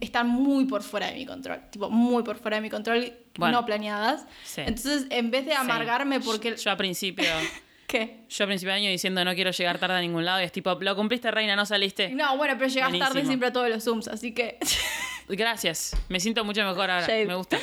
están 0.00 0.28
muy 0.28 0.66
por 0.66 0.82
fuera 0.82 1.06
de 1.08 1.14
mi 1.14 1.24
control. 1.26 1.60
Tipo, 1.70 1.88
muy 1.90 2.22
por 2.22 2.36
fuera 2.38 2.56
de 2.58 2.60
mi 2.60 2.70
control, 2.70 3.12
Bueno. 3.36 3.60
no 3.60 3.66
planeadas. 3.66 4.26
Sí. 4.44 4.60
Entonces, 4.64 5.06
en 5.10 5.30
vez 5.30 5.46
de 5.46 5.54
amargarme 5.54 6.18
Sí. 6.20 6.22
porque... 6.26 6.56
Yo 6.56 6.70
a 6.70 6.76
principio... 6.76 7.24
¿Qué? 7.86 8.20
Yo 8.30 8.44
a 8.44 8.46
principio 8.46 8.72
de 8.72 8.78
año 8.80 8.88
diciendo 8.90 9.22
no 9.22 9.34
quiero 9.34 9.50
llegar 9.50 9.78
tarde 9.78 9.96
a 9.96 10.00
ningún 10.00 10.24
lado 10.24 10.40
y 10.40 10.44
es 10.44 10.52
tipo, 10.52 10.72
lo 10.80 10.96
cumpliste 10.96 11.30
reina, 11.30 11.56
no 11.56 11.66
saliste. 11.66 12.08
No, 12.10 12.36
bueno, 12.38 12.54
pero 12.56 12.68
llegas 12.70 12.90
tarde 12.90 12.98
Buenísimo. 12.98 13.28
siempre 13.28 13.48
a 13.48 13.52
todos 13.52 13.68
los 13.68 13.84
Zooms, 13.84 14.08
así 14.08 14.32
que... 14.32 14.58
Gracias, 15.28 15.94
me 16.08 16.18
siento 16.20 16.44
mucho 16.44 16.62
mejor 16.64 16.90
ahora, 16.90 17.00
Shade. 17.06 17.26
me 17.26 17.34
gusta. 17.34 17.58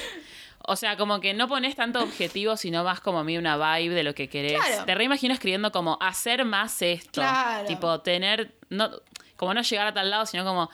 O 0.66 0.76
sea, 0.76 0.98
como 0.98 1.20
que 1.20 1.34
no 1.34 1.48
pones 1.48 1.76
tanto 1.76 2.04
objetivo, 2.04 2.58
sino 2.58 2.84
más 2.84 3.00
como 3.00 3.20
a 3.20 3.24
mí 3.24 3.38
una 3.38 3.58
vibe 3.58 3.96
de 3.96 4.04
lo 4.04 4.14
que 4.14 4.30
querés. 4.30 4.60
Claro. 4.62 4.86
Te 4.86 4.96
reimagino 4.96 5.34
escribiendo 5.34 5.72
como 5.72 5.98
hacer 6.02 6.46
más 6.46 6.82
esto. 6.82 7.22
Claro. 7.22 7.68
Tipo, 7.68 8.02
tener, 8.02 8.54
no, 8.70 8.92
como 9.36 9.54
no 9.54 9.62
llegar 9.62 9.88
a 9.88 9.94
tal 9.94 10.10
lado, 10.10 10.26
sino 10.26 10.44
como 10.44 10.70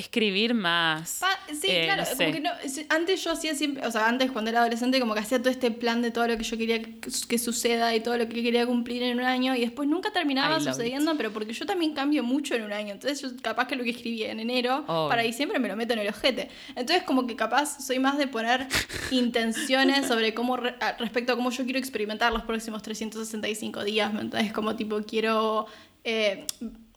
escribir 0.00 0.54
más. 0.54 1.18
Pa- 1.20 1.38
sí, 1.54 1.68
Eh, 1.70 1.82
claro, 1.84 2.02
no 2.02 2.06
sé. 2.08 2.16
como 2.16 2.32
que 2.32 2.40
no, 2.40 2.50
es- 2.64 2.84
antes 2.88 3.22
yo 3.22 3.32
hacía 3.32 3.54
siempre, 3.54 3.86
o 3.86 3.90
sea, 3.90 4.08
antes 4.08 4.30
cuando 4.32 4.50
era 4.50 4.60
adolescente 4.60 4.98
como 5.00 5.14
que 5.14 5.20
hacía 5.20 5.38
todo 5.38 5.50
este 5.50 5.70
plan 5.70 6.02
de 6.02 6.10
todo 6.10 6.26
lo 6.26 6.36
que 6.36 6.42
yo 6.44 6.56
quería 6.58 6.82
que, 6.82 6.98
que 7.28 7.38
suceda 7.38 7.94
y 7.94 8.00
todo 8.00 8.16
lo 8.18 8.28
que 8.28 8.42
quería 8.42 8.66
cumplir 8.66 9.02
en 9.02 9.18
un 9.18 9.24
año 9.24 9.54
y 9.54 9.60
después 9.60 9.88
nunca 9.88 10.10
terminaba 10.12 10.56
sucediendo, 10.72 11.16
pero 11.16 11.30
porque 11.32 11.52
yo 11.52 11.64
también 11.66 11.94
cambio 11.94 12.22
mucho 12.24 12.54
en 12.54 12.62
un 12.64 12.72
año, 12.72 12.92
entonces 12.92 13.20
yo 13.22 13.28
capaz 13.42 13.66
que 13.68 13.76
lo 13.76 13.84
que 13.84 13.90
escribí 13.90 14.24
en 14.24 14.40
enero, 14.40 14.84
para 14.86 15.22
diciembre 15.22 15.58
me 15.58 15.68
lo 15.68 15.76
meto 15.76 15.92
en 15.92 16.00
el 16.00 16.08
ojete. 16.08 16.48
Entonces 16.74 17.04
como 17.04 17.26
que 17.26 17.36
capaz 17.36 17.84
soy 17.84 17.98
más 17.98 18.18
de 18.18 18.26
poner 18.26 18.66
intenciones 19.10 20.06
sobre 20.06 20.34
cómo, 20.34 20.56
re- 20.56 20.74
respecto 20.98 21.32
a 21.32 21.36
cómo 21.36 21.50
yo 21.50 21.64
quiero 21.64 21.78
experimentar 21.78 22.32
los 22.32 22.42
próximos 22.42 22.82
365 22.82 23.84
días, 23.84 24.12
¿me 24.12 24.20
entendés? 24.22 24.52
Como 24.52 24.74
tipo 24.76 25.00
quiero... 25.02 25.66
eh, 26.04 26.46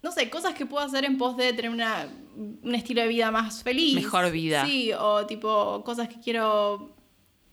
no 0.03 0.11
sé, 0.11 0.29
cosas 0.29 0.53
que 0.53 0.65
puedo 0.65 0.85
hacer 0.85 1.05
en 1.05 1.17
pos 1.17 1.37
de 1.37 1.53
tener 1.53 1.71
una, 1.71 2.07
un 2.35 2.75
estilo 2.75 3.01
de 3.01 3.07
vida 3.07 3.31
más 3.31 3.63
feliz. 3.63 3.95
Mejor 3.95 4.29
vida. 4.31 4.65
Sí, 4.65 4.91
o 4.91 5.25
tipo 5.25 5.81
cosas 5.85 6.09
que 6.09 6.19
quiero 6.19 6.93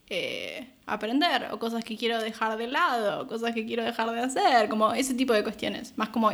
eh, 0.09 0.69
aprender, 0.85 1.49
o 1.53 1.61
cosas 1.61 1.85
que 1.85 1.97
quiero 1.97 2.21
dejar 2.21 2.59
de 2.59 2.67
lado, 2.67 3.23
o 3.23 3.27
cosas 3.29 3.55
que 3.55 3.65
quiero 3.65 3.85
dejar 3.85 4.11
de 4.11 4.21
hacer, 4.21 4.69
como 4.69 4.93
ese 4.93 5.15
tipo 5.15 5.33
de 5.33 5.45
cuestiones. 5.45 5.97
Más 5.97 6.09
como 6.09 6.31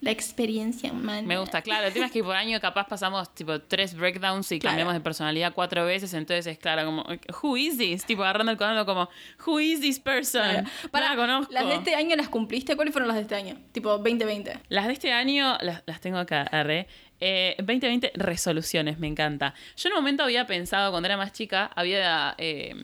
la 0.00 0.10
experiencia 0.10 0.90
humana. 0.92 1.22
Me 1.26 1.38
gusta, 1.38 1.60
claro. 1.62 1.86
El 1.86 1.92
tema 1.92 2.06
es 2.06 2.12
que 2.12 2.24
por 2.24 2.34
año 2.34 2.58
capaz 2.60 2.86
pasamos 2.86 3.34
tipo 3.34 3.60
tres 3.60 3.94
breakdowns 3.94 4.50
y 4.52 4.58
Claro. 4.58 4.72
cambiamos 4.72 4.94
de 4.94 5.00
personalidad 5.00 5.52
cuatro 5.54 5.84
veces. 5.84 6.14
Entonces 6.14 6.46
es 6.46 6.58
claro, 6.58 6.86
como, 6.86 7.04
who 7.42 7.56
is 7.56 7.76
this? 7.76 8.04
Tipo 8.06 8.22
agarrando 8.22 8.52
el 8.52 8.58
cuaderno 8.58 8.86
como, 8.86 9.08
who 9.46 9.60
is 9.60 9.80
this 9.80 10.00
person? 10.00 10.42
Claro. 10.42 10.68
Para, 10.90 11.10
la 11.10 11.16
conozco. 11.16 11.52
¿Las 11.52 11.66
de 11.66 11.74
este 11.74 11.94
año 11.94 12.16
las 12.16 12.28
cumpliste? 12.28 12.76
¿Cuáles 12.76 12.92
fueron 12.92 13.08
las 13.08 13.16
de 13.16 13.22
este 13.22 13.34
año? 13.34 13.56
Tipo 13.72 13.90
2020. 13.98 14.58
Las 14.70 14.86
de 14.86 14.92
este 14.94 15.12
año, 15.12 15.58
las, 15.60 15.82
las 15.86 16.00
tengo 16.00 16.18
acá, 16.18 16.42
arre. 16.42 16.86
Eh, 17.20 17.54
2020, 17.58 18.12
resoluciones, 18.14 18.98
me 18.98 19.06
encanta. 19.06 19.52
Yo 19.76 19.88
en 19.90 19.92
un 19.92 19.98
momento 19.98 20.22
había 20.22 20.46
pensado, 20.46 20.90
cuando 20.90 21.06
era 21.06 21.18
más 21.18 21.32
chica, 21.34 21.70
había, 21.76 22.34
eh, 22.38 22.74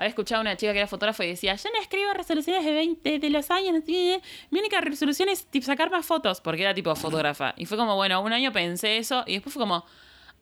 había 0.00 0.08
escuchado 0.08 0.38
a 0.38 0.42
una 0.42 0.56
chica 0.56 0.72
que 0.72 0.78
era 0.78 0.88
fotógrafa 0.88 1.24
y 1.26 1.28
decía, 1.28 1.54
yo 1.54 1.68
no 1.74 1.78
escribo 1.78 2.10
resoluciones 2.14 2.64
de 2.64 2.72
20 2.72 3.18
de 3.18 3.30
los 3.30 3.50
años, 3.50 3.74
mi 3.86 4.58
única 4.58 4.80
resolución 4.80 5.28
es 5.28 5.46
sacar 5.62 5.90
más 5.90 6.06
fotos, 6.06 6.40
porque 6.40 6.62
era 6.62 6.72
tipo 6.72 6.94
fotógrafa. 6.96 7.52
Y 7.58 7.66
fue 7.66 7.76
como, 7.76 7.94
bueno, 7.96 8.22
un 8.22 8.32
año 8.32 8.50
pensé 8.50 8.96
eso 8.96 9.24
y 9.26 9.34
después 9.34 9.52
fue 9.52 9.60
como... 9.60 9.84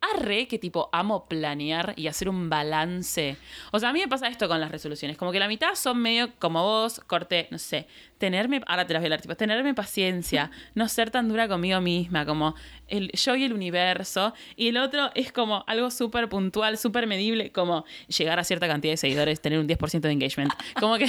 Arre 0.01 0.47
que 0.47 0.59
tipo 0.59 0.89
amo 0.93 1.27
planear 1.27 1.95
y 1.97 2.07
hacer 2.07 2.29
un 2.29 2.49
balance. 2.49 3.37
O 3.73 3.79
sea, 3.79 3.89
a 3.89 3.93
mí 3.93 4.01
me 4.01 4.09
pasa 4.09 4.29
esto 4.29 4.49
con 4.49 4.61
las 4.61 4.71
resoluciones. 4.71 5.17
Como 5.17 5.33
que 5.33 5.39
la 5.39 5.49
mitad 5.49 5.75
son 5.75 6.01
medio 6.01 6.31
como 6.39 6.63
vos, 6.63 7.01
corté, 7.07 7.49
no 7.51 7.59
sé, 7.59 7.87
tenerme, 8.19 8.63
ahora 8.67 8.87
te 8.87 8.93
las 8.93 9.01
voy 9.01 9.07
a 9.07 9.11
leer, 9.11 9.21
tipo, 9.21 9.35
tenerme 9.35 9.75
paciencia, 9.75 10.51
no 10.75 10.89
ser 10.89 11.11
tan 11.11 11.29
dura 11.29 11.49
conmigo 11.49 11.81
misma, 11.81 12.27
como 12.27 12.55
el 12.87 13.11
yo 13.13 13.35
y 13.37 13.45
el 13.45 13.53
universo. 13.53 14.35
Y 14.57 14.69
el 14.69 14.77
otro 14.77 15.11
es 15.15 15.33
como 15.33 15.65
algo 15.67 15.91
súper 15.91 16.29
puntual, 16.29 16.79
súper 16.79 17.07
medible, 17.07 17.51
como 17.51 17.85
llegar 18.07 18.39
a 18.39 18.45
cierta 18.45 18.69
cantidad 18.69 18.93
de 18.93 18.99
seguidores, 18.99 19.41
tener 19.41 19.59
un 19.59 19.69
10% 19.69 20.01
de 20.01 20.13
engagement. 20.13 20.53
Como 20.79 20.97
que... 20.97 21.07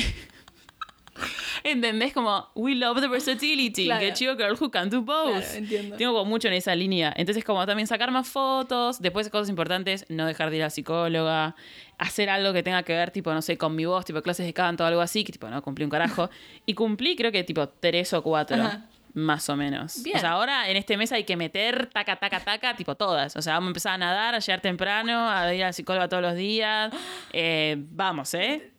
¿Entendés? 1.64 2.14
Como, 2.14 2.50
we 2.56 2.76
love 2.76 3.00
the 3.02 3.08
versatility. 3.08 3.86
Claro. 3.86 4.06
Get 4.06 4.20
you 4.20 4.32
a 4.32 4.36
girl 4.36 4.56
who 4.60 4.70
can 4.70 4.90
do 4.90 5.02
both. 5.02 5.40
Claro, 5.40 5.56
entiendo. 5.56 5.98
Tengo 5.98 6.14
como 6.14 6.26
mucho 6.26 6.48
en 6.48 6.54
esa 6.56 6.76
línea. 6.76 7.14
Entonces, 7.16 7.44
como 7.44 7.66
también 7.66 7.88
sacar 7.88 8.12
más 8.12 8.28
fotos, 8.28 9.02
después 9.02 9.30
cosas 9.30 9.50
importantes, 9.50 10.06
no 10.10 10.26
dejar 10.26 10.50
de 10.50 10.58
ir 10.58 10.64
a 10.64 10.66
la 10.68 10.70
psicóloga, 10.70 11.56
hacer 11.98 12.30
algo 12.30 12.54
que 12.54 12.64
tenga 12.64 12.84
que 12.84 12.94
ver, 12.94 13.12
tipo, 13.12 13.34
no 13.34 13.42
sé, 13.42 13.58
con 13.58 13.76
mi 13.76 13.86
voz, 13.86 14.06
tipo 14.06 14.22
clases 14.22 14.46
de 14.46 14.54
canto 14.54 14.84
o 14.84 14.88
algo 14.88 15.02
así, 15.02 15.24
que 15.24 15.32
tipo, 15.32 15.50
no, 15.50 15.62
cumplí 15.62 15.84
un 15.84 15.92
carajo. 15.92 16.30
y 16.66 16.74
cumplí 16.74 17.16
creo 17.16 17.32
que 17.32 17.44
tipo 17.44 17.68
tres 17.70 18.14
o 18.14 18.22
cuatro. 18.24 18.58
Ajá. 18.58 18.86
Más 19.14 19.50
o 19.50 19.56
menos. 19.56 20.04
Bien. 20.04 20.18
O 20.18 20.20
sea, 20.20 20.32
ahora 20.32 20.70
en 20.70 20.78
este 20.78 20.96
mes 20.96 21.12
hay 21.12 21.24
que 21.24 21.36
meter 21.36 21.88
taca, 21.88 22.16
taca, 22.18 22.40
taca, 22.40 22.76
tipo 22.76 22.96
todas. 22.96 23.36
O 23.36 23.42
sea, 23.42 23.54
vamos 23.54 23.68
a 23.68 23.72
empezar 23.72 23.94
a 23.94 23.98
nadar, 23.98 24.36
a 24.36 24.40
llegar 24.40 24.62
temprano, 24.62 25.30
a 25.30 25.54
ir 25.54 25.64
a 25.64 25.68
la 25.68 25.74
psicóloga 25.74 26.08
todos 26.08 26.24
los 26.24 26.36
días. 26.36 26.94
Eh, 27.32 27.76
vamos, 27.92 28.34
¿eh? 28.34 28.72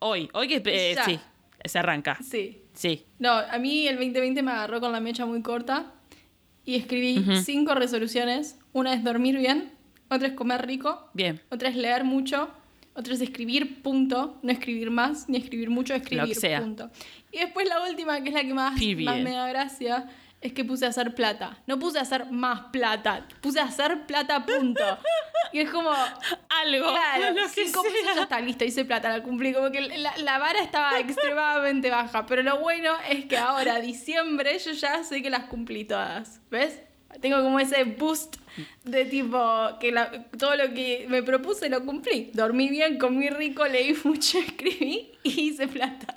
Hoy, 0.00 0.28
hoy 0.34 0.48
que 0.48 0.62
eh, 0.66 0.96
sí, 1.04 1.18
se 1.64 1.78
arranca. 1.78 2.18
Sí. 2.22 2.62
Sí. 2.74 3.04
No, 3.18 3.30
a 3.32 3.58
mí 3.58 3.86
el 3.88 3.96
2020 3.96 4.42
me 4.42 4.50
agarró 4.50 4.80
con 4.80 4.92
la 4.92 5.00
mecha 5.00 5.24
muy 5.26 5.40
corta 5.42 5.92
y 6.64 6.74
escribí 6.76 7.24
cinco 7.42 7.74
resoluciones. 7.74 8.58
Una 8.72 8.92
es 8.92 9.02
dormir 9.02 9.36
bien, 9.38 9.72
otra 10.10 10.28
es 10.28 10.34
comer 10.34 10.66
rico, 10.66 11.08
Bien. 11.14 11.40
otra 11.50 11.68
es 11.70 11.76
leer 11.76 12.04
mucho, 12.04 12.50
otra 12.94 13.14
es 13.14 13.20
escribir, 13.20 13.82
punto. 13.82 14.38
No 14.42 14.52
escribir 14.52 14.90
más, 14.90 15.28
ni 15.28 15.38
escribir 15.38 15.70
mucho, 15.70 15.94
escribir, 15.94 16.22
Lo 16.22 16.28
que 16.28 16.34
sea. 16.34 16.60
punto. 16.60 16.90
Y 17.32 17.38
después 17.38 17.66
la 17.68 17.82
última, 17.88 18.20
que 18.22 18.28
es 18.28 18.34
la 18.34 18.42
que 18.42 18.54
más, 18.54 18.74
más 19.04 19.20
me 19.20 19.30
da 19.32 19.48
gracia, 19.48 20.08
es 20.46 20.52
que 20.52 20.64
puse 20.64 20.86
a 20.86 20.88
hacer 20.88 21.14
plata. 21.14 21.58
No 21.66 21.78
puse 21.78 21.98
a 21.98 22.02
hacer 22.02 22.26
más 22.30 22.60
plata, 22.72 23.26
puse 23.40 23.60
a 23.60 23.64
hacer 23.64 24.06
plata, 24.06 24.44
punto. 24.46 24.82
Y 25.52 25.60
es 25.60 25.70
como, 25.70 25.90
Algo. 25.92 26.92
Claro, 26.92 27.30
lo 27.30 27.42
que 27.42 27.48
cinco 27.48 27.82
pesos 27.82 28.00
sea. 28.04 28.14
ya 28.16 28.22
está 28.22 28.40
listo, 28.40 28.64
hice 28.64 28.84
plata, 28.84 29.08
la 29.16 29.22
cumplí. 29.22 29.52
Como 29.52 29.70
que 29.70 29.80
la, 29.80 30.16
la 30.18 30.38
vara 30.38 30.60
estaba 30.60 30.98
extremadamente 30.98 31.88
baja. 31.88 32.26
Pero 32.26 32.42
lo 32.42 32.58
bueno 32.58 32.90
es 33.08 33.26
que 33.26 33.36
ahora, 33.38 33.78
diciembre, 33.80 34.58
yo 34.58 34.72
ya 34.72 35.04
sé 35.04 35.22
que 35.22 35.30
las 35.30 35.44
cumplí 35.44 35.84
todas. 35.84 36.40
¿Ves? 36.50 36.80
Tengo 37.20 37.40
como 37.42 37.60
ese 37.60 37.84
boost 37.84 38.36
de 38.84 39.04
tipo 39.04 39.38
que 39.80 39.92
la- 39.92 40.10
todo 40.36 40.56
lo 40.56 40.74
que 40.74 41.06
me 41.08 41.22
propuse 41.22 41.68
lo 41.70 41.84
cumplí. 41.86 42.30
Dormí 42.34 42.68
bien, 42.68 42.98
comí 42.98 43.30
rico, 43.30 43.64
leí 43.66 43.96
mucho, 44.04 44.38
escribí 44.46 45.12
y 45.22 45.42
hice 45.48 45.68
plata. 45.68 46.12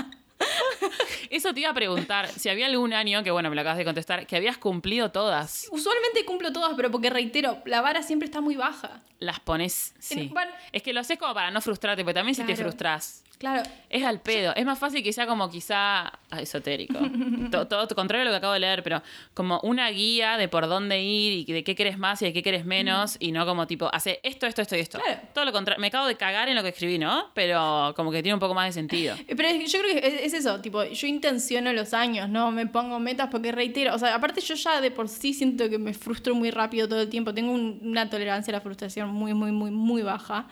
Eso 1.30 1.54
te 1.54 1.60
iba 1.62 1.70
a 1.70 1.74
preguntar, 1.74 2.28
si 2.28 2.50
había 2.50 2.66
algún 2.66 2.94
año, 2.94 3.24
que 3.24 3.32
bueno, 3.32 3.50
me 3.50 3.56
lo 3.56 3.62
acabas 3.62 3.78
de 3.78 3.86
contestar, 3.86 4.26
que 4.26 4.36
habías 4.36 4.58
cumplido 4.58 5.12
todas. 5.12 5.68
Usualmente 5.72 6.26
cumplo 6.26 6.52
todas, 6.52 6.74
pero 6.76 6.90
porque 6.92 7.10
reitero, 7.10 7.60
la 7.66 7.82
vara 7.82 8.02
siempre 8.04 8.26
está 8.26 8.42
muy 8.42 8.56
baja. 8.56 9.02
Las 9.20 9.40
pones, 9.40 9.94
sí. 10.00 10.22
En- 10.22 10.30
bueno- 10.34 10.52
es 10.72 10.82
que 10.82 10.94
lo 10.94 11.02
haces 11.02 11.18
como 11.20 11.34
para 11.34 11.52
no 11.52 11.62
frustrarte, 11.62 12.04
porque 12.04 12.14
también 12.16 12.36
si 12.36 12.44
te 12.44 12.56
frustras, 12.56 13.24
Claro. 13.40 13.64
es 13.90 14.04
al 14.04 14.20
pedo. 14.20 14.54
Es 14.54 14.66
más 14.66 14.78
fácil 14.78 15.02
que 15.02 15.14
sea 15.14 15.26
como 15.26 15.50
quizá 15.50 16.08
ah, 16.30 16.42
esotérico. 16.42 17.00
todo, 17.52 17.68
todo 17.68 17.88
contrario 17.96 18.24
a 18.24 18.26
lo 18.26 18.32
que 18.32 18.36
acabo 18.38 18.52
de 18.54 18.60
leer, 18.60 18.84
pero 18.84 19.02
como 19.34 19.60
una 19.64 19.90
guía 19.90 20.36
de 20.38 20.50
por 20.50 20.68
dónde 20.68 21.02
ir 21.02 21.50
y 21.50 21.54
de 21.54 21.64
qué 21.64 21.74
querés 21.74 21.98
más 21.98 22.22
y 22.22 22.26
de 22.26 22.34
qué 22.34 22.44
querés 22.44 22.66
menos, 22.66 23.16
y 23.20 23.32
no 23.32 23.46
como 23.46 23.66
tipo, 23.66 23.90
hace 23.94 24.20
esto, 24.24 24.46
esto, 24.46 24.62
esto 24.62 24.76
y 24.76 24.80
esto. 24.82 25.00
Claro. 25.00 25.22
Todo 25.34 25.46
lo 25.46 25.54
contrario. 25.54 25.80
Me 25.80 25.88
acabo 25.88 26.06
de 26.08 26.16
cagar 26.18 26.50
en 26.50 26.56
lo 26.56 26.64
que 26.64 26.70
escribí, 26.70 27.00
¿no? 27.00 27.28
Pero 27.34 27.94
como 27.96 28.12
que 28.12 28.22
tiene 28.22 28.34
un 28.34 28.42
poco 28.42 28.54
más 28.54 28.68
de 28.68 28.74
sentido. 28.74 29.16
Pero 29.28 29.48
es 29.48 29.72
yo 29.72 29.80
creo 29.80 29.94
que 30.02 30.06
es, 30.06 30.14
es 30.22 30.34
eso, 30.34 30.60
tipo, 30.60 30.84
yo 30.84 31.08
intenciono 31.08 31.72
los 31.72 31.94
años, 31.94 32.28
no 32.28 32.52
me 32.52 32.68
pongo 32.68 33.00
metas 33.00 33.30
porque 33.32 33.54
reitero, 33.54 33.96
o 33.96 34.00
sea, 34.00 34.16
aparte 34.16 34.42
yo 34.42 34.56
ya 34.56 34.82
de 34.82 34.92
por 34.92 35.08
sí 35.08 35.34
siento 35.34 35.70
que 35.70 35.78
me 35.80 35.94
frustro 35.94 36.36
muy 36.36 36.52
rápido 36.52 36.90
todo 36.90 37.02
el 37.02 37.08
tiempo, 37.10 37.34
tengo 37.34 37.54
un- 37.54 37.80
una 37.84 38.10
tolerancia 38.10 38.52
a 38.52 38.58
la 38.58 38.62
frustración 38.62 39.08
muy, 39.10 39.34
muy, 39.34 39.54
muy, 39.54 39.72
muy 39.72 40.02
baja. 40.02 40.48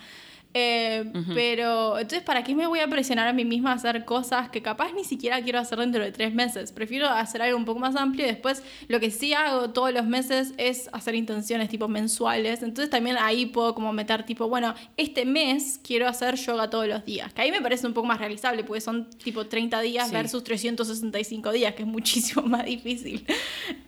Eh, 0.53 1.11
Pero 1.35 1.99
entonces, 1.99 2.23
¿para 2.23 2.43
qué 2.43 2.55
me 2.55 2.65
voy 2.65 2.79
a 2.79 2.87
presionar 2.87 3.27
a 3.27 3.33
mí 3.33 3.45
misma 3.45 3.71
a 3.71 3.75
hacer 3.75 4.05
cosas 4.05 4.49
que 4.49 4.61
capaz 4.63 4.91
ni 4.93 5.03
siquiera 5.03 5.41
quiero 5.43 5.59
hacer 5.59 5.77
dentro 5.77 6.03
de 6.03 6.11
tres 6.11 6.33
meses? 6.33 6.71
Prefiero 6.71 7.07
hacer 7.09 7.41
algo 7.43 7.57
un 7.57 7.65
poco 7.65 7.79
más 7.79 7.95
amplio 7.95 8.25
y 8.25 8.29
después 8.29 8.63
lo 8.87 8.99
que 8.99 9.11
sí 9.11 9.33
hago 9.33 9.69
todos 9.69 9.93
los 9.93 10.05
meses 10.05 10.53
es 10.57 10.89
hacer 10.93 11.13
intenciones 11.15 11.69
tipo 11.69 11.87
mensuales. 11.87 12.63
Entonces 12.63 12.89
también 12.89 13.17
ahí 13.19 13.45
puedo 13.47 13.75
como 13.75 13.93
meter 13.93 14.23
tipo, 14.25 14.47
bueno, 14.49 14.73
este 14.95 15.25
mes 15.25 15.79
quiero 15.83 16.07
hacer 16.07 16.35
yoga 16.35 16.69
todos 16.69 16.87
los 16.87 17.05
días. 17.05 17.31
Que 17.33 17.43
ahí 17.43 17.51
me 17.51 17.61
parece 17.61 17.85
un 17.85 17.93
poco 17.93 18.07
más 18.07 18.17
realizable 18.19 18.63
porque 18.63 18.81
son 18.81 19.09
tipo 19.11 19.45
30 19.45 19.81
días 19.81 20.07
Sí. 20.09 20.13
versus 20.15 20.43
365 20.43 21.51
días, 21.51 21.75
que 21.75 21.83
es 21.83 21.87
muchísimo 21.87 22.41
más 22.47 22.65
difícil. 22.65 23.25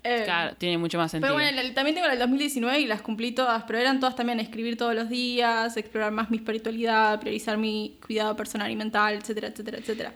Eh, 0.03 0.21
Claro, 0.23 0.55
tiene 0.57 0.77
mucho 0.77 0.97
más 0.97 1.11
sentido. 1.11 1.33
pero 1.35 1.51
bueno, 1.51 1.73
también 1.73 1.93
tengo 1.95 2.07
la 2.07 2.13
del 2.13 2.19
2019 2.19 2.79
y 2.79 2.85
las 2.87 3.01
cumplí 3.01 3.31
todas, 3.33 3.63
pero 3.63 3.79
eran 3.79 3.99
todas 3.99 4.15
también 4.15 4.39
escribir 4.39 4.77
todos 4.77 4.95
los 4.95 5.09
días, 5.09 5.75
explorar 5.77 6.11
más 6.11 6.29
mi 6.31 6.37
espiritualidad, 6.37 7.19
priorizar 7.19 7.57
mi 7.57 7.97
cuidado 8.05 8.35
personal 8.35 8.71
y 8.71 8.75
mental, 8.75 9.15
etcétera, 9.15 9.47
etcétera, 9.49 9.77
etcétera. 9.79 10.13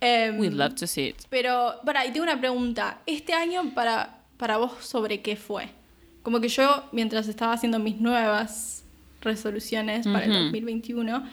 Em, 0.00 0.40
We'd 0.40 0.52
love 0.54 0.74
to 0.74 0.86
see 0.86 1.08
it. 1.10 1.16
pero, 1.28 1.74
para, 1.84 2.06
y 2.06 2.10
tengo 2.10 2.24
una 2.24 2.40
pregunta. 2.40 2.98
Este 3.06 3.32
año 3.34 3.72
para, 3.74 4.18
para 4.36 4.56
vos 4.56 4.72
sobre 4.80 5.20
qué 5.20 5.36
fue? 5.36 5.68
Como 6.22 6.40
que 6.40 6.48
yo, 6.48 6.88
mientras 6.92 7.28
estaba 7.28 7.52
haciendo 7.52 7.78
mis 7.78 8.00
nuevas 8.00 8.84
resoluciones 9.20 10.06
para 10.08 10.24
el 10.24 10.30
Ujú. 10.32 10.40
2021, 10.44 11.24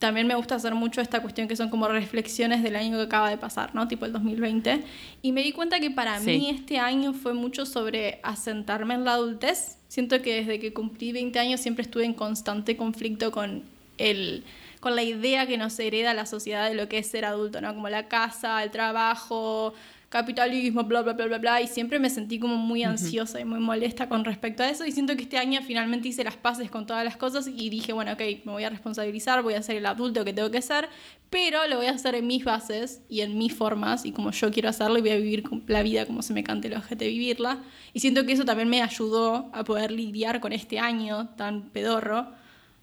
también 0.00 0.26
me 0.26 0.34
gusta 0.34 0.56
hacer 0.56 0.74
mucho 0.74 1.00
esta 1.00 1.20
cuestión 1.22 1.46
que 1.46 1.54
son 1.54 1.68
como 1.70 1.86
reflexiones 1.86 2.62
del 2.64 2.74
año 2.74 2.96
que 2.96 3.04
acaba 3.04 3.30
de 3.30 3.36
pasar, 3.36 3.74
¿no? 3.74 3.86
Tipo 3.86 4.06
el 4.06 4.12
2020. 4.12 4.82
Y 5.22 5.30
me 5.32 5.42
di 5.42 5.52
cuenta 5.52 5.78
que 5.78 5.90
para 5.92 6.18
Sí. 6.18 6.26
mí 6.26 6.50
este 6.50 6.78
año 6.78 7.12
fue 7.12 7.34
mucho 7.34 7.66
sobre 7.66 8.18
asentarme 8.22 8.94
en 8.94 9.04
la 9.04 9.12
adultez. 9.12 9.76
Siento 9.88 10.20
que 10.22 10.36
desde 10.36 10.58
que 10.58 10.72
cumplí 10.72 11.12
20 11.12 11.38
años 11.38 11.60
siempre 11.60 11.82
estuve 11.82 12.04
en 12.06 12.14
constante 12.14 12.76
conflicto 12.76 13.30
con 13.30 13.62
el 13.98 14.42
con 14.80 14.96
la 14.96 15.02
idea 15.02 15.46
que 15.46 15.58
nos 15.58 15.78
hereda 15.78 16.14
la 16.14 16.24
sociedad 16.24 16.66
de 16.66 16.74
lo 16.74 16.88
que 16.88 16.96
es 16.96 17.06
ser 17.06 17.26
adulto, 17.26 17.60
¿no? 17.60 17.74
Como 17.74 17.90
la 17.90 18.08
casa, 18.08 18.62
el 18.64 18.70
trabajo, 18.70 19.74
capitalismo, 20.10 20.82
bla, 20.84 21.02
bla, 21.02 21.14
bla, 21.14 21.26
bla, 21.26 21.38
bla. 21.38 21.62
Y 21.62 21.66
siempre 21.68 21.98
me 21.98 22.10
sentí 22.10 22.38
como 22.38 22.56
muy 22.56 22.82
ansiosa 22.82 23.40
y 23.40 23.44
muy 23.44 23.60
molesta 23.60 24.08
con 24.08 24.24
respecto 24.24 24.62
a 24.62 24.68
eso. 24.68 24.84
Y 24.84 24.92
siento 24.92 25.16
que 25.16 25.22
este 25.22 25.38
año 25.38 25.60
finalmente 25.62 26.08
hice 26.08 26.24
las 26.24 26.36
paces 26.36 26.70
con 26.70 26.84
todas 26.84 27.04
las 27.04 27.16
cosas 27.16 27.46
y 27.48 27.70
dije, 27.70 27.92
bueno, 27.92 28.12
ok, 28.12 28.20
me 28.44 28.52
voy 28.52 28.64
a 28.64 28.70
responsabilizar, 28.70 29.42
voy 29.42 29.54
a 29.54 29.62
ser 29.62 29.76
el 29.76 29.86
adulto 29.86 30.24
que 30.24 30.32
tengo 30.32 30.50
que 30.50 30.60
ser, 30.60 30.88
pero 31.30 31.66
lo 31.68 31.76
voy 31.76 31.86
a 31.86 31.92
hacer 31.92 32.16
en 32.16 32.26
mis 32.26 32.44
bases 32.44 33.02
y 33.08 33.20
en 33.20 33.38
mis 33.38 33.54
formas 33.54 34.04
y 34.04 34.10
como 34.12 34.32
yo 34.32 34.50
quiero 34.50 34.68
hacerlo 34.68 34.98
y 34.98 35.00
voy 35.00 35.10
a 35.10 35.16
vivir 35.16 35.44
la 35.68 35.82
vida 35.84 36.04
como 36.06 36.22
se 36.22 36.32
me 36.34 36.42
cante 36.42 36.66
el 36.66 36.74
ojete 36.74 37.06
vivirla. 37.06 37.62
Y 37.94 38.00
siento 38.00 38.26
que 38.26 38.32
eso 38.32 38.44
también 38.44 38.68
me 38.68 38.82
ayudó 38.82 39.48
a 39.54 39.62
poder 39.64 39.92
lidiar 39.92 40.40
con 40.40 40.52
este 40.52 40.80
año 40.80 41.28
tan 41.36 41.70
pedorro 41.70 42.32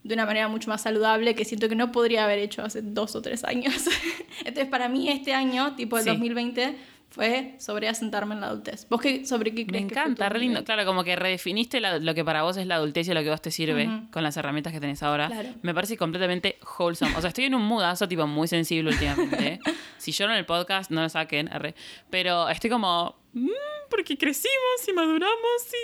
de 0.03 0.13
una 0.13 0.25
manera 0.25 0.47
mucho 0.47 0.69
más 0.69 0.81
saludable 0.81 1.35
que 1.35 1.43
siento 1.43 1.67
que 1.67 1.75
no 1.75 1.91
podría 1.91 2.23
haber 2.23 2.39
hecho 2.39 2.63
hace 2.63 2.81
dos 2.81 3.17
o 3.17 3.21
tres 3.21 3.43
años. 3.43 3.73
Entonces, 4.45 4.67
para 4.67 4.87
mí 4.87 5.09
este 5.09 5.33
año, 5.33 5.75
tipo 5.75 5.97
el 5.97 6.05
Sí. 6.05 6.09
2020, 6.11 6.77
fue 7.17 7.55
sobre 7.59 7.89
asentarme 7.89 8.35
en 8.35 8.41
la 8.41 8.47
adultez. 8.47 8.87
¿Vos 8.89 9.01
qué, 9.01 9.25
sobre 9.25 9.53
qué 9.53 9.65
Me 9.65 9.67
crees 9.67 9.87
que 9.87 9.93
fue 9.95 10.01
encanta, 10.03 10.27
tu 10.29 10.33
re 10.33 10.39
lindo. 10.39 10.59
2020? 10.59 10.65
Claro, 10.65 10.85
como 10.85 11.03
que 11.03 11.15
redefiniste 11.17 11.81
la- 11.81 11.99
lo 11.99 12.15
que 12.15 12.23
para 12.23 12.43
vos 12.43 12.55
es 12.55 12.65
la 12.67 12.75
adultez 12.75 13.07
y 13.09 13.13
lo 13.13 13.21
que 13.23 13.29
vos 13.29 13.41
te 13.41 13.51
sirve 13.51 13.89
con 14.11 14.23
las 14.23 14.37
herramientas 14.37 14.71
que 14.71 14.79
tenés 14.79 15.03
ahora. 15.03 15.27
Claro. 15.27 15.49
Me 15.61 15.73
parece 15.73 15.97
completamente 15.97 16.57
wholesome. 16.79 17.13
O 17.17 17.19
sea, 17.21 17.27
estoy 17.27 17.45
en 17.45 17.55
un 17.55 17.63
mudazo 17.63 18.07
tipo 18.07 18.25
muy 18.27 18.47
sensible 18.47 18.91
últimamente. 18.91 19.45
¿eh? 19.47 19.59
si 19.97 20.11
lloro 20.13 20.31
en 20.31 20.37
el 20.39 20.45
podcast, 20.45 20.91
no 20.91 21.01
lo 21.01 21.09
saquen, 21.09 21.49
arre. 21.51 21.75
pero 22.09 22.47
estoy 22.49 22.69
como... 22.69 23.17
"Mm, 23.33 23.49
porque 23.89 24.17
crecimos 24.17 24.87
y 24.87 24.91
maduramos 24.93 25.31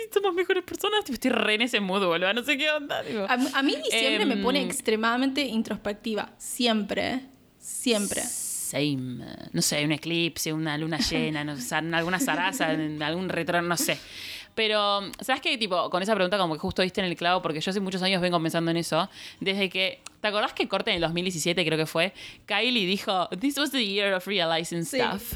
y 0.08 0.12
somos 0.12 0.34
mejores 0.34 0.62
personas. 0.62 1.04
Tipo, 1.04 1.14
estoy 1.14 1.30
re 1.30 1.54
en 1.54 1.62
ese 1.62 1.80
mood, 1.80 2.04
boludo. 2.04 2.32
No 2.34 2.42
sé 2.42 2.58
qué 2.58 2.70
onda. 2.70 3.02
tipo. 3.02 3.20
A, 3.20 3.32
a 3.58 3.62
mí 3.62 3.76
diciembre 3.76 4.26
me 4.26 4.36
pone 4.36 4.60
Em, 4.60 4.66
extremadamente 4.66 5.40
introspectiva. 5.42 6.30
Siempre. 6.36 7.20
Siempre. 7.58 8.20
Same. 8.64 9.24
No 9.52 9.60
sé, 9.62 9.84
un 9.84 9.92
eclipse, 9.92 10.52
una 10.52 10.78
luna 10.78 10.98
llena, 10.98 11.44
no 11.44 11.52
alguna 11.96 12.18
zaraza, 12.18 12.68
algún 12.70 13.28
retorno, 13.28 13.62
no 13.62 13.76
sé. 13.76 13.98
Pero, 14.54 15.00
¿sabes 15.20 15.42
qué? 15.42 15.58
Tipo, 15.58 15.90
con 15.90 16.02
esa 16.02 16.14
pregunta 16.14 16.38
como 16.38 16.54
que 16.54 16.60
justo 16.60 16.80
diste 16.82 17.00
en 17.00 17.08
el 17.08 17.16
clavo, 17.16 17.42
porque 17.42 17.60
yo 17.60 17.70
hace 17.70 17.80
muchos 17.80 18.00
años 18.02 18.22
vengo 18.22 18.40
pensando 18.40 18.70
en 18.70 18.76
eso. 18.76 19.10
Desde 19.40 19.68
que, 19.68 20.00
¿te 20.20 20.28
acordás 20.28 20.52
que 20.52 20.68
corte 20.68 20.90
en 20.90 20.96
el 20.96 21.00
2017 21.02 21.64
creo 21.64 21.76
que 21.76 21.86
fue? 21.86 22.12
Kylie 22.46 22.86
dijo, 22.86 23.28
This 23.40 23.58
was 23.58 23.72
the 23.72 23.84
year 23.84 24.14
of 24.14 24.24
realizing 24.28 24.84
Sí. 24.84 24.98
stuff. 25.00 25.34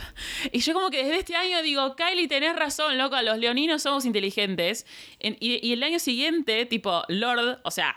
Y 0.52 0.60
yo 0.60 0.72
como 0.72 0.90
que 0.90 0.98
desde 1.02 1.18
este 1.18 1.34
año 1.34 1.60
digo, 1.62 1.96
Kylie, 1.96 2.28
tenés 2.28 2.54
razón, 2.54 2.96
loco, 2.96 3.20
los 3.22 3.38
leoninos 3.38 3.82
somos 3.82 4.04
inteligentes. 4.04 4.86
En- 5.18 5.36
y, 5.40 5.66
y 5.66 5.72
el 5.72 5.82
año 5.82 5.98
siguiente, 5.98 6.64
tipo, 6.66 7.02
Lord, 7.08 7.58
o 7.64 7.70
sea, 7.72 7.96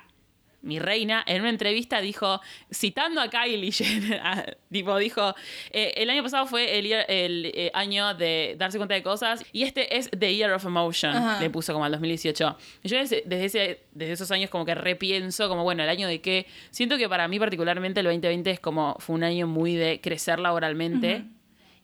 mi 0.64 0.78
reina, 0.80 1.24
en 1.26 1.42
una 1.42 1.50
entrevista 1.50 2.02
dijo, 2.02 2.40
citando 2.72 3.20
a 3.20 3.30
Kylie 3.30 3.72
Jenner, 3.72 4.20
a- 4.24 4.46
tipo, 4.72 4.96
dijo, 4.98 5.34
eh, 5.72 5.94
el 5.98 6.10
año 6.10 6.22
pasado 6.24 6.46
fue 6.46 6.78
el, 6.78 6.86
year- 6.86 7.06
el, 7.08 7.52
eh, 7.56 7.72
año 7.74 8.14
de 8.14 8.56
darse 8.58 8.78
cuenta 8.78 8.94
de 8.94 9.02
cosas 9.02 9.44
y 9.52 9.64
este 9.64 9.98
es 9.98 10.10
The 10.12 10.36
Year 10.36 10.52
of 10.54 10.64
Emotion, 10.66 11.16
Ajá. 11.16 11.40
le 11.42 11.50
puso 11.50 11.74
como 11.74 11.86
al 11.86 11.92
2018. 11.94 12.58
Y 12.84 12.90
yo 12.90 12.98
desde, 12.98 13.24
desde, 13.26 13.46
ese- 13.46 13.80
desde 13.94 14.14
esos 14.14 14.30
años 14.32 14.50
como 14.50 14.64
que 14.66 14.76
repienso, 14.76 15.50
como 15.50 15.64
bueno, 15.64 15.82
el 15.84 15.90
año 15.90 16.08
de 16.08 16.22
qué. 16.22 16.46
Siento 16.70 16.98
que 16.98 17.10
para 17.10 17.28
mí 17.28 17.40
particularmente 17.40 18.00
el 18.02 18.06
2020 18.06 18.52
es 18.52 18.60
como, 18.60 18.96
fue 19.00 19.16
un 19.16 19.24
año 19.24 19.48
muy 19.48 19.76
de 19.76 20.00
crecer 20.00 20.40
laboralmente 20.40 21.24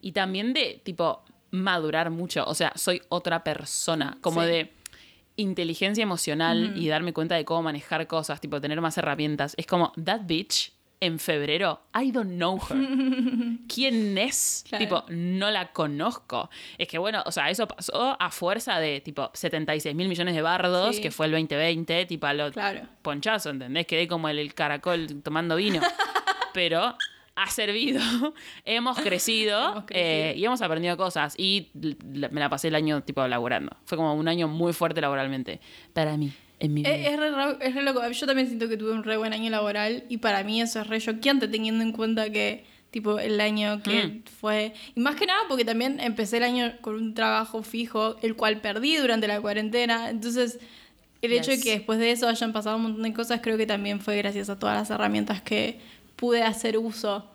y 0.01 0.11
también 0.11 0.53
de, 0.53 0.79
tipo, 0.83 1.23
madurar 1.49 2.11
mucho. 2.11 2.43
O 2.45 2.53
sea, 2.53 2.71
soy 2.75 3.01
otra 3.09 3.43
persona, 3.43 4.17
como 4.21 4.41
Sí. 4.43 4.47
de 4.47 4.73
inteligencia 5.38 6.02
emocional 6.04 6.73
y 6.76 6.88
darme 6.89 7.13
cuenta 7.13 7.36
de 7.36 7.45
cómo 7.45 7.63
manejar 7.63 8.06
cosas, 8.08 8.41
tipo 8.41 8.60
tener 8.60 8.82
más 8.82 8.97
herramientas. 8.97 9.54
Es 9.58 9.65
como, 9.65 9.93
that 10.04 10.21
bitch 10.26 10.73
en 11.00 11.19
febrero, 11.19 11.80
I 11.93 12.12
don't 12.12 12.32
know 12.38 12.60
her. 12.69 12.78
¿Quién 13.67 14.17
es? 14.17 14.65
Claro. 14.67 14.84
Tipo, 14.84 15.06
no 15.10 15.52
la 15.52 15.71
conozco. 15.71 16.50
Es 16.80 16.88
que 16.88 16.97
bueno, 16.97 17.21
o 17.26 17.32
sea, 17.32 17.52
eso 17.52 17.67
pasó 17.67 18.17
a 18.19 18.32
fuerza 18.32 18.80
de 18.80 19.00
tipo 19.02 19.30
76 19.34 19.95
mil 19.95 20.08
millones 20.10 20.34
de 20.34 20.41
bardos, 20.41 20.95
Sí. 20.95 21.02
que 21.04 21.12
fue 21.12 21.28
el 21.28 21.34
2020, 21.34 22.06
tipo 22.08 22.26
a 22.26 22.34
lo 22.34 22.52
Claro. 22.52 22.82
ponchazo, 23.04 23.52
¿entendés? 23.52 23.86
Quedé 23.86 24.08
como 24.08 24.28
el, 24.28 24.39
el 24.39 24.56
caracol 24.56 25.21
tomando 25.23 25.56
vino. 25.56 25.82
Pero 26.54 26.95
ha 27.39 27.50
servido, 27.52 28.02
hemos 28.65 28.97
crecido, 29.00 29.60
Hemos 29.71 29.86
crecido. 29.86 29.91
eh, 29.91 30.34
y 30.36 30.43
hemos 30.43 30.62
aprendido 30.62 30.97
cosas. 30.97 31.36
Y 31.38 31.69
me 31.73 32.39
la 32.39 32.50
pasé 32.50 32.67
el 32.69 32.76
año 32.76 33.02
tipo 33.04 33.26
laburando. 33.28 33.78
Fue 33.86 33.95
como 33.97 34.13
un 34.15 34.28
año 34.28 34.47
muy 34.47 34.73
fuerte 34.73 35.00
laboralmente. 35.02 35.60
Para 35.93 36.17
mí, 36.17 36.34
en 36.60 36.73
mi 36.73 36.82
vida. 36.82 36.95
Es, 36.95 37.08
es 37.13 37.17
re, 37.19 37.30
es 37.62 37.76
re 37.76 37.84
loco. 37.84 38.02
Yo 38.10 38.26
también 38.26 38.47
siento 38.47 38.67
que 38.67 38.76
tuve 38.76 38.91
un 38.91 39.04
re 39.04 39.17
buen 39.17 39.34
año 39.34 39.50
laboral 39.52 40.04
y 40.10 40.17
para 40.17 40.43
mí 40.43 40.62
eso 40.62 40.82
es 40.82 40.88
re 40.88 41.00
choqueante 41.00 41.47
teniendo 41.47 41.84
en 41.84 41.91
cuenta 41.91 42.30
que 42.32 42.65
tipo 42.89 43.19
el 43.19 43.39
año 43.39 43.84
que 43.84 44.08
Mm. 44.08 44.23
fue. 44.39 44.73
Y 44.95 45.00
más 45.02 45.15
que 45.15 45.26
nada 45.28 45.39
porque 45.47 45.63
también 45.65 46.00
empecé 46.00 46.38
el 46.38 46.43
año 46.43 46.73
con 46.82 46.95
un 46.95 47.13
trabajo 47.13 47.62
fijo, 47.62 48.15
el 48.23 48.36
cual 48.36 48.62
perdí 48.62 48.95
durante 48.95 49.28
la 49.28 49.39
cuarentena. 49.41 50.10
Entonces, 50.10 50.58
el 51.21 51.34
hecho 51.34 51.52
de 51.52 51.58
Yes. 51.58 51.63
que 51.65 51.71
después 51.71 52.00
de 52.00 52.12
eso 52.12 52.28
hayan 52.28 52.54
pasado 52.54 52.78
un 52.78 52.84
montón 52.84 53.04
de 53.04 53.13
cosas, 53.13 53.41
creo 53.43 53.58
que 53.58 53.65
también 53.67 54.00
fue 54.00 54.17
gracias 54.17 54.50
a 54.50 54.58
todas 54.58 54.78
las 54.78 54.89
herramientas 54.89 55.41
que 55.41 55.80
pude 56.17 56.43
hacer 56.43 56.77
uso. 56.77 57.32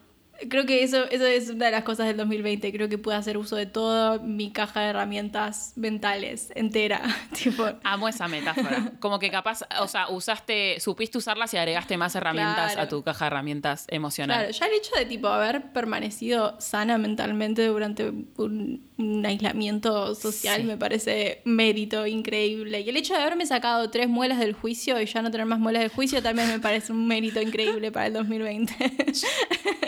Creo 0.49 0.67
que 0.67 0.83
eso, 0.83 1.05
eso 1.11 1.25
es 1.25 1.51
una 1.51 1.67
de 1.67 1.71
las 1.71 1.85
cosas 1.85 2.09
del 2.09 2.17
2020. 2.17 2.73
Creo 2.73 2.89
que 2.89 2.99
pude 2.99 3.15
hacer 3.15 3.39
uso 3.39 3.55
de 3.55 3.67
toda 3.67 4.19
mi 4.19 4.51
caja 4.51 4.81
de 4.81 4.89
herramientas 4.89 5.73
mentales 5.77 6.51
entera. 6.57 7.01
tipo, 7.33 7.65
Amo 7.85 8.09
esa 8.09 8.27
metáfora. 8.27 8.93
Como 8.99 9.21
que 9.21 9.31
capaz, 9.31 9.61
o 9.81 9.87
sea, 9.87 10.09
usaste, 10.09 10.81
supiste 10.81 11.17
usarlas 11.19 11.55
y 11.55 11.59
agregaste 11.59 11.97
más 11.97 12.17
herramientas 12.17 12.73
Claro. 12.73 12.83
a 12.83 12.89
tu 12.89 13.03
caja 13.05 13.27
de 13.27 13.29
herramientas 13.29 13.87
emocional. 13.89 14.39
Claro, 14.39 14.51
ya 14.53 14.67
el 14.67 14.73
hecho 14.73 14.91
de 14.97 15.05
tipo 15.07 15.29
haber 15.29 15.71
permanecido 15.73 16.61
sana 16.61 16.99
mentalmente 16.99 17.65
durante 17.67 18.09
un, 18.09 18.91
un 19.03 19.27
aislamiento 19.27 20.15
social 20.15 20.61
Sí. 20.61 20.67
me 20.67 20.77
parece 20.77 21.41
mérito 21.45 22.07
increíble. 22.07 22.81
Y 22.81 22.89
el 22.89 22.97
hecho 22.97 23.15
de 23.15 23.21
haberme 23.21 23.47
sacado 23.47 23.91
tres 23.91 24.09
muelas 24.09 24.39
del 24.39 24.53
juicio 24.53 25.01
y 25.01 25.07
ya 25.07 25.23
no 25.23 25.31
tener 25.31 25.47
más 25.47 25.59
muelas 25.59 25.83
del 25.83 25.91
juicio 25.91 26.23
también 26.23 26.49
me 26.49 26.59
parece 26.61 26.93
un 26.93 27.07
mérito 27.07 27.41
increíble 27.41 27.91
para 27.93 28.07
el 28.07 28.13
2020. 28.15 28.75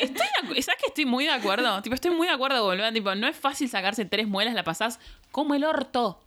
Estoy 0.00 0.26
¿Sabes 0.62 0.80
que 0.80 0.86
estoy 0.88 1.06
muy 1.06 1.24
de 1.24 1.30
acuerdo? 1.32 1.80
tipo, 1.82 1.94
estoy 1.94 2.10
muy 2.10 2.26
de 2.26 2.32
acuerdo, 2.34 2.62
boludo. 2.64 2.92
Tipo, 2.92 3.14
no 3.14 3.26
es 3.26 3.36
fácil 3.36 3.68
sacarse 3.68 4.04
tres 4.04 4.26
muelas, 4.28 4.54
la 4.54 4.62
pasás 4.64 4.98
como 5.30 5.54
el 5.54 5.64
orto. 5.64 6.20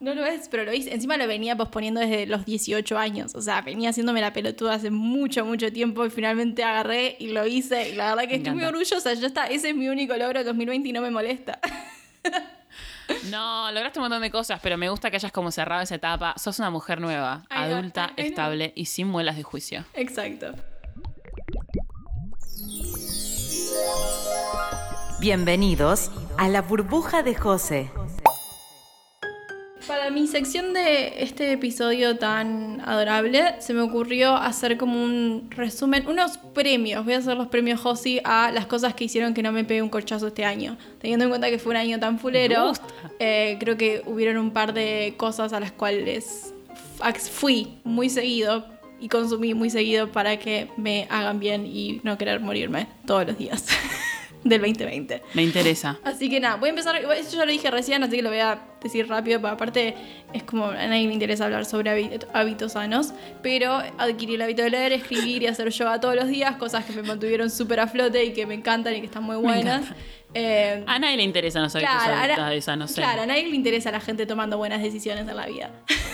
no 0.00 0.14
lo 0.14 0.24
es, 0.24 0.48
pero 0.48 0.64
lo 0.64 0.72
hice. 0.72 0.94
Encima 0.94 1.16
lo 1.18 1.26
venía 1.26 1.56
posponiendo 1.56 2.00
desde 2.00 2.26
los 2.26 2.44
18 2.46 2.96
años. 2.98 3.34
O 3.34 3.42
sea, 3.42 3.60
venía 3.60 3.90
haciéndome 3.90 4.20
la 4.22 4.32
pelotuda 4.32 4.74
hace 4.74 4.90
mucho, 4.90 5.44
mucho 5.44 5.70
tiempo 5.72 6.04
y 6.06 6.10
finalmente 6.10 6.64
agarré 6.64 7.16
y 7.20 7.28
lo 7.28 7.46
hice. 7.46 7.90
Y 7.90 7.94
la 7.96 8.08
verdad 8.14 8.22
que 8.22 8.28
Me 8.30 8.36
estoy 8.36 8.52
muy 8.54 8.64
orgullosa. 8.64 9.12
Ya 9.14 9.26
está, 9.26 9.46
ese 9.46 9.70
es 9.70 9.76
mi 9.76 9.88
único 9.88 10.16
logro 10.16 10.38
del 10.38 10.46
2020 10.46 10.88
y 10.88 10.92
no 10.92 11.02
me 11.02 11.10
molesta. 11.10 11.60
No, 13.30 13.70
lograste 13.72 13.98
un 13.98 14.04
montón 14.04 14.22
de 14.22 14.30
cosas, 14.30 14.60
pero 14.62 14.78
me 14.78 14.88
gusta 14.88 15.10
que 15.10 15.16
hayas 15.16 15.32
como 15.32 15.50
cerrado 15.50 15.82
esa 15.82 15.96
etapa. 15.96 16.34
Sos 16.36 16.60
una 16.60 16.70
mujer 16.70 17.00
nueva, 17.00 17.42
adulta, 17.50 18.12
estable 18.16 18.72
y 18.76 18.86
sin 18.86 19.08
muelas 19.08 19.36
de 19.36 19.42
juicio. 19.42 19.84
Exacto. 19.94 20.54
Bienvenidos 25.20 26.10
a 26.38 26.48
la 26.48 26.62
burbuja 26.62 27.22
de 27.22 27.34
José. 27.34 27.90
Para 29.86 30.10
mi 30.10 30.26
sección 30.26 30.72
de 30.74 31.22
este 31.22 31.52
episodio 31.52 32.16
tan 32.16 32.80
adorable, 32.82 33.54
se 33.60 33.72
me 33.72 33.80
ocurrió 33.80 34.34
hacer 34.34 34.76
como 34.76 35.02
un 35.02 35.48
resumen, 35.50 36.06
unos 36.06 36.38
premios. 36.38 37.04
Voy 37.04 37.14
a 37.14 37.18
hacer 37.18 37.36
los 37.36 37.48
premios 37.48 37.80
Josi 37.80 38.20
a 38.24 38.50
las 38.52 38.66
cosas 38.66 38.94
que 38.94 39.04
hicieron 39.04 39.34
que 39.34 39.42
no 39.42 39.52
me 39.52 39.64
pegue 39.64 39.82
un 39.82 39.88
corchazo 39.88 40.28
este 40.28 40.44
año. 40.44 40.76
Teniendo 41.00 41.24
en 41.24 41.30
cuenta 41.30 41.50
que 41.50 41.58
fue 41.58 41.70
un 41.70 41.76
año 41.78 41.98
tan 41.98 42.18
fulero, 42.18 42.72
eh, 43.18 43.56
creo 43.58 43.76
que 43.76 44.02
hubieron 44.06 44.36
un 44.38 44.50
par 44.50 44.74
de 44.74 45.14
cosas 45.16 45.52
a 45.52 45.60
las 45.60 45.72
cuales 45.72 46.52
fui 47.32 47.78
muy 47.84 48.10
seguido 48.10 48.66
y 49.00 49.08
consumí 49.08 49.54
muy 49.54 49.70
seguido 49.70 50.12
para 50.12 50.38
que 50.38 50.68
me 50.76 51.06
hagan 51.10 51.40
bien 51.40 51.66
y 51.66 52.00
no 52.04 52.18
querer 52.18 52.40
morirme 52.40 52.86
todos 53.06 53.26
los 53.26 53.38
días 53.38 53.64
del 54.44 54.60
2020. 54.60 55.22
Me 55.34 55.42
interesa. 55.42 55.98
Así 56.04 56.28
que 56.30 56.40
nada, 56.40 56.56
voy 56.56 56.68
a 56.68 56.70
empezar. 56.70 56.96
Esto 56.96 57.36
ya 57.36 57.44
lo 57.44 57.52
dije 57.52 57.70
recién, 57.70 58.02
así 58.02 58.16
que 58.16 58.22
lo 58.22 58.30
voy 58.30 58.38
a 58.38 58.58
decir 58.82 59.06
rápido. 59.08 59.40
Porque 59.40 59.54
aparte, 59.54 59.94
es 60.32 60.42
como 60.44 60.66
a 60.66 60.74
nadie 60.86 61.06
le 61.06 61.12
interesa 61.12 61.44
hablar 61.44 61.64
sobre 61.66 61.90
hábit- 61.90 62.26
hábitos 62.32 62.72
sanos. 62.72 63.12
Pero 63.42 63.82
adquirí 63.98 64.34
el 64.36 64.42
hábito 64.42 64.62
de 64.62 64.70
leer, 64.70 64.92
escribir 64.92 65.42
y 65.42 65.46
hacer 65.46 65.68
yoga 65.70 66.00
todos 66.00 66.14
los 66.14 66.28
días, 66.28 66.56
cosas 66.56 66.84
que 66.84 66.92
me 66.94 67.02
mantuvieron 67.02 67.50
súper 67.50 67.80
a 67.80 67.86
flote 67.86 68.24
y 68.24 68.32
que 68.32 68.46
me 68.46 68.54
encantan 68.54 68.94
y 68.94 69.00
que 69.00 69.06
están 69.06 69.22
muy 69.24 69.36
buenas. 69.36 69.82
Eh, 70.32 70.84
A 70.86 70.98
nadie 71.00 71.16
le 71.16 71.24
interesan 71.24 71.62
los 71.64 71.74
hábitos 71.74 71.92
claro, 72.04 72.44
a 72.44 72.54
esa, 72.54 72.76
no 72.76 72.86
sé. 72.86 72.94
claro, 72.94 73.22
a 73.22 73.26
nadie 73.26 73.48
le 73.48 73.56
interesa 73.56 73.88
a 73.88 73.92
la 73.92 74.00
gente 74.00 74.26
tomando 74.26 74.56
buenas 74.58 74.80
decisiones 74.80 75.28
en 75.28 75.36
la 75.36 75.46
vida. 75.46 75.70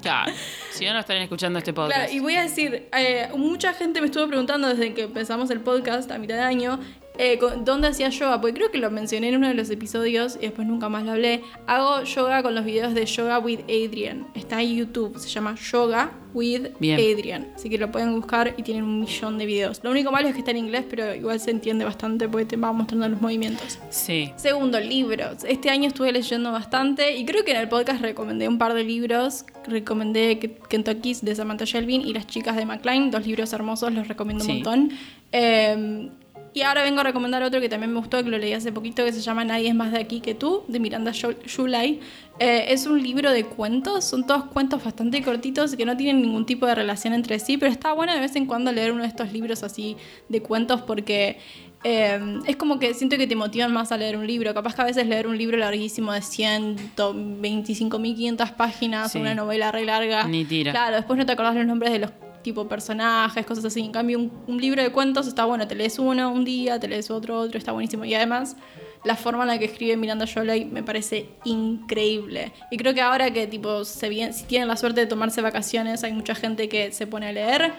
Claro. 0.00 0.32
Si 0.72 0.84
no, 0.84 0.94
no 0.94 0.98
estarían 0.98 1.22
escuchando 1.22 1.60
este 1.60 1.72
podcast. 1.72 1.96
Claro, 1.96 2.12
y 2.12 2.18
voy 2.18 2.34
a 2.34 2.42
decir, 2.42 2.88
eh, 2.92 3.28
mucha 3.36 3.72
gente 3.72 4.00
me 4.00 4.06
estuvo 4.06 4.26
preguntando 4.26 4.66
desde 4.68 4.94
que 4.94 5.02
empezamos 5.02 5.48
el 5.52 5.60
podcast 5.60 6.10
a 6.10 6.18
mitad 6.18 6.34
de 6.34 6.40
año, 6.40 6.80
eh, 7.24 7.38
con- 7.38 7.64
¿dónde 7.64 7.88
hacía 7.88 8.08
yoga? 8.08 8.40
Porque 8.40 8.54
creo 8.54 8.70
que 8.72 8.78
lo 8.78 8.90
mencioné 8.90 9.28
en 9.28 9.36
uno 9.36 9.46
de 9.48 9.54
los 9.54 9.70
episodios 9.70 10.36
y 10.40 10.46
después 10.46 10.66
nunca 10.66 10.88
más 10.88 11.04
lo 11.04 11.12
hablé. 11.12 11.42
Hago 11.66 12.02
yoga 12.02 12.42
con 12.42 12.54
los 12.54 12.64
videos 12.64 12.94
de 12.94 13.06
Yoga 13.06 13.38
with 13.38 13.60
Adrian. 13.64 14.26
Está 14.34 14.60
en 14.60 14.74
YouTube, 14.76 15.16
se 15.18 15.28
llama 15.28 15.54
Yoga 15.70 16.12
with 16.34 16.68
Bien. 16.80 16.98
Adrian. 16.98 17.48
Así 17.54 17.68
que 17.70 17.78
lo 17.78 17.92
pueden 17.92 18.14
buscar 18.16 18.54
y 18.56 18.62
tienen 18.62 18.84
un 18.84 19.00
millón 19.00 19.38
de 19.38 19.46
videos. 19.46 19.80
Lo 19.84 19.90
único 19.90 20.10
malo 20.10 20.26
es 20.28 20.32
que 20.34 20.40
está 20.40 20.50
en 20.50 20.56
inglés, 20.56 20.84
pero 20.88 21.14
igual 21.14 21.38
se 21.38 21.50
entiende 21.50 21.84
bastante 21.84 22.28
porque 22.28 22.46
te 22.46 22.56
va 22.56 22.72
mostrando 22.72 23.08
los 23.08 23.20
movimientos. 23.20 23.78
Sí. 23.90 24.32
Segundo, 24.36 24.80
libros. 24.80 25.44
Este 25.46 25.70
año 25.70 25.88
estuve 25.88 26.10
leyendo 26.10 26.50
bastante 26.50 27.16
y 27.16 27.24
creo 27.24 27.44
que 27.44 27.52
en 27.52 27.58
el 27.58 27.68
podcast 27.68 28.00
recomendé 28.02 28.48
un 28.48 28.58
par 28.58 28.74
de 28.74 28.82
libros. 28.82 29.44
Recomendé 29.68 30.40
Ke- 30.40 30.56
Kentucky's 30.68 31.22
de 31.24 31.34
Samantha 31.36 31.64
Shelvin 31.66 32.00
y 32.00 32.12
Las 32.14 32.26
chicas 32.26 32.56
de 32.56 32.64
McLean. 32.66 33.10
Dos 33.10 33.26
libros 33.26 33.52
hermosos, 33.52 33.92
los 33.92 34.08
recomiendo 34.08 34.42
Sí. 34.44 34.50
un 34.50 34.56
montón. 34.56 34.90
Eh, 35.32 36.08
y 36.54 36.62
ahora 36.62 36.82
vengo 36.82 37.00
a 37.00 37.04
recomendar 37.04 37.42
otro 37.42 37.60
que 37.60 37.68
también 37.68 37.92
me 37.92 37.98
gustó, 37.98 38.22
que 38.22 38.30
lo 38.30 38.38
leí 38.38 38.52
hace 38.52 38.72
poquito, 38.72 39.04
que 39.04 39.12
se 39.12 39.20
llama 39.20 39.44
Nadie 39.44 39.68
es 39.68 39.74
más 39.74 39.92
de 39.92 39.98
aquí 40.00 40.20
que 40.20 40.34
tú, 40.34 40.62
de 40.68 40.78
Miranda 40.80 41.12
Shulay. 41.12 42.00
Eh, 42.38 42.66
es 42.68 42.86
un 42.86 43.02
libro 43.02 43.30
de 43.30 43.44
cuentos, 43.44 44.04
son 44.04 44.26
todos 44.26 44.44
cuentos 44.44 44.82
bastante 44.84 45.22
cortitos 45.22 45.74
que 45.76 45.84
no 45.84 45.96
tienen 45.96 46.22
ningún 46.22 46.46
tipo 46.46 46.66
de 46.66 46.74
relación 46.74 47.14
entre 47.14 47.38
sí, 47.38 47.58
pero 47.58 47.70
está 47.72 47.92
bueno 47.92 48.12
de 48.14 48.20
vez 48.20 48.36
en 48.36 48.46
cuando 48.46 48.72
leer 48.72 48.92
uno 48.92 49.02
de 49.02 49.08
estos 49.08 49.32
libros 49.32 49.62
así 49.62 49.96
de 50.28 50.42
cuentos 50.42 50.82
porque 50.82 51.38
eh, 51.84 52.38
es 52.46 52.56
como 52.56 52.78
que 52.78 52.94
siento 52.94 53.16
que 53.16 53.26
te 53.26 53.36
motivan 53.36 53.72
más 53.72 53.92
a 53.92 53.96
leer 53.96 54.16
un 54.16 54.26
libro. 54.26 54.52
Capaz 54.54 54.74
que 54.74 54.82
a 54.82 54.84
veces 54.84 55.06
leer 55.06 55.26
un 55.26 55.36
libro 55.36 55.56
larguísimo 55.56 56.12
de 56.12 56.20
125.500 56.20 58.52
páginas, 58.54 59.12
Sí. 59.12 59.18
una 59.18 59.34
novela 59.34 59.72
re 59.72 59.84
larga. 59.84 60.24
Ni 60.26 60.44
tira. 60.44 60.72
Claro, 60.72 60.96
después 60.96 61.18
no 61.18 61.26
te 61.26 61.32
acordás 61.32 61.54
los 61.54 61.66
nombres 61.66 61.92
de 61.92 61.98
los 62.00 62.10
tipo 62.42 62.68
personajes, 62.68 63.46
cosas 63.46 63.64
así. 63.64 63.80
En 63.80 63.92
cambio, 63.92 64.18
un, 64.18 64.60
libro 64.60 64.82
de 64.82 64.90
cuentos 64.90 65.26
está 65.26 65.44
bueno, 65.44 65.66
te 65.66 65.74
lees 65.74 65.98
uno 65.98 66.32
un 66.32 66.44
día, 66.44 66.78
te 66.78 66.88
lees 66.88 67.10
otro, 67.10 67.38
otro, 67.38 67.58
está 67.58 67.72
buenísimo. 67.72 68.04
Y 68.04 68.14
además, 68.14 68.56
la 69.04 69.16
forma 69.16 69.42
en 69.42 69.48
la 69.48 69.58
que 69.58 69.66
escribe 69.66 69.96
Miranda 69.96 70.26
Jolie 70.32 70.64
me 70.64 70.82
parece 70.82 71.28
increíble. 71.44 72.52
Y 72.70 72.76
creo 72.76 72.94
que 72.94 73.00
ahora 73.00 73.30
que 73.32 73.46
tipo 73.46 73.84
se 73.84 74.08
bien, 74.08 74.32
si 74.34 74.44
tienen 74.44 74.68
la 74.68 74.76
suerte 74.76 75.00
de 75.00 75.06
tomarse 75.06 75.40
vacaciones, 75.40 76.04
hay 76.04 76.12
mucha 76.12 76.34
gente 76.34 76.68
que 76.68 76.92
se 76.92 77.06
pone 77.06 77.28
a 77.28 77.32
leer 77.32 77.72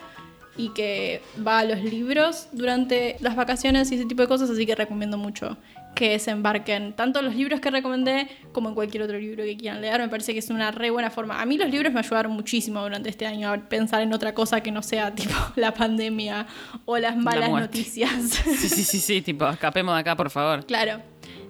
y 0.58 0.70
que 0.70 1.22
va 1.46 1.60
a 1.60 1.66
los 1.66 1.84
libros 1.84 2.48
durante 2.52 3.18
las 3.20 3.36
vacaciones 3.36 3.92
y 3.92 3.96
ese 3.96 4.06
tipo 4.06 4.22
de 4.22 4.28
cosas, 4.28 4.50
así 4.50 4.66
que 4.66 4.76
recomiendo 4.76 5.18
mucho 5.18 5.58
que 5.96 6.18
se 6.20 6.32
embarquen 6.32 6.94
tanto 6.94 7.20
en 7.20 7.26
los 7.26 7.36
libros 7.36 7.60
que 7.60 7.70
recomendé 7.72 8.28
como 8.52 8.70
en 8.70 8.76
cualquier 8.76 9.04
otro 9.04 9.18
libro 9.18 9.44
que 9.44 9.58
quieran 9.58 9.82
leer. 9.82 10.00
Me 10.00 10.10
parece 10.10 10.34
que 10.34 10.40
es 10.40 10.50
una 10.50 10.72
re 10.72 10.90
buena 10.90 11.10
forma. 11.10 11.42
A 11.42 11.46
mí 11.46 11.58
los 11.58 11.70
libros 11.70 11.94
me 11.94 12.00
ayudaron 12.00 12.32
muchísimo 12.32 12.82
durante 12.82 13.10
este 13.10 13.26
año 13.26 13.52
a 13.52 13.58
pensar 13.58 14.02
en 14.02 14.14
otra 14.14 14.34
cosa 14.34 14.62
que 14.62 14.72
no 14.72 14.82
sea 14.82 15.12
tipo 15.16 15.36
la 15.56 15.74
pandemia 15.74 16.48
o 16.86 16.98
las 16.98 17.16
malas 17.16 17.50
noticias. 17.50 18.12
Sí, 18.44 18.70
sí, 18.70 18.84
sí, 18.84 19.00
sí, 19.00 19.22
tipo, 19.22 19.48
escapemos 19.50 19.94
de 19.96 20.02
acá, 20.02 20.16
por 20.16 20.30
favor. 20.30 20.66
Claro. 20.66 21.02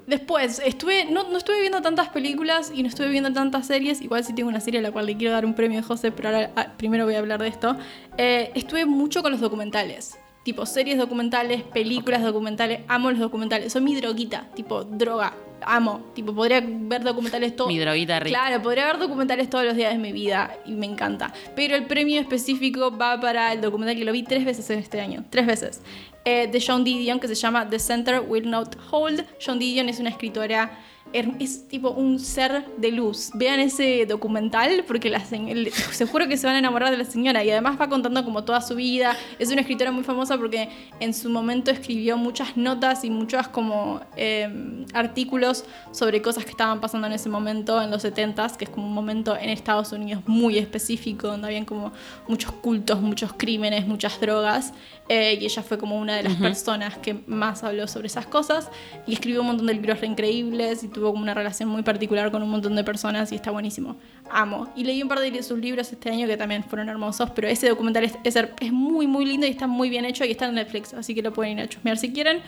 Después, 0.07 0.61
estuve, 0.65 1.05
no, 1.05 1.29
no 1.29 1.37
estuve 1.37 1.61
viendo 1.61 1.81
tantas 1.81 2.09
películas 2.09 2.71
y 2.73 2.83
no 2.83 2.89
estuve 2.89 3.09
viendo 3.09 3.31
tantas 3.31 3.67
series. 3.67 4.01
Igual 4.01 4.23
sí 4.23 4.33
tengo 4.33 4.49
una 4.49 4.59
serie 4.59 4.79
a 4.79 4.83
la 4.83 4.91
cual 4.91 5.05
le 5.05 5.15
quiero 5.15 5.33
dar 5.33 5.45
un 5.45 5.53
premio 5.53 5.79
a 5.79 5.83
José, 5.83 6.11
pero 6.11 6.29
ahora 6.29 6.51
ah, 6.55 6.67
primero 6.77 7.05
voy 7.05 7.15
a 7.15 7.19
hablar 7.19 7.41
de 7.41 7.47
esto. 7.47 7.77
Eh, 8.17 8.51
estuve 8.55 8.85
mucho 8.85 9.21
con 9.21 9.31
los 9.31 9.41
documentales. 9.41 10.17
Tipo 10.43 10.65
series 10.65 10.97
documentales, 10.97 11.63
películas 11.63 12.21
documentales. 12.21 12.81
Amo 12.89 13.11
los 13.11 13.19
documentales. 13.19 13.71
Son 13.71 13.83
mi 13.83 13.95
droguita. 13.95 14.49
Tipo 14.55 14.83
droga. 14.83 15.33
Amo. 15.65 16.11
Tipo, 16.13 16.35
podría 16.35 16.61
ver 16.61 17.03
documentales 17.03 17.55
todos. 17.55 17.69
Mi 17.69 17.79
droguita 17.79 18.19
rica. 18.19 18.37
Claro, 18.37 18.61
podría 18.61 18.85
ver 18.87 18.97
documentales 18.97 19.49
todos 19.49 19.63
los 19.63 19.75
días 19.77 19.93
de 19.93 19.99
mi 19.99 20.11
vida 20.11 20.57
y 20.65 20.73
me 20.73 20.85
encanta. 20.85 21.33
Pero 21.55 21.77
el 21.77 21.85
premio 21.85 22.19
específico 22.19 22.95
va 22.95 23.19
para 23.21 23.53
el 23.53 23.61
documental 23.61 23.95
que 23.95 24.03
lo 24.03 24.11
vi 24.11 24.23
tres 24.23 24.43
veces 24.43 24.69
en 24.69 24.79
este 24.79 24.99
año. 24.99 25.23
Tres 25.29 25.47
veces. 25.47 25.81
Eh, 26.25 26.47
de 26.47 26.63
John 26.65 26.83
Didion, 26.83 27.21
que 27.21 27.29
se 27.29 27.35
llama 27.35 27.69
The 27.69 27.79
Center 27.79 28.19
Will 28.19 28.49
Not 28.49 28.75
Hold. 28.91 29.25
John 29.45 29.59
Didion 29.59 29.87
es 29.87 29.99
una 29.99 30.09
escritora. 30.09 30.77
Es 31.13 31.67
tipo 31.67 31.91
un 31.91 32.19
ser 32.19 32.65
de 32.77 32.91
luz. 32.91 33.29
Vean 33.35 33.59
ese 33.59 34.05
documental 34.07 34.83
porque 34.87 35.09
la 35.09 35.23
se 35.23 35.71
se 35.91 36.05
juro 36.07 36.27
que 36.27 36.37
se 36.37 36.47
van 36.47 36.55
a 36.55 36.59
enamorar 36.59 36.89
de 36.89 36.97
la 36.97 37.05
señora 37.05 37.43
y 37.43 37.51
además 37.51 37.79
va 37.79 37.87
contando 37.87 38.23
como 38.23 38.43
toda 38.43 38.61
su 38.61 38.75
vida. 38.75 39.15
Es 39.37 39.51
una 39.51 39.61
escritora 39.61 39.91
muy 39.91 40.03
famosa 40.03 40.37
porque 40.37 40.69
en 40.99 41.13
su 41.13 41.29
momento 41.29 41.71
escribió 41.71 42.17
muchas 42.17 42.57
notas 42.57 43.03
y 43.03 43.09
muchos 43.09 43.47
como 43.47 44.01
eh, 44.15 44.85
artículos 44.93 45.65
sobre 45.91 46.21
cosas 46.21 46.45
que 46.45 46.51
estaban 46.51 46.81
pasando 46.81 47.07
en 47.07 47.13
ese 47.13 47.29
momento, 47.29 47.81
en 47.81 47.91
los 47.91 48.03
70s, 48.03 48.55
que 48.57 48.65
es 48.65 48.69
como 48.71 48.87
un 48.87 48.93
momento 48.93 49.35
en 49.37 49.49
Estados 49.49 49.91
Unidos 49.91 50.23
muy 50.25 50.57
específico, 50.57 51.27
donde 51.27 51.47
habían 51.47 51.65
como 51.65 51.91
muchos 52.27 52.51
cultos, 52.53 53.01
muchos 53.01 53.33
crímenes, 53.33 53.87
muchas 53.87 54.19
drogas. 54.19 54.73
eh, 55.09 55.37
y 55.39 55.45
ella 55.45 55.61
fue 55.63 55.77
como 55.77 55.99
una 55.99 56.15
de 56.15 56.23
las 56.23 56.35
personas 56.35 56.97
que 56.97 57.13
más 57.27 57.63
habló 57.63 57.87
sobre 57.87 58.07
esas 58.07 58.25
cosas 58.25 58.69
y 59.05 59.13
escribió 59.13 59.41
un 59.41 59.47
montón 59.47 59.67
de 59.67 59.73
libros 59.73 59.99
re 59.99 60.07
increíbles 60.07 60.83
y 60.83 60.87
tuve 60.87 61.02
tuvo 61.03 61.11
como 61.11 61.23
una 61.23 61.33
relación 61.33 61.67
muy 61.67 61.83
particular 61.83 62.31
con 62.31 62.41
un 62.43 62.49
montón 62.49 62.75
de 62.77 62.83
personas 62.85 63.31
y 63.33 63.35
está 63.35 63.51
buenísimo. 63.51 63.97
Amo. 64.31 64.71
Y 64.75 64.85
leí 64.85 65.03
un 65.03 65.09
par 65.09 65.19
de 65.19 65.43
sus 65.43 65.59
libros 65.59 65.91
este 65.91 66.09
año 66.09 66.27
que 66.27 66.37
también 66.37 66.63
fueron 66.63 66.87
hermosos, 66.87 67.29
pero 67.31 67.49
ese 67.49 67.67
documental 67.67 68.05
es, 68.05 68.13
es, 68.23 68.37
es 68.37 68.71
muy, 68.71 69.05
muy 69.05 69.25
lindo 69.25 69.45
y 69.45 69.49
está 69.49 69.67
muy 69.67 69.89
bien 69.89 70.05
hecho 70.05 70.23
y 70.23 70.31
está 70.31 70.45
en 70.45 70.55
Netflix, 70.55 70.93
así 70.93 71.13
que 71.13 71.21
lo 71.21 71.33
pueden 71.33 71.57
ir 71.59 71.65
a 71.65 71.67
chusmear 71.67 71.97
si 71.97 72.13
quieren. 72.13 72.39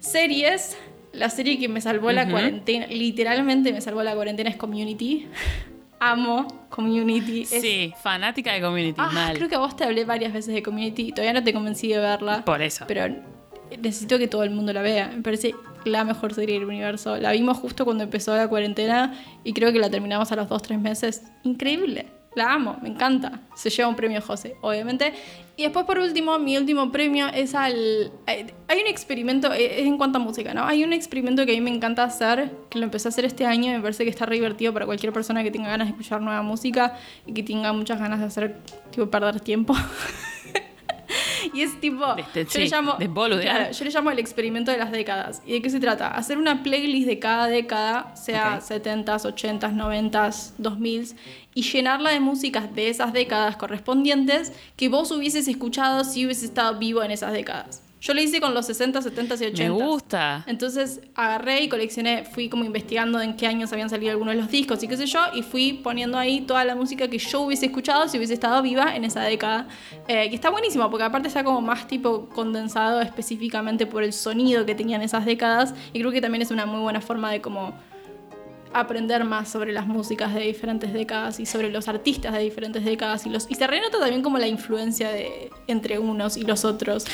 Series. 0.00 0.76
La 1.12 1.28
serie 1.30 1.58
que 1.58 1.68
me 1.68 1.80
salvó 1.80 2.12
la 2.12 2.22
Ujú. 2.22 2.32
cuarentena, 2.32 2.86
literalmente 2.88 3.72
me 3.72 3.80
salvó 3.80 4.02
la 4.02 4.14
cuarentena 4.14 4.48
es 4.50 4.56
Community. 4.56 5.26
Amo 6.00 6.46
Community. 6.70 7.42
Es- 7.42 7.60
Sí, 7.62 7.92
fanática 8.02 8.52
de 8.54 8.60
Community, 8.62 8.94
Ah, 8.98 9.10
mal. 9.12 9.36
creo 9.36 9.48
que 9.48 9.54
a 9.54 9.58
vos 9.58 9.76
te 9.76 9.84
hablé 9.84 10.04
varias 10.04 10.32
veces 10.32 10.54
de 10.54 10.62
Community. 10.62 11.10
Todavía 11.12 11.32
no 11.34 11.42
te 11.44 11.52
convencí 11.52 11.88
de 11.88 11.98
verla. 11.98 12.42
Por 12.44 12.60
eso. 12.62 12.84
Pero 12.88 13.14
necesito 13.80 14.18
que 14.18 14.28
todo 14.28 14.42
el 14.42 14.50
mundo 14.50 14.72
la 14.72 14.82
vea. 14.82 15.08
Me 15.14 15.22
parece 15.22 15.54
la 15.84 16.04
mejor 16.04 16.34
serie 16.34 16.58
del 16.58 16.68
universo. 16.68 17.16
La 17.16 17.32
vimos 17.32 17.58
justo 17.58 17.84
cuando 17.84 18.04
empezó 18.04 18.36
la 18.36 18.48
cuarentena 18.48 19.14
y 19.44 19.52
creo 19.52 19.72
que 19.72 19.78
la 19.78 19.90
terminamos 19.90 20.30
a 20.32 20.36
los 20.36 20.48
2-3 20.48 20.78
meses. 20.78 21.22
Increíble. 21.44 22.06
La 22.34 22.52
amo, 22.52 22.76
me 22.82 22.90
encanta. 22.90 23.40
Se 23.54 23.70
lleva 23.70 23.88
un 23.88 23.96
premio 23.96 24.20
José, 24.20 24.56
obviamente. 24.60 25.14
Y 25.56 25.62
después, 25.62 25.86
por 25.86 25.98
último, 25.98 26.38
mi 26.38 26.58
último 26.58 26.92
premio 26.92 27.28
es 27.28 27.54
al. 27.54 28.12
eh, 28.26 28.52
Hay 28.68 28.78
un 28.78 28.86
experimento, 28.88 29.54
eh, 29.54 29.80
es 29.80 29.86
en 29.86 29.96
cuanto 29.96 30.18
a 30.18 30.20
música, 30.20 30.52
¿no? 30.52 30.66
Hay 30.66 30.84
un 30.84 30.92
experimento 30.92 31.46
que 31.46 31.52
a 31.52 31.54
mí 31.54 31.62
me 31.62 31.70
encanta 31.74 32.04
hacer, 32.04 32.52
que 32.68 32.78
lo 32.78 32.84
empecé 32.84 33.08
a 33.08 33.10
hacer 33.10 33.24
este 33.24 33.46
año 33.46 33.72
me 33.72 33.80
parece 33.80 34.04
que 34.04 34.10
está 34.10 34.26
re 34.26 34.34
divertido 34.34 34.74
para 34.74 34.84
cualquier 34.84 35.14
persona 35.14 35.42
que 35.42 35.50
tenga 35.50 35.68
ganas 35.68 35.86
de 35.88 35.92
escuchar 35.92 36.20
nueva 36.20 36.42
música 36.42 36.98
y 37.24 37.32
que 37.32 37.42
tenga 37.42 37.72
muchas 37.72 37.98
ganas 37.98 38.20
de 38.20 38.26
hacer, 38.26 38.58
tipo, 38.90 39.06
perder 39.06 39.40
tiempo. 39.40 39.74
y 41.54 41.62
es 41.62 41.80
tipo. 41.80 42.16
Este- 42.16 42.44
yo 42.44 42.60
le 42.60 42.66
sí, 42.66 42.72
llamo. 42.72 42.94
de 42.98 43.08
boludear. 43.08 43.56
Claro, 43.56 43.72
yo 43.72 43.84
le 43.84 43.90
llamo 43.90 44.10
el 44.10 44.18
experimento 44.18 44.70
de 44.70 44.78
las 44.78 44.90
décadas. 44.92 45.42
¿Y 45.46 45.52
de 45.52 45.62
qué 45.62 45.70
se 45.70 45.80
trata? 45.80 46.08
Hacer 46.08 46.38
una 46.38 46.62
playlist 46.62 47.06
de 47.06 47.18
cada 47.18 47.46
década, 47.46 48.14
sea 48.16 48.60
Ok. 48.60 48.70
70s, 48.70 49.24
80s, 49.24 49.72
90s, 49.74 50.52
2000s, 50.58 51.14
y 51.54 51.62
llenarla 51.62 52.10
de 52.10 52.20
músicas 52.20 52.74
de 52.74 52.88
esas 52.90 53.12
décadas 53.12 53.56
correspondientes 53.56 54.52
que 54.76 54.88
vos 54.88 55.10
hubieses 55.10 55.48
escuchado 55.48 56.04
si 56.04 56.24
hubieses 56.26 56.44
estado 56.44 56.78
vivo 56.78 57.02
en 57.02 57.10
esas 57.10 57.32
décadas. 57.32 57.82
Yo 58.00 58.14
lo 58.14 58.20
hice 58.20 58.40
con 58.40 58.52
los 58.54 58.66
60, 58.66 59.00
70 59.00 59.34
y 59.34 59.46
80. 59.46 59.62
Me 59.62 59.70
gusta. 59.70 60.44
Entonces 60.46 61.00
agarré 61.14 61.62
y 61.62 61.68
coleccioné, 61.68 62.24
fui 62.24 62.48
como 62.48 62.64
investigando 62.64 63.20
en 63.20 63.36
qué 63.36 63.46
años 63.46 63.72
habían 63.72 63.88
salido 63.88 64.12
algunos 64.12 64.34
de 64.34 64.40
los 64.40 64.50
discos 64.50 64.82
y 64.82 64.88
qué 64.88 64.96
sé 64.96 65.06
yo, 65.06 65.20
y 65.34 65.42
fui 65.42 65.80
poniendo 65.82 66.18
ahí 66.18 66.42
toda 66.42 66.64
la 66.64 66.74
música 66.74 67.08
que 67.08 67.18
yo 67.18 67.40
hubiese 67.40 67.66
escuchado 67.66 68.08
si 68.08 68.18
hubiese 68.18 68.34
estado 68.34 68.62
viva 68.62 68.94
en 68.94 69.04
esa 69.04 69.22
década. 69.22 69.66
Eh, 70.08 70.28
que 70.28 70.34
está 70.34 70.50
buenísimo, 70.50 70.90
porque 70.90 71.04
aparte 71.04 71.28
está 71.28 71.42
como 71.42 71.60
más 71.62 71.88
tipo 71.88 72.28
condensado 72.28 73.00
específicamente 73.00 73.86
por 73.86 74.02
el 74.02 74.12
sonido 74.12 74.66
que 74.66 74.74
tenían 74.74 75.02
esas 75.02 75.24
décadas, 75.24 75.74
y 75.92 76.00
creo 76.00 76.12
que 76.12 76.20
también 76.20 76.42
es 76.42 76.50
una 76.50 76.66
muy 76.66 76.80
buena 76.80 77.00
forma 77.00 77.30
de 77.30 77.40
como 77.40 77.74
aprender 78.72 79.24
más 79.24 79.48
sobre 79.48 79.72
las 79.72 79.86
músicas 79.86 80.34
de 80.34 80.40
diferentes 80.40 80.92
décadas 80.92 81.40
y 81.40 81.46
sobre 81.46 81.70
los 81.70 81.88
artistas 81.88 82.32
de 82.32 82.40
diferentes 82.40 82.84
décadas 82.84 83.26
y 83.26 83.30
los 83.30 83.46
y 83.50 83.54
se 83.54 83.66
renota 83.66 83.98
también 83.98 84.22
como 84.22 84.38
la 84.38 84.46
influencia 84.48 85.10
de 85.10 85.50
entre 85.66 85.98
unos 85.98 86.36
y 86.36 86.42
los 86.42 86.64
otros. 86.64 87.04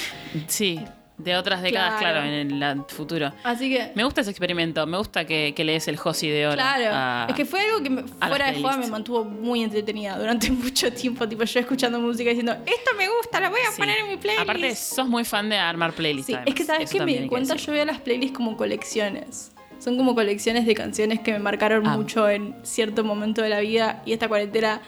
Sí, 0.49 0.81
de 1.19 1.37
otras 1.37 1.63
décadas, 1.63 2.01
Claro. 2.01 2.21
claro, 2.23 2.27
en 2.27 2.63
el 2.63 2.83
futuro. 2.89 3.33
Así 3.45 3.71
que 3.71 3.93
Me 3.95 4.03
gusta 4.03 4.23
ese 4.23 4.31
experimento, 4.31 4.85
me 4.87 4.97
gusta 4.99 5.25
que, 5.25 5.53
que 5.55 5.63
lees 5.63 5.87
el 5.87 5.97
Josi 5.97 6.29
de 6.29 6.47
oro. 6.49 6.57
Claro, 6.57 6.87
a- 6.91 7.27
es 7.29 7.37
que 7.37 7.45
fue 7.45 7.61
algo 7.61 7.81
que 7.83 7.91
me- 7.91 8.03
fuera 8.03 8.51
de 8.51 8.61
joda 8.61 8.77
me 8.79 8.87
mantuvo 8.89 9.23
muy 9.25 9.63
entretenida 9.63 10.19
durante 10.19 10.51
mucho 10.51 10.93
tiempo, 10.93 11.29
tipo 11.29 11.45
yo 11.45 11.61
escuchando 11.61 12.01
música 12.01 12.31
diciendo, 12.31 12.53
esto 12.67 12.91
me 12.99 13.07
gusta, 13.09 13.39
la 13.41 13.51
voy 13.51 13.61
a 13.61 13.71
Sí. 13.71 13.79
poner 13.79 13.99
en 14.01 14.09
mi 14.09 14.17
playlist. 14.17 14.43
Aparte, 14.49 14.75
sos 14.75 15.07
muy 15.07 15.25
fan 15.25 15.49
de 15.49 15.59
armar 15.59 15.93
playlists. 15.93 16.33
sí, 16.33 16.39
es 16.45 16.55
que 16.55 16.65
sabes 16.65 16.91
Eso 16.91 16.99
que 16.99 17.05
me 17.05 17.17
di 17.19 17.29
cuenta, 17.29 17.55
yo 17.55 17.73
veo 17.73 17.85
las 17.85 18.01
playlists 18.01 18.37
como 18.37 18.57
colecciones. 18.57 19.52
Son 19.83 19.97
como 19.97 20.15
colecciones 20.15 20.65
de 20.67 20.75
canciones 20.75 21.19
que 21.21 21.33
me 21.33 21.39
marcaron 21.41 21.87
Ah. 21.87 21.97
mucho 21.97 22.29
en 22.29 22.55
cierto 22.63 23.03
momento 23.05 23.43
de 23.43 23.49
la 23.49 23.61
vida 23.61 24.03
y 24.07 24.13
esta 24.13 24.29
cuarentena 24.29 24.81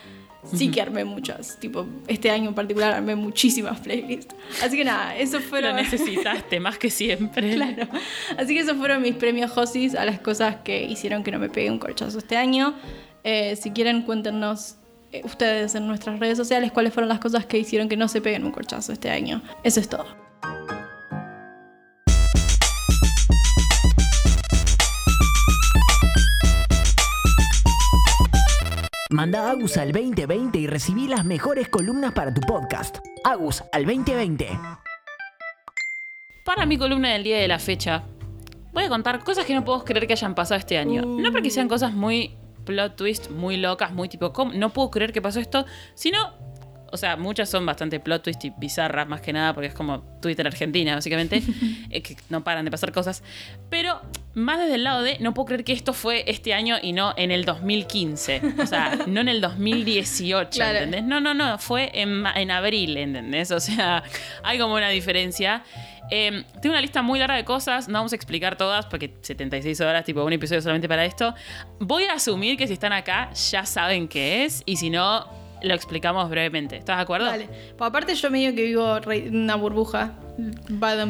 sí 0.52 0.70
que 0.70 0.80
armé 0.82 1.04
muchas. 1.04 1.58
Tipo, 1.58 1.86
este 2.06 2.30
año 2.30 2.50
en 2.50 2.54
particular 2.54 2.92
armé 2.92 3.16
muchísimas 3.16 3.80
playlists. 3.80 4.34
Así 4.62 4.76
que 4.76 4.84
nada, 4.84 5.16
eso 5.16 5.38
Lo 5.38 5.44
fueron... 5.44 5.76
necesitaste 5.76 6.60
más 6.60 6.78
que 6.78 6.90
siempre. 6.90 7.54
Claro. 7.56 7.88
Así 8.36 8.54
que 8.54 8.60
esos 8.60 8.76
fueron 8.76 9.02
mis 9.02 9.14
premios 9.16 9.50
Josis 9.50 9.94
a 9.94 10.04
las 10.04 10.20
cosas 10.20 10.56
que 10.62 10.84
hicieron 10.84 11.24
que 11.24 11.32
no 11.32 11.38
me 11.38 11.48
pegue 11.48 11.70
un 11.70 11.78
corchazo 11.78 12.18
este 12.18 12.36
año. 12.36 12.74
Eh, 13.24 13.56
si 13.56 13.70
quieren, 13.72 14.02
cuéntenos 14.02 14.76
eh, 15.12 15.22
ustedes 15.24 15.74
en 15.74 15.86
nuestras 15.88 16.20
redes 16.20 16.36
sociales 16.36 16.70
cuáles 16.72 16.92
fueron 16.92 17.08
las 17.08 17.18
cosas 17.20 17.46
que 17.46 17.58
hicieron 17.58 17.88
que 17.88 17.96
no 17.96 18.06
se 18.06 18.20
peguen 18.20 18.44
un 18.44 18.52
corchazo 18.52 18.92
este 18.92 19.10
año. 19.10 19.42
Eso 19.64 19.80
es 19.80 19.88
todo. 19.88 20.04
Manda 29.14 29.48
Agus 29.48 29.76
al 29.76 29.92
2020 29.92 30.58
y 30.58 30.66
recibí 30.66 31.06
las 31.06 31.24
mejores 31.24 31.68
columnas 31.68 32.12
para 32.14 32.34
tu 32.34 32.40
podcast. 32.40 32.98
Agus 33.22 33.62
al 33.70 33.86
2020. 33.86 34.48
Para 36.44 36.66
mi 36.66 36.76
columna 36.76 37.12
del 37.12 37.22
día 37.22 37.38
de 37.38 37.46
la 37.46 37.60
fecha, 37.60 38.02
voy 38.72 38.82
a 38.82 38.88
contar 38.88 39.22
cosas 39.22 39.46
que 39.46 39.54
no 39.54 39.64
puedo 39.64 39.84
creer 39.84 40.08
que 40.08 40.14
hayan 40.14 40.34
pasado 40.34 40.58
este 40.58 40.78
año. 40.78 41.02
No 41.02 41.30
porque 41.30 41.50
sean 41.50 41.68
cosas 41.68 41.92
muy 41.92 42.34
plot 42.64 42.96
twist, 42.96 43.30
muy 43.30 43.56
locas, 43.56 43.92
muy 43.92 44.08
tipo, 44.08 44.32
¿cómo? 44.32 44.52
no 44.52 44.70
puedo 44.70 44.90
creer 44.90 45.12
que 45.12 45.22
pasó 45.22 45.38
esto, 45.38 45.64
sino, 45.94 46.34
o 46.94 46.96
sea, 46.96 47.16
muchas 47.16 47.50
son 47.50 47.66
bastante 47.66 47.98
plot 47.98 48.22
twist 48.22 48.44
y 48.44 48.50
bizarras 48.56 49.08
más 49.08 49.20
que 49.20 49.32
nada, 49.32 49.52
porque 49.52 49.66
es 49.66 49.74
como 49.74 50.00
Twitter 50.22 50.46
Argentina, 50.46 50.94
básicamente, 50.94 51.42
eh, 51.90 52.02
que 52.02 52.16
no 52.28 52.44
paran 52.44 52.64
de 52.64 52.70
pasar 52.70 52.92
cosas. 52.92 53.24
Pero 53.68 54.00
más 54.34 54.60
desde 54.60 54.76
el 54.76 54.84
lado 54.84 55.02
de, 55.02 55.18
no 55.18 55.34
puedo 55.34 55.46
creer 55.46 55.64
que 55.64 55.72
esto 55.72 55.92
fue 55.92 56.22
este 56.28 56.54
año 56.54 56.76
y 56.80 56.92
no 56.92 57.12
en 57.16 57.32
el 57.32 57.44
2015. 57.44 58.42
O 58.62 58.66
sea, 58.66 58.96
no 59.08 59.20
en 59.22 59.28
el 59.28 59.40
2018, 59.40 60.50
Claro. 60.50 60.78
¿entendés? 60.78 61.02
No, 61.02 61.20
no, 61.20 61.34
no, 61.34 61.58
fue 61.58 61.90
en, 61.94 62.24
en 62.26 62.50
abril, 62.52 62.96
¿entendés? 62.96 63.50
O 63.50 63.58
sea, 63.58 64.04
hay 64.44 64.56
como 64.60 64.74
una 64.74 64.88
diferencia. 64.90 65.64
Eh, 66.12 66.44
tengo 66.62 66.74
una 66.74 66.80
lista 66.80 67.02
muy 67.02 67.18
larga 67.18 67.34
de 67.34 67.44
cosas, 67.44 67.88
no 67.88 67.94
vamos 67.94 68.12
a 68.12 68.16
explicar 68.16 68.56
todas 68.56 68.86
porque 68.86 69.14
76 69.20 69.80
horas, 69.80 70.04
tipo 70.04 70.22
un 70.22 70.32
episodio 70.32 70.62
solamente 70.62 70.86
para 70.88 71.04
esto. 71.04 71.34
Voy 71.80 72.04
a 72.04 72.12
asumir 72.12 72.56
que 72.56 72.68
si 72.68 72.74
están 72.74 72.92
acá 72.92 73.32
ya 73.50 73.66
saben 73.66 74.06
qué 74.06 74.44
es 74.44 74.62
y 74.64 74.76
si 74.76 74.90
no, 74.90 75.26
lo 75.64 75.74
explicamos 75.74 76.28
brevemente. 76.30 76.76
¿Estás 76.76 76.96
de 76.98 77.02
acuerdo? 77.02 77.26
Dale. 77.26 77.46
Pues 77.76 77.88
aparte 77.88 78.14
yo 78.14 78.30
medio 78.30 78.54
que 78.54 78.62
vivo 78.64 79.00
una 79.30 79.56
burbuja. 79.56 80.12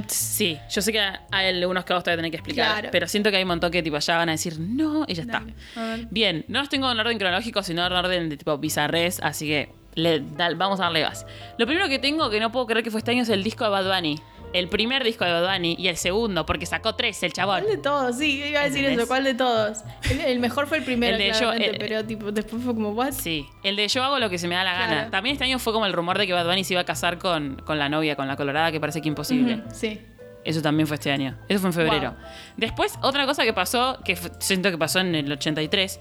Sí, 0.08 0.58
yo 0.70 0.82
sé 0.82 0.92
que 0.92 1.00
hay 1.00 1.46
algunos 1.48 1.84
que 1.84 1.94
vos 1.94 2.02
todavía 2.04 2.18
tenés 2.18 2.30
que 2.30 2.36
explicar, 2.36 2.72
Claro. 2.72 2.88
pero 2.92 3.08
siento 3.08 3.30
que 3.30 3.36
hay 3.36 3.42
un 3.42 3.48
montón 3.48 3.70
que 3.70 3.82
tipo 3.82 3.98
ya 3.98 4.16
van 4.18 4.28
a 4.28 4.32
decir 4.32 4.58
no 4.60 5.04
y 5.08 5.14
ya 5.14 5.22
está. 5.22 5.42
A. 5.76 5.96
Bien, 6.10 6.44
no 6.48 6.60
los 6.60 6.68
tengo 6.68 6.90
en 6.90 6.98
orden 6.98 7.18
cronológico, 7.18 7.62
sino 7.62 7.86
en 7.86 7.92
orden 7.92 8.28
de 8.28 8.36
tipo 8.36 8.56
bizarres, 8.58 9.20
así 9.22 9.46
que 9.46 9.70
le- 9.94 10.20
vamos 10.56 10.80
a 10.80 10.84
darle 10.84 11.00
gas. 11.00 11.24
Lo 11.58 11.66
primero 11.66 11.88
que 11.88 11.98
tengo 11.98 12.28
que 12.30 12.40
no 12.40 12.52
puedo 12.52 12.66
creer 12.66 12.84
que 12.84 12.90
fue 12.90 12.98
este 12.98 13.12
año 13.12 13.22
es 13.22 13.28
el 13.28 13.42
disco 13.42 13.64
de 13.64 13.70
Bad 13.70 13.94
Bunny. 13.96 14.18
El 14.54 14.68
primer 14.68 15.04
disco 15.04 15.24
de 15.26 15.32
Bad 15.32 15.52
Bunny 15.52 15.76
y 15.78 15.88
el 15.88 15.96
segundo, 15.98 16.46
porque 16.46 16.64
sacó 16.64 16.94
tres 16.94 17.22
el 17.24 17.32
chabón. 17.34 17.60
¿Cuál 17.64 17.76
de 17.76 17.82
todos? 17.82 18.16
Sí, 18.16 18.42
iba 18.42 18.60
a 18.60 18.64
decir 18.64 18.78
¿Entendés? 18.84 18.98
eso. 19.00 19.08
¿Cuál 19.08 19.24
de 19.24 19.34
todos? 19.34 19.78
El, 20.10 20.20
el 20.20 20.38
mejor 20.38 20.66
fue 20.68 20.78
el 20.78 20.84
primero, 20.84 21.16
El 21.16 21.18
de 21.22 21.32
yo- 21.38 21.52
el- 21.52 21.76
pero 21.78 22.04
tipo, 22.04 22.32
después 22.32 22.62
fue 22.62 22.72
como, 22.72 22.90
¿what? 22.92 23.12
Sí, 23.12 23.46
el 23.62 23.76
de 23.76 23.88
yo 23.88 24.02
hago 24.04 24.18
lo 24.18 24.30
que 24.30 24.38
se 24.38 24.48
me 24.48 24.54
da 24.54 24.64
la 24.64 24.72
gana. 24.74 24.86
Claro. 24.94 25.10
También 25.10 25.34
este 25.34 25.44
año 25.44 25.58
fue 25.58 25.72
como 25.72 25.84
el 25.86 25.92
rumor 25.92 26.16
de 26.18 26.26
que 26.26 26.32
Bad 26.32 26.46
Bunny 26.46 26.64
se 26.64 26.72
iba 26.74 26.80
a 26.80 26.84
casar 26.84 27.18
con, 27.18 27.56
con 27.66 27.78
la 27.78 27.88
novia, 27.88 28.16
con 28.16 28.28
la 28.28 28.36
colorada, 28.36 28.70
que 28.72 28.78
parece 28.80 29.02
que 29.02 29.08
imposible. 29.08 29.62
Sí. 29.72 30.00
Eso 30.44 30.62
también 30.62 30.86
fue 30.86 30.96
este 30.96 31.10
año. 31.10 31.36
Eso 31.48 31.58
fue 31.60 31.70
en 31.70 31.74
febrero. 31.74 32.10
Wow. 32.12 32.18
Después, 32.58 32.94
otra 33.02 33.26
cosa 33.26 33.44
que 33.44 33.52
pasó, 33.54 33.98
que 34.04 34.16
siento 34.38 34.70
que 34.70 34.78
pasó 34.78 35.00
en 35.00 35.14
el 35.14 35.32
83, 35.32 35.98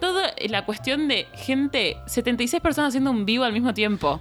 toda 0.00 0.34
la 0.48 0.66
cuestión 0.66 1.08
de 1.08 1.26
gente, 1.34 1.96
76 2.06 2.60
personas 2.60 2.88
haciendo 2.88 3.10
un 3.12 3.24
vivo 3.24 3.44
al 3.44 3.52
mismo 3.52 3.72
tiempo. 3.72 4.20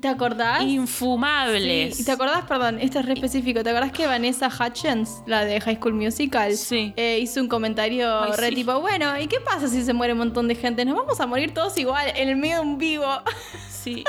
¿Te 0.00 0.08
acordás? 0.08 0.62
Infumables. 0.62 1.96
Sí, 1.96 2.02
¿Y 2.02 2.04
te 2.04 2.12
acordás, 2.12 2.44
perdón, 2.46 2.78
esto 2.80 2.98
es 2.98 3.06
re 3.06 3.12
específico, 3.12 3.62
¿te 3.62 3.70
acordás 3.70 3.92
que 3.92 4.06
Vanessa 4.06 4.48
Hutchins, 4.48 5.22
la 5.26 5.44
de 5.44 5.60
High 5.60 5.76
School 5.76 5.94
Musical, 5.94 6.56
Sí. 6.56 6.92
eh, 6.96 7.18
hizo 7.20 7.40
un 7.40 7.46
comentario 7.48 8.20
Ay, 8.22 8.32
re 8.36 8.48
sí. 8.48 8.54
tipo, 8.56 8.80
bueno, 8.80 9.18
¿y 9.20 9.26
qué 9.28 9.38
pasa 9.40 9.68
si 9.68 9.82
se 9.82 9.92
muere 9.92 10.14
un 10.14 10.18
montón 10.20 10.48
de 10.48 10.54
gente? 10.56 10.84
Nos 10.84 10.96
vamos 10.96 11.20
a 11.20 11.26
morir 11.26 11.54
todos 11.54 11.76
igual, 11.78 12.10
en 12.16 12.28
el 12.28 12.36
medio 12.36 12.56
de 12.56 12.62
un 12.62 12.78
vivo. 12.78 13.06
Sí. 13.82 14.04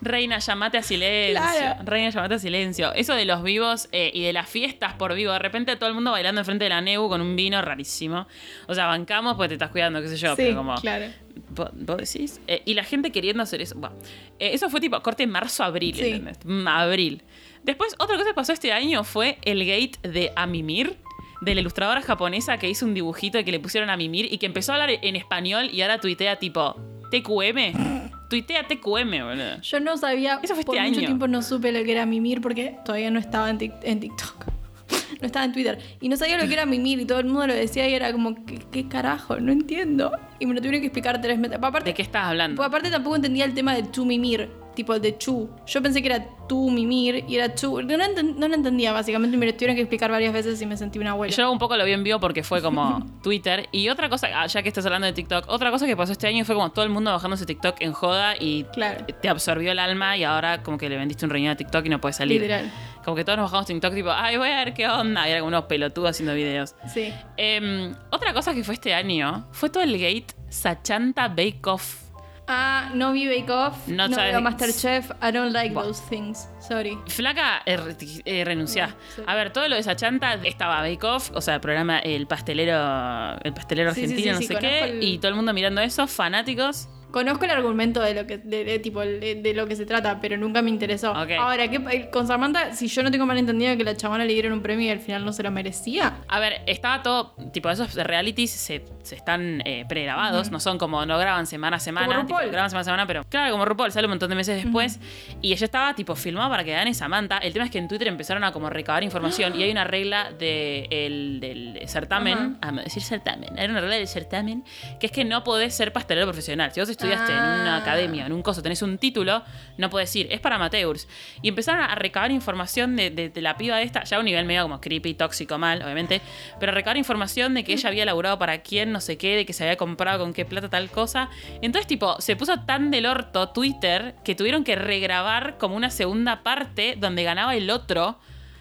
Reina, 0.00 0.38
llamate 0.38 0.78
a 0.78 0.82
silencio. 0.82 1.40
Claro. 1.42 1.82
Reina, 1.84 2.10
llamate 2.10 2.34
a 2.34 2.38
silencio. 2.38 2.92
Eso 2.94 3.14
de 3.14 3.24
los 3.24 3.42
vivos 3.42 3.88
eh, 3.90 4.12
y 4.14 4.22
de 4.22 4.32
las 4.32 4.48
fiestas 4.48 4.92
por 4.94 5.12
vivo. 5.14 5.32
De 5.32 5.40
repente 5.40 5.74
todo 5.74 5.88
el 5.88 5.94
mundo 5.96 6.12
bailando 6.12 6.40
enfrente 6.40 6.64
de 6.64 6.68
la 6.70 6.80
Neu 6.80 7.08
con 7.08 7.20
un 7.20 7.34
vino 7.34 7.60
rarísimo. 7.62 8.28
O 8.68 8.74
sea, 8.76 8.86
bancamos 8.86 9.34
porque 9.34 9.48
te 9.48 9.54
estás 9.54 9.70
cuidando, 9.70 10.00
qué 10.00 10.06
sé 10.08 10.16
yo. 10.16 10.36
sí, 10.36 10.42
pero 10.44 10.56
como. 10.56 10.76
claro. 10.76 11.06
¿Vos, 11.50 11.96
decís? 11.98 12.40
Eh, 12.46 12.62
y 12.64 12.74
la 12.74 12.84
gente 12.84 13.10
queriendo 13.12 13.42
hacer 13.42 13.60
eso. 13.62 13.74
Bueno, 13.76 13.96
eh, 14.38 14.50
eso 14.52 14.68
fue 14.70 14.80
tipo 14.80 15.00
corte 15.02 15.26
marzo-abril. 15.26 16.28
Mm, 16.44 16.68
Abril. 16.68 17.22
Después, 17.62 17.94
otra 17.98 18.16
cosa 18.16 18.28
que 18.28 18.34
pasó 18.34 18.52
este 18.52 18.72
año 18.72 19.04
fue 19.04 19.38
el 19.42 19.60
gate 19.64 19.98
de 20.08 20.32
Amimir, 20.36 20.96
de 21.40 21.54
la 21.54 21.60
ilustradora 21.60 22.02
japonesa 22.02 22.58
que 22.58 22.68
hizo 22.68 22.84
un 22.86 22.94
dibujito 22.94 23.38
y 23.38 23.44
que 23.44 23.52
le 23.52 23.60
pusieron 23.60 23.90
a 23.90 23.96
Mimir 23.96 24.32
y 24.32 24.38
que 24.38 24.46
empezó 24.46 24.72
a 24.72 24.76
hablar 24.76 24.90
en 25.02 25.16
español 25.16 25.70
y 25.72 25.82
ahora 25.82 26.00
tuitea 26.00 26.36
tipo 26.36 26.74
TQM. 27.10 28.08
Tuitea 28.28 28.66
TQM, 28.66 29.10
boludo. 29.24 29.60
Yo 29.62 29.80
no 29.80 29.96
sabía, 29.96 30.40
Eso 30.42 30.54
fue 30.54 30.64
por 30.64 30.76
este 30.76 30.88
mucho 30.88 30.98
año. 31.00 31.06
tiempo 31.08 31.28
no 31.28 31.42
supe 31.42 31.72
lo 31.72 31.82
que 31.84 31.92
era 31.92 32.06
mimir 32.06 32.40
porque 32.40 32.76
todavía 32.84 33.10
no 33.10 33.18
estaba 33.18 33.48
en 33.50 33.58
TikTok. 33.58 34.57
no 35.20 35.26
estaba 35.26 35.44
en 35.44 35.52
Twitter. 35.52 35.78
Y 36.00 36.08
no 36.08 36.16
sabía 36.16 36.38
lo 36.38 36.46
que 36.46 36.54
era 36.54 36.66
mimir 36.66 37.00
y 37.00 37.04
todo 37.04 37.20
el 37.20 37.26
mundo 37.26 37.46
lo 37.46 37.54
decía 37.54 37.88
y 37.88 37.94
era 37.94 38.12
como, 38.12 38.44
¿qué, 38.44 38.58
qué 38.70 38.88
carajo? 38.88 39.38
No 39.40 39.52
entiendo. 39.52 40.12
Y 40.38 40.46
me 40.46 40.54
lo 40.54 40.60
tuvieron 40.60 40.80
que 40.80 40.86
explicar 40.86 41.20
tres 41.20 41.38
meses. 41.38 41.58
Aparte, 41.60 41.90
¿De 41.90 41.94
qué 41.94 42.02
estás 42.02 42.24
hablando? 42.24 42.56
pues 42.56 42.66
aparte 42.66 42.90
tampoco 42.90 43.16
entendía 43.16 43.44
el 43.44 43.54
tema 43.54 43.74
de 43.74 43.82
tu 43.84 44.04
mimir, 44.04 44.50
tipo 44.78 44.98
de 44.98 45.18
chu. 45.18 45.50
Yo 45.66 45.82
pensé 45.82 46.00
que 46.00 46.08
era 46.08 46.24
tu 46.48 46.70
mimir 46.70 47.24
y 47.28 47.34
era 47.36 47.54
chu. 47.54 47.82
No, 47.82 47.96
lo 47.96 48.04
enten- 48.04 48.36
no 48.36 48.48
lo 48.48 48.54
entendía 48.54 48.92
básicamente 48.92 49.36
y 49.36 49.38
me 49.40 49.44
lo 49.46 49.52
tuvieron 49.54 49.74
que 49.76 49.82
explicar 49.82 50.10
varias 50.10 50.32
veces 50.32 50.62
y 50.62 50.66
me 50.66 50.76
sentí 50.76 50.98
una 50.98 51.10
abuela. 51.10 51.34
Yo 51.34 51.50
un 51.52 51.58
poco 51.58 51.76
lo 51.76 51.84
vi 51.84 51.92
en 51.92 52.04
vivo 52.04 52.20
porque 52.20 52.42
fue 52.42 52.62
como 52.62 53.04
Twitter. 53.22 53.68
Y 53.72 53.88
otra 53.90 54.08
cosa, 54.08 54.28
ah, 54.34 54.46
ya 54.46 54.62
que 54.62 54.68
estás 54.68 54.86
hablando 54.86 55.06
de 55.06 55.12
TikTok, 55.12 55.46
otra 55.48 55.70
cosa 55.70 55.86
que 55.86 55.96
pasó 55.96 56.12
este 56.12 56.26
año 56.28 56.44
fue 56.44 56.54
como 56.54 56.70
todo 56.70 56.84
el 56.84 56.90
mundo 56.90 57.10
bajándose 57.10 57.44
TikTok 57.44 57.76
en 57.80 57.92
joda 57.92 58.34
y 58.38 58.64
Claro. 58.72 59.04
te 59.20 59.28
absorbió 59.28 59.72
el 59.72 59.78
alma 59.80 60.16
y 60.16 60.24
ahora 60.24 60.62
como 60.62 60.78
que 60.78 60.88
le 60.88 60.96
vendiste 60.96 61.24
un 61.26 61.30
riñón 61.30 61.52
a 61.52 61.56
TikTok 61.56 61.84
y 61.84 61.88
no 61.88 62.00
puedes 62.00 62.16
salir. 62.16 62.40
Literal. 62.40 62.70
Como 63.04 63.16
que 63.16 63.24
todos 63.24 63.38
nos 63.38 63.46
bajamos 63.50 63.66
TikTok 63.66 63.94
tipo, 63.94 64.10
ay, 64.12 64.36
voy 64.36 64.48
a 64.50 64.64
ver 64.64 64.74
qué 64.74 64.86
onda. 64.88 65.26
Y 65.28 65.32
era 65.32 65.40
como 65.40 65.48
unos 65.48 65.64
pelotudos 65.64 66.10
haciendo 66.10 66.34
videos. 66.34 66.74
Sí. 66.94 67.12
Em, 67.36 67.92
otra 68.10 68.32
cosa 68.32 68.54
que 68.54 68.62
fue 68.64 68.74
este 68.74 68.94
año 68.94 69.48
fue 69.52 69.70
todo 69.70 69.82
el 69.82 69.92
gate 69.98 70.26
Sachanta 70.48 71.28
Bake 71.28 71.60
Off. 71.66 72.07
Ah, 72.50 72.90
no 72.94 73.12
vi 73.12 73.26
Bake 73.28 73.50
Off, 73.52 73.86
No 73.88 74.08
no, 74.08 74.16
veo 74.16 74.40
Masterchef, 74.40 75.10
I 75.22 75.30
don't 75.32 75.52
like 75.52 75.74
Buah. 75.74 75.84
those 75.84 76.00
things. 76.08 76.48
Sorry. 76.66 76.98
Flaca, 77.06 77.60
eh, 77.66 77.78
eh, 78.24 78.42
renunciá. 78.44 78.96
No. 79.18 79.24
A 79.26 79.34
ver, 79.34 79.52
todo 79.52 79.68
lo 79.68 79.76
de 79.76 79.82
Sachanta 79.82 80.32
estaba 80.44 80.80
Bake 80.80 81.04
Off, 81.06 81.30
o 81.34 81.40
sea, 81.42 81.56
el 81.56 81.60
programa 81.60 81.98
El 81.98 82.26
Pastelero, 82.26 83.38
el 83.42 83.52
pastelero 83.52 83.92
Sí, 83.92 84.04
argentino, 84.04 84.38
sí, 84.38 84.46
no 84.48 84.54
sé 84.54 84.56
qué, 84.60 84.84
el- 84.84 85.02
y 85.02 85.18
todo 85.18 85.28
el 85.28 85.34
mundo 85.34 85.52
mirando 85.52 85.80
eso, 85.82 86.06
fanáticos. 86.06 86.88
Conozco 87.10 87.44
el 87.46 87.50
argumento 87.52 88.00
de 88.02 88.14
lo 88.14 88.26
que 88.26 88.38
de, 88.38 88.64
de- 88.64 88.78
tipo 88.78 89.00
de, 89.00 89.36
de 89.42 89.54
lo 89.54 89.66
que 89.66 89.76
se 89.76 89.86
trata, 89.86 90.20
pero 90.20 90.36
nunca 90.36 90.60
me 90.62 90.70
interesó. 90.70 91.14
Ahora, 91.40 91.68
¿qué, 91.68 92.10
con 92.10 92.26
Samantha, 92.26 92.74
si 92.74 92.86
yo 92.88 93.02
no 93.02 93.10
tengo 93.10 93.24
mal 93.26 93.38
entendido 93.38 93.76
que 93.76 93.84
la 93.84 93.96
chabona 93.96 94.24
le 94.24 94.32
dieron 94.34 94.52
un 94.52 94.60
premio 94.62 94.86
y 94.86 94.90
al 94.90 95.00
final 95.00 95.24
no 95.24 95.32
se 95.32 95.42
lo 95.42 95.50
merecía. 95.50 96.18
A 96.28 96.38
ver, 96.38 96.60
estaba 96.66 97.02
todo, 97.02 97.34
tipo, 97.52 97.70
esos 97.70 97.94
realities 97.94 98.50
se, 98.50 98.84
se 99.02 99.14
están 99.14 99.62
eh, 99.64 99.84
pregrabados, 99.88 100.50
no 100.50 100.60
son 100.60 100.76
como, 100.78 101.04
no 101.06 101.18
graban 101.18 101.46
semana 101.46 101.76
a 101.76 101.80
semana, 101.80 102.06
Como 102.08 102.20
tipo, 102.20 102.34
RuPaul. 102.38 102.52
graban 102.52 102.70
semana 102.70 102.80
a 102.82 102.84
semana, 102.84 103.06
pero 103.06 103.24
claro, 103.24 103.52
como 103.52 103.64
RuPaul 103.64 103.90
sale 103.90 104.06
un 104.06 104.10
montón 104.10 104.28
de 104.28 104.36
meses 104.36 104.62
después, 104.62 105.00
y 105.40 105.52
ella 105.52 105.64
estaba, 105.64 105.94
tipo, 105.94 106.14
filmada 106.14 106.48
para 106.50 106.62
que 106.64 106.72
gane 106.72 106.92
Samantha. 106.94 107.38
El 107.38 107.52
tema 107.52 107.64
es 107.64 107.70
que 107.70 107.78
en 107.78 107.88
Twitter 107.88 108.08
empezaron 108.08 108.44
a 108.44 108.52
como 108.52 108.68
recabar 108.70 109.02
información, 109.02 109.58
y 109.58 109.62
hay 109.62 109.70
una 109.70 109.84
regla 109.84 110.30
de, 110.38 110.86
el- 110.90 111.40
del 111.40 111.80
certamen, 111.88 112.58
a 112.60 112.70
decir 112.72 113.02
certamen, 113.02 113.58
era 113.58 113.70
una 113.72 113.80
regla 113.80 113.96
del 113.96 114.08
certamen, 114.08 114.62
que 115.00 115.06
es 115.06 115.12
que 115.12 115.24
no 115.24 115.42
podés 115.42 115.74
ser 115.74 115.92
pastelero 115.92 116.26
profesional. 116.26 116.70
Si 116.72 116.80
vos 116.80 116.88
estudiaste 116.98 117.32
en 117.32 117.38
una 117.38 117.76
Ah. 117.76 117.78
academia, 117.78 118.26
en 118.26 118.32
un 118.32 118.42
coso, 118.42 118.60
tenés 118.62 118.82
un 118.82 118.98
título, 118.98 119.42
no 119.76 119.88
podés 119.88 120.14
ir, 120.16 120.26
es 120.30 120.40
para 120.40 120.56
amateurs. 120.56 121.06
Y 121.42 121.48
empezaron 121.48 121.80
a 121.82 121.94
recabar 121.94 122.30
información 122.32 122.96
de, 122.96 123.10
de- 123.10 123.28
de 123.28 123.40
la 123.40 123.56
piba 123.56 123.80
esta, 123.82 124.02
ya 124.04 124.16
a 124.16 124.20
un 124.20 124.26
nivel 124.26 124.44
medio 124.46 124.62
como 124.62 124.80
creepy, 124.80 125.14
tóxico, 125.14 125.58
mal, 125.58 125.80
obviamente, 125.82 126.20
pero 126.58 126.72
recabar 126.72 126.96
información 126.96 127.54
de 127.54 127.62
que 127.62 127.72
ella 127.72 127.88
había 127.88 128.04
laburado 128.04 128.38
para 128.38 128.58
quién, 128.62 128.90
no 128.92 129.00
sé 129.00 129.16
qué, 129.16 129.36
de 129.36 129.46
que 129.46 129.52
se 129.52 129.62
había 129.64 129.76
comprado 129.76 130.18
con 130.18 130.32
qué 130.32 130.44
plata 130.44 130.68
tal 130.68 130.90
cosa. 130.90 131.30
Entonces, 131.62 131.86
tipo, 131.86 132.20
se 132.20 132.34
puso 132.34 132.60
tan 132.66 132.90
del 132.90 133.06
orto 133.06 133.50
Twitter 133.50 134.16
que 134.24 134.34
tuvieron 134.34 134.64
que 134.64 134.74
regrabar 134.74 135.56
como 135.58 135.76
una 135.76 135.90
segunda 135.90 136.42
parte 136.42 136.96
donde 136.98 137.22
ganaba 137.22 137.54
el 137.54 137.70
otro. 137.70 138.18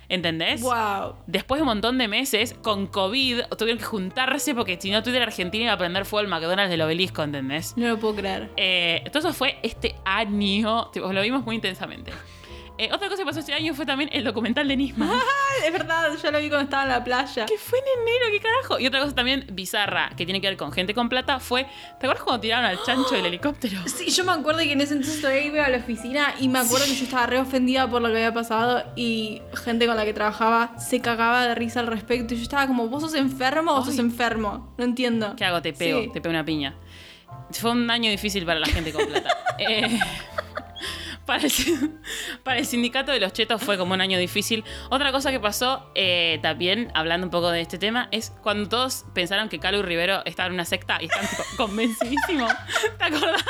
¿Entendés? 0.09 0.61
Wow. 0.61 1.15
Después 1.27 1.59
de 1.59 1.63
un 1.63 1.67
montón 1.67 1.97
de 1.97 2.07
meses, 2.07 2.55
con 2.61 2.87
COVID, 2.87 3.41
tuvieron 3.57 3.77
que 3.77 3.85
juntarse 3.85 4.55
porque 4.55 4.79
si 4.79 4.89
no 4.89 5.03
Twitter 5.03 5.21
Argentina 5.21 5.65
iba 5.65 5.73
a 5.73 5.77
prender 5.77 6.05
fuego 6.05 6.21
el 6.23 6.29
McDonald's 6.29 6.69
del 6.69 6.81
obelisco, 6.81 7.23
¿entendés? 7.23 7.73
No 7.75 7.87
lo 7.87 7.99
puedo 7.99 8.15
creer. 8.15 8.49
Eh, 8.55 9.03
todo 9.11 9.19
eso 9.19 9.33
fue 9.33 9.57
este 9.63 9.95
año, 10.05 10.87
tipo, 10.91 11.11
lo 11.11 11.21
vimos 11.21 11.43
muy 11.43 11.55
intensamente. 11.55 12.11
Eh, 12.79 12.89
otra 12.93 13.09
cosa 13.09 13.23
que 13.23 13.25
pasó 13.25 13.39
este 13.39 13.53
año 13.53 13.73
fue 13.73 13.85
también 13.85 14.09
el 14.13 14.23
documental 14.23 14.67
de 14.67 14.77
Nisman. 14.77 15.09
Ah, 15.59 15.65
es 15.65 15.71
verdad, 15.73 16.09
yo 16.21 16.31
lo 16.31 16.39
vi 16.39 16.49
cuando 16.49 16.65
estaba 16.65 16.83
en 16.83 16.89
la 16.89 17.03
playa. 17.03 17.45
que 17.47 17.57
fue 17.57 17.79
en 17.79 17.85
enero, 18.03 18.25
qué 18.31 18.39
carajo. 18.39 18.79
Y 18.79 18.85
otra 18.85 18.99
cosa 19.01 19.15
también 19.15 19.45
bizarra, 19.51 20.11
que 20.15 20.25
tiene 20.25 20.39
que 20.39 20.47
ver 20.47 20.57
con 20.57 20.71
gente 20.71 20.93
con 20.93 21.09
plata, 21.09 21.39
fue, 21.39 21.63
¿te 21.99 22.05
acuerdas 22.05 22.23
cuando 22.23 22.41
tiraron 22.41 22.65
al 22.65 22.81
chancho 22.83 23.15
del 23.15 23.25
helicóptero? 23.31 23.79
Sí, 23.87 24.11
yo 24.11 24.23
me 24.23 24.33
acuerdo 24.33 24.59
que 24.59 24.71
en 24.73 24.81
ese 24.81 24.93
entonces 24.93 25.19
todavía 25.21 25.43
iba 25.45 25.65
a 25.65 25.69
la 25.69 25.77
oficina 25.77 26.35
y 26.39 26.47
me 26.49 26.59
acuerdo 26.59 26.85
que 26.85 26.95
yo 26.95 27.03
estaba 27.05 27.25
re 27.25 27.39
ofendida 27.39 27.89
por 27.89 28.01
lo 28.01 28.09
que 28.09 28.15
había 28.17 28.33
pasado 28.33 28.83
y 28.95 29.41
gente 29.65 29.87
con 29.87 29.95
la 29.95 30.05
que 30.05 30.13
trabajaba 30.13 30.77
se 30.77 31.01
cagaba 31.01 31.47
de 31.47 31.55
risa 31.55 31.79
al 31.79 31.87
respecto 31.87 32.33
y 32.35 32.37
yo 32.37 32.43
estaba 32.43 32.67
como, 32.67 32.87
¿vos 32.87 33.01
sos 33.01 33.15
enfermo 33.15 33.73
o 33.73 33.83
sos 33.83 33.97
enfermo? 33.97 34.73
No 34.77 34.83
entiendo. 34.83 35.33
¿Qué 35.35 35.43
hago? 35.45 35.61
Te 35.61 35.73
pego, 35.73 36.01
Sí. 36.03 36.09
te 36.13 36.21
pego 36.21 36.31
una 36.33 36.45
piña. 36.45 36.75
Fue 37.51 37.71
un 37.71 37.89
año 37.89 38.11
difícil 38.11 38.45
para 38.45 38.59
la 38.59 38.67
gente 38.67 38.93
con 38.93 39.05
plata. 39.07 39.29
Eh, 39.59 39.99
para, 41.27 41.43
el, 41.43 41.51
para 42.43 42.57
el 42.57 42.65
sindicato 42.65 43.11
de 43.11 43.19
los 43.19 43.33
chetos 43.33 43.61
fue 43.61 43.77
como 43.77 43.93
un 43.93 44.01
año 44.01 44.17
difícil. 44.17 44.63
Otra 44.89 45.11
cosa 45.11 45.29
que 45.29 45.39
pasó, 45.39 45.91
eh, 45.93 46.39
también 46.41 46.91
hablando 46.95 47.27
un 47.27 47.31
poco 47.31 47.51
de 47.51 47.61
este 47.61 47.77
tema, 47.77 48.07
es 48.11 48.31
cuando 48.41 48.67
todos 48.67 49.05
pensaron 49.13 49.49
que 49.49 49.59
Calu 49.59 49.83
Rivero 49.83 50.25
estaba 50.25 50.47
en 50.47 50.53
una 50.53 50.65
secta 50.65 50.97
y 50.99 51.05
están 51.05 51.27
convencidísimos. 51.57 52.51
¿Te 52.97 53.03
acordás? 53.03 53.43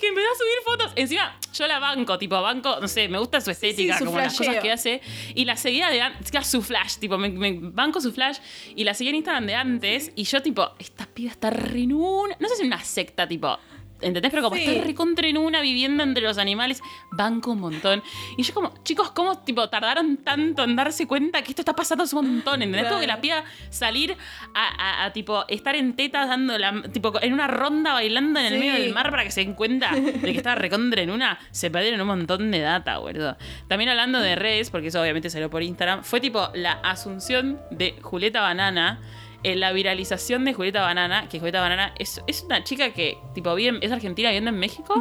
que 0.00 0.08
empezó 0.08 0.26
a 0.26 0.36
subir 0.36 0.54
fotos. 0.64 0.92
Encima, 0.96 1.38
yo 1.52 1.66
la 1.66 1.78
banco, 1.78 2.18
tipo, 2.18 2.40
banco, 2.40 2.78
no 2.80 2.88
sé, 2.88 3.08
me 3.08 3.18
gusta 3.18 3.40
su 3.40 3.50
estética, 3.50 3.98
su 3.98 4.06
como 4.06 4.18
las 4.18 4.36
cosas 4.36 4.56
que 4.56 4.72
hace. 4.72 5.00
Y 5.34 5.44
la 5.44 5.56
seguía 5.56 5.90
de 5.90 6.00
antes, 6.00 6.30
su 6.46 6.62
flash, 6.62 6.96
tipo, 6.98 7.18
me, 7.18 7.28
me 7.28 7.58
banco 7.60 8.00
su 8.00 8.12
flash 8.12 8.38
y 8.74 8.84
la 8.84 8.94
seguía 8.94 9.10
en 9.10 9.16
Instagram 9.16 9.46
de 9.46 9.54
antes. 9.54 10.12
Y 10.16 10.24
yo, 10.24 10.42
tipo, 10.42 10.72
esta 10.78 11.06
piba 11.06 11.32
está 11.32 11.50
una. 11.50 12.36
No 12.38 12.48
sé 12.48 12.56
si 12.56 12.62
en 12.62 12.68
una 12.68 12.82
secta, 12.82 13.28
tipo. 13.28 13.58
¿Entendés? 14.02 14.30
Pero 14.30 14.42
como 14.42 14.56
Sí. 14.56 14.64
está 14.66 14.84
recontra 14.84 15.26
en 15.28 15.38
una 15.38 15.60
viviendo 15.60 16.02
entre 16.02 16.22
los 16.22 16.38
animales, 16.38 16.82
banco 17.10 17.52
un 17.52 17.60
montón. 17.60 18.02
Y 18.36 18.42
yo 18.42 18.52
como, 18.54 18.72
chicos, 18.84 19.10
¿cómo 19.12 19.38
tipo 19.38 19.68
tardaron 19.68 20.18
tanto 20.18 20.64
en 20.64 20.76
darse 20.76 21.06
cuenta 21.06 21.42
que 21.42 21.50
esto 21.50 21.62
está 21.62 21.74
pasando 21.74 22.04
hace 22.04 22.16
un 22.16 22.26
montón? 22.26 22.62
¿Entendés? 22.62 22.88
Como 22.88 23.00
que 23.00 23.06
la 23.06 23.20
piba 23.20 23.44
salir 23.70 24.16
a, 24.54 25.02
a- 25.02 25.04
a, 25.04 25.12
tipo 25.12 25.44
estar 25.48 25.74
en 25.76 25.94
tetas 25.94 26.28
dando 26.28 26.58
la, 26.58 26.82
tipo 26.92 27.12
en 27.22 27.32
una 27.32 27.46
ronda 27.46 27.92
bailando 27.92 28.40
en 28.40 28.46
el 28.46 28.52
Sí. 28.54 28.58
medio 28.58 28.72
del 28.74 28.92
mar 28.92 29.10
para 29.10 29.24
que 29.24 29.30
se 29.30 29.40
den 29.44 29.54
cuenta 29.54 29.90
de 29.92 30.20
que 30.20 30.30
estaba 30.36 30.56
recontra 30.56 31.02
en 31.02 31.10
una, 31.10 31.38
se 31.50 31.70
perdieron 31.70 32.00
un 32.00 32.06
montón 32.08 32.50
de 32.50 32.60
data, 32.60 32.98
boludo. 32.98 33.36
También 33.68 33.90
hablando 33.90 34.20
de 34.20 34.34
redes, 34.36 34.70
porque 34.70 34.88
eso 34.88 35.00
obviamente 35.00 35.30
salió 35.30 35.48
por 35.50 35.62
Instagram, 35.62 36.02
fue 36.02 36.20
tipo 36.20 36.48
la 36.54 36.72
asunción 36.72 37.60
de 37.70 37.96
Julieta 38.02 38.40
Banana. 38.40 39.00
Eh, 39.44 39.56
la 39.56 39.72
viralización 39.72 40.44
de 40.44 40.54
Julieta 40.54 40.82
Banana, 40.82 41.28
que 41.28 41.38
Julieta 41.38 41.60
Banana 41.60 41.92
es, 41.98 42.20
es 42.26 42.42
una 42.42 42.62
chica 42.64 42.90
que 42.92 43.18
tipo 43.34 43.54
vive, 43.54 43.78
es 43.82 43.90
argentina 43.92 44.28
viviendo 44.28 44.50
en 44.50 44.58
México 44.58 44.94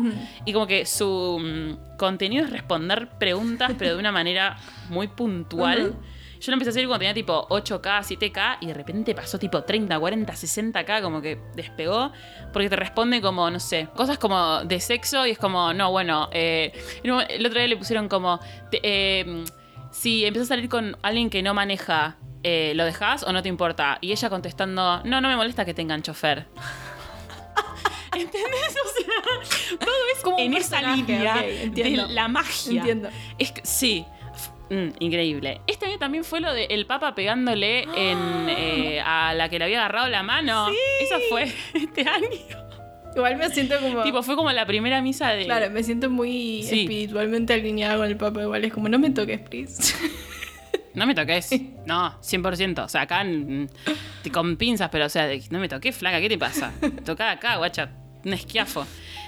y 0.45 0.53
como 0.53 0.67
que 0.67 0.85
su 0.85 1.39
mm, 1.39 1.97
contenido 1.97 2.43
es 2.45 2.49
responder 2.51 3.09
preguntas 3.19 3.71
pero 3.77 3.93
de 3.93 3.99
una 3.99 4.11
manera 4.21 4.57
muy 4.89 5.07
puntual. 5.07 5.95
Yo 6.39 6.49
lo 6.49 6.53
empecé 6.55 6.69
a 6.69 6.71
hacer 6.71 6.87
cuando 6.87 7.01
tenía 7.01 7.13
tipo 7.13 7.47
8K, 7.49 7.99
7K 8.01 8.57
y 8.61 8.65
de 8.65 8.73
repente 8.73 9.13
pasó 9.13 9.37
tipo 9.37 9.61
30, 9.63 9.99
40, 9.99 10.33
60K, 10.33 11.01
como 11.03 11.21
que 11.21 11.37
despegó, 11.55 12.11
porque 12.51 12.67
te 12.67 12.75
responde 12.77 13.21
como, 13.21 13.47
no 13.51 13.59
sé, 13.59 13.89
cosas 13.95 14.17
como 14.17 14.63
de 14.65 14.79
sexo 14.79 15.27
y 15.27 15.31
es 15.31 15.37
como, 15.37 15.71
no, 15.71 15.91
bueno, 15.91 16.29
eh, 16.33 16.71
en 17.03 17.11
el 17.29 17.45
otro 17.45 17.59
día 17.59 17.67
le 17.67 17.77
pusieron 17.77 18.09
como, 18.09 18.39
te- 18.71 18.79
eh, 18.83 19.43
si 19.91 20.25
empiezas 20.25 20.49
a 20.49 20.55
salir 20.55 20.67
con 20.67 20.97
alguien 21.03 21.29
que 21.29 21.43
no 21.43 21.53
maneja, 21.53 22.17
eh, 22.43 22.73
¿lo 22.75 22.85
dejas 22.85 23.23
o 23.23 23.31
no 23.33 23.41
te 23.43 23.49
importa? 23.49 23.97
Y 24.01 24.11
ella 24.11 24.29
contestando, 24.29 25.01
no, 25.03 25.21
no 25.21 25.27
me 25.27 25.35
molesta 25.35 25.65
que 25.65 25.73
tengan 25.73 26.01
chofer. 26.01 26.47
¿Entendés? 28.13 28.75
O 28.85 28.89
sea, 28.99 29.77
todo 29.79 29.93
es 30.15 30.21
Como 30.21 30.37
en 30.39 30.53
esa 30.53 30.81
línea 30.95 31.35
de 31.41 32.07
la 32.09 32.27
magia. 32.27 32.79
Entiendo. 32.81 33.09
Es 33.37 33.51
que- 33.51 33.61
sí. 33.65 34.05
Mm, 34.69 34.89
increíble. 34.99 35.61
Este 35.67 35.85
año 35.85 35.97
también 35.97 36.23
fue 36.23 36.39
lo 36.39 36.53
del 36.53 36.85
Papa 36.85 37.13
pegándole 37.13 37.83
en, 37.93 38.47
eh, 38.49 39.01
a 39.05 39.33
la 39.33 39.49
que 39.49 39.59
le 39.59 39.65
había 39.65 39.79
agarrado 39.79 40.07
la 40.09 40.23
mano. 40.23 40.67
Eso 41.01 41.15
fue 41.29 41.43
este 41.73 42.01
año. 42.07 42.27
Igual 43.15 43.35
me 43.35 43.49
siento 43.49 43.77
como... 43.81 44.03
Tipo, 44.03 44.23
fue 44.23 44.37
como 44.37 44.49
la 44.53 44.65
primera 44.65 45.01
misa 45.01 45.31
de. 45.31 45.43
Claro, 45.43 45.69
me 45.71 45.83
siento 45.83 46.09
muy 46.09 46.63
Sí. 46.63 46.81
espiritualmente 46.81 47.53
alineada 47.53 47.97
con 47.97 48.05
el 48.07 48.15
Papa. 48.15 48.41
Igual 48.43 48.63
es 48.63 48.71
como, 48.73 48.87
no 48.87 48.99
me 48.99 49.09
toques, 49.09 49.39
please. 49.41 49.93
No 50.93 51.05
me 51.05 51.15
toques. 51.15 51.49
No, 51.85 52.19
100%. 52.21 52.85
O 52.85 52.89
sea, 52.89 53.01
acá 53.01 53.23
mm, 53.23 53.67
con 54.31 54.57
pinzas, 54.57 54.89
pero 54.89 55.05
o 55.05 55.09
sea, 55.09 55.29
no 55.49 55.59
me 55.59 55.67
toques, 55.69 55.95
flaca, 55.95 56.19
¿qué 56.19 56.29
te 56.29 56.37
pasa? 56.37 56.71
Toca 57.05 57.31
acá, 57.31 57.57
guacha. 57.57 57.89
Un 58.23 58.33
esquiafo. 58.33 58.85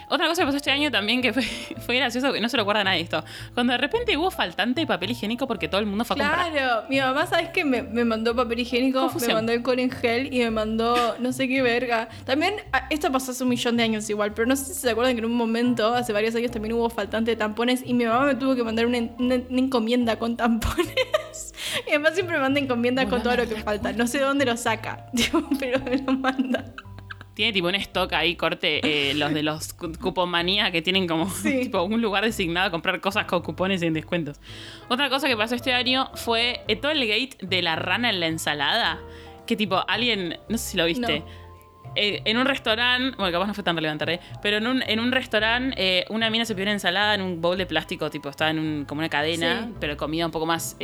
Otra 0.09 0.27
cosa 0.27 0.41
que 0.41 0.45
pasó 0.45 0.57
este 0.57 0.71
año 0.71 0.91
también 0.91 1.21
que 1.21 1.33
fue, 1.33 1.43
fue 1.85 1.95
gracioso, 1.97 2.31
que 2.33 2.39
no 2.41 2.49
se 2.49 2.57
lo 2.57 2.63
acuerda 2.63 2.83
nadie 2.83 3.01
esto. 3.01 3.23
Cuando 3.53 3.73
de 3.73 3.77
repente 3.77 4.15
hubo 4.17 4.29
faltante 4.31 4.81
de 4.81 4.87
papel 4.87 5.11
higiénico 5.11 5.47
porque 5.47 5.67
todo 5.67 5.79
el 5.79 5.87
mundo 5.87 6.05
fue 6.05 6.15
a 6.15 6.19
comprar. 6.19 6.51
Claro, 6.51 6.83
mi 6.89 6.99
mamá, 6.99 7.25
¿sabes 7.25 7.49
qué? 7.49 7.63
Me, 7.63 7.81
me 7.83 8.05
mandó 8.05 8.35
papel 8.35 8.59
higiénico, 8.59 8.99
Confusión. 9.01 9.29
me 9.29 9.33
mandó 9.35 9.51
alcohol 9.53 9.79
en 9.79 9.91
gel 9.91 10.33
y 10.33 10.39
me 10.39 10.51
mandó 10.51 11.15
no 11.19 11.31
sé 11.33 11.47
qué 11.47 11.61
verga. 11.61 12.09
También, 12.25 12.55
ah, 12.71 12.87
esto 12.89 13.11
pasó 13.11 13.31
hace 13.31 13.43
un 13.43 13.49
millón 13.49 13.77
de 13.77 13.83
años 13.83 14.09
igual, 14.09 14.33
pero 14.33 14.47
no 14.47 14.55
sé 14.55 14.65
si 14.65 14.73
se 14.73 14.89
acuerdan 14.89 15.13
que 15.15 15.19
en 15.19 15.25
un 15.25 15.35
momento, 15.35 15.93
hace 15.95 16.13
varios 16.13 16.35
años, 16.35 16.51
también 16.51 16.73
hubo 16.73 16.89
faltante 16.89 17.31
de 17.31 17.37
tampones 17.37 17.81
y 17.85 17.93
mi 17.93 18.05
mamá 18.05 18.25
me 18.25 18.35
tuvo 18.35 18.55
que 18.55 18.63
mandar 18.63 18.85
una, 18.85 18.97
una- 19.19 19.35
una 19.49 19.59
encomienda 19.59 20.17
con 20.17 20.35
tampones. 20.37 20.93
Mi 21.87 21.93
mamá 21.93 22.11
siempre 22.11 22.35
me 22.35 22.41
manda 22.41 22.59
encomiendas 22.59 23.07
con 23.07 23.23
todo 23.23 23.35
lo 23.35 23.47
que 23.47 23.55
falta. 23.55 23.91
No 23.93 24.05
sé 24.05 24.19
de 24.19 24.25
dónde 24.25 24.45
lo 24.45 24.55
saca, 24.57 25.07
pero 25.59 25.79
me 25.79 25.97
lo 25.97 26.11
manda. 26.13 26.65
Tiene 27.33 27.51
tipo 27.51 27.67
un 27.67 27.75
stock 27.75 28.13
ahí, 28.13 28.35
corte, 28.35 28.79
eh, 28.83 29.13
los 29.15 29.33
de 29.33 29.41
los 29.43 29.73
cu- 29.73 29.91
cupomanía 29.99 30.71
que 30.71 30.81
tienen 30.81 31.07
como 31.07 31.27
tipo 31.43 31.81
un 31.83 32.01
lugar 32.01 32.23
designado 32.23 32.67
a 32.67 32.71
comprar 32.71 33.01
cosas 33.01 33.25
con 33.25 33.41
cupones 33.41 33.79
sin 33.81 33.93
descuentos. 33.93 34.39
Otra 34.89 35.09
cosa 35.09 35.27
que 35.27 35.35
pasó 35.35 35.55
este 35.55 35.73
año 35.73 36.11
fue 36.15 36.61
eh, 36.67 36.75
todo 36.75 36.91
el 36.91 36.99
gate 37.07 37.37
de 37.41 37.61
la 37.61 37.75
rana 37.75 38.09
en 38.11 38.19
la 38.19 38.27
ensalada. 38.27 38.99
Que 39.47 39.55
tipo, 39.55 39.83
alguien, 39.87 40.37
no 40.47 40.57
sé 40.57 40.71
si 40.71 40.77
lo 40.77 40.85
viste. 40.85 41.19
No. 41.19 41.43
Eh, 41.95 42.21
en 42.25 42.37
un 42.37 42.45
restaurante, 42.45 43.15
bueno, 43.17 43.31
capaz 43.31 43.45
no 43.47 43.53
fue 43.53 43.63
tan 43.63 43.75
relevante, 43.75 44.13
¿eh? 44.13 44.19
pero 44.41 44.57
en 44.57 44.65
un, 44.65 44.81
en 44.81 44.99
un 44.99 45.11
restaurante 45.11 45.75
eh, 45.77 46.05
una 46.09 46.29
mina 46.31 46.43
se 46.45 46.55
pidió 46.55 46.63
una 46.63 46.71
ensalada 46.71 47.13
en 47.13 47.21
un 47.21 47.39
bowl 47.39 47.55
de 47.57 47.67
plástico, 47.67 48.09
tipo, 48.09 48.29
estaba 48.29 48.49
en 48.49 48.57
un, 48.59 48.85
como 48.85 48.99
una 48.99 49.09
cadena, 49.09 49.65
Sí. 49.67 49.73
pero 49.79 49.95
comida 49.97 50.25
un 50.25 50.31
poco 50.31 50.45
más 50.47 50.75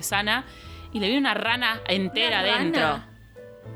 sana. 0.00 0.44
Y 0.92 1.00
le 1.00 1.08
vino 1.08 1.18
una 1.18 1.34
rana 1.34 1.80
entera 1.88 2.38
adentro. 2.40 3.02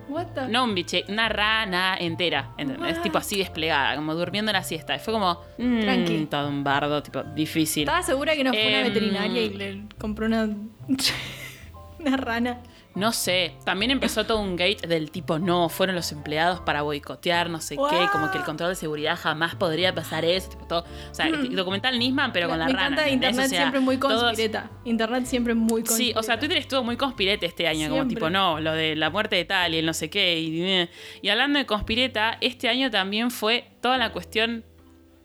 What 0.08 0.26
the- 0.34 0.48
No 0.48 0.64
un 0.64 0.74
biche, 0.74 1.04
una 1.08 1.28
rana 1.28 1.96
entera. 1.98 2.50
What? 2.58 3.02
Tipo 3.02 3.18
así 3.18 3.36
desplegada, 3.38 3.94
como 3.96 4.14
durmiendo 4.14 4.50
la 4.52 4.62
siesta. 4.62 4.96
Y 4.96 4.98
fue 4.98 5.12
como. 5.12 5.40
mm, 5.58 5.80
Tranqui. 5.80 6.26
todo 6.30 6.48
un 6.48 6.64
bardo, 6.64 7.02
tipo, 7.02 7.22
difícil. 7.22 7.82
Estaba 7.82 8.02
segura 8.02 8.34
que 8.34 8.44
no 8.44 8.52
fue 8.52 8.66
una 8.68 8.80
Em, 8.80 8.84
veterinaria 8.88 9.42
y 9.42 9.50
le 9.50 9.82
compró 9.98 10.26
una. 10.26 10.48
una 11.98 12.16
rana. 12.16 12.58
No 12.98 13.12
sé. 13.12 13.54
También 13.64 13.92
empezó 13.92 14.26
todo 14.26 14.40
un 14.40 14.56
gate 14.56 14.86
del 14.88 15.10
tipo, 15.12 15.38
no, 15.38 15.68
fueron 15.68 15.94
los 15.94 16.10
empleados 16.10 16.60
para 16.60 16.82
boicotear, 16.82 17.48
no 17.48 17.60
sé 17.60 17.76
qué. 17.76 18.06
Como 18.10 18.30
que 18.32 18.38
el 18.38 18.44
control 18.44 18.70
de 18.70 18.74
seguridad 18.74 19.16
jamás 19.16 19.54
podría 19.54 19.94
pasar 19.94 20.24
eso. 20.24 20.48
Tipo, 20.50 20.64
todo. 20.66 20.84
O 21.10 21.14
sea, 21.14 21.28
documental 21.30 21.96
Nisman, 21.98 22.32
pero 22.32 22.48
con 22.48 22.58
la 22.58 22.66
me 22.66 22.72
rana. 22.72 23.08
internet 23.08 23.46
O 23.46 23.48
sea, 23.48 23.58
siempre 23.60 23.80
muy 23.80 23.96
todos- 23.98 24.22
conspireta. 24.22 24.70
Internet 24.84 25.26
siempre 25.26 25.54
muy 25.54 25.82
Sí, 25.82 25.86
conspireta. 25.86 26.20
o 26.20 26.22
sea, 26.24 26.38
Twitter 26.40 26.58
estuvo 26.58 26.82
muy 26.82 26.96
conspirete 26.96 27.46
este 27.46 27.68
año, 27.68 27.88
como 27.88 28.00
Siempre. 28.02 28.16
tipo, 28.16 28.30
no, 28.30 28.58
lo 28.58 28.72
de 28.72 28.96
la 28.96 29.10
muerte 29.10 29.36
de 29.36 29.44
tal 29.44 29.74
y 29.74 29.78
el 29.78 29.86
no 29.86 29.94
sé 29.94 30.10
qué. 30.10 30.40
Y, 30.40 30.88
y 31.22 31.28
hablando 31.28 31.58
de 31.60 31.66
conspireta, 31.66 32.36
este 32.40 32.68
año 32.68 32.90
también 32.90 33.30
fue 33.30 33.70
toda 33.80 33.96
la 33.96 34.12
cuestión 34.12 34.64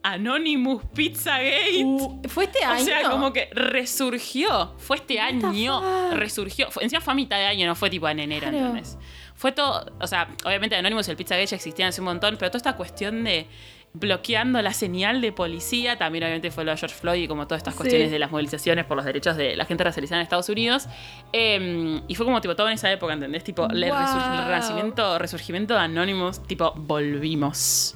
Anonymous 0.04 0.84
Pizzagate. 0.93 1.84
Uh, 1.84 2.22
¿Fue 2.28 2.43
este 2.45 2.60
O 2.66 2.70
año? 2.70 2.84
sea, 2.86 3.10
como 3.10 3.32
que 3.34 3.49
resurgió. 3.54 4.74
Fue 4.78 4.97
este 4.97 5.20
año. 5.20 5.82
Resurgió. 6.14 6.70
Fue- 6.72 6.84
encima 6.84 7.01
fue 7.01 7.14
a 7.14 7.16
mitad 7.16 7.38
de 7.38 7.45
año, 7.45 7.66
no 7.66 7.76
fue 7.76 7.89
tipo 7.89 8.08
en 8.10 8.20
enero, 8.20 8.41
Claro. 8.49 8.58
¿entendés? 8.58 8.97
Fue 9.36 9.51
todo. 9.51 9.91
O 9.99 10.08
sea, 10.08 10.28
obviamente 10.45 10.76
Anonymous 10.76 11.08
y 11.08 11.12
el 11.12 11.18
Pizzagate 11.18 11.47
ya 11.47 11.56
existían 11.56 11.89
hace 11.89 12.01
un 12.01 12.06
montón, 12.06 12.36
pero 12.38 12.51
toda 12.51 12.58
esta 12.58 12.76
cuestión 12.76 13.24
de 13.24 13.47
bloqueando 13.96 14.60
la 14.62 14.74
señal 14.74 15.22
de 15.22 15.32
policía, 15.32 15.98
también 16.00 16.24
obviamente 16.24 16.50
fue 16.50 16.64
lo 16.66 16.72
de 16.72 16.78
George 16.78 16.96
Floyd 16.96 17.22
y 17.24 17.28
como 17.28 17.46
todas 17.46 17.60
estas 17.60 17.76
Sí. 17.76 17.78
cuestiones 17.78 18.10
de 18.12 18.18
las 18.18 18.32
movilizaciones 18.32 18.86
por 18.86 18.98
los 18.98 19.06
derechos 19.06 19.38
de 19.38 19.56
la 19.56 19.66
gente 19.66 19.84
racializada 19.84 20.20
en 20.20 20.24
Estados 20.24 20.50
Unidos. 20.50 20.88
Eh, 21.32 22.02
y 22.08 22.16
fue 22.16 22.26
como 22.26 22.41
tipo 22.41 22.56
todo 22.56 22.68
en 22.68 22.74
esa 22.74 22.91
época, 22.91 23.14
¿entendés? 23.14 23.44
Tipo, 23.44 23.68
el, 23.70 23.86
Wow. 23.86 23.98
el 24.00 24.46
renacimiento, 24.46 25.20
resurgimiento 25.20 25.76
de 25.76 25.82
Anonymous, 25.82 26.41
tipo, 26.48 26.74
volvimos. 26.76 27.96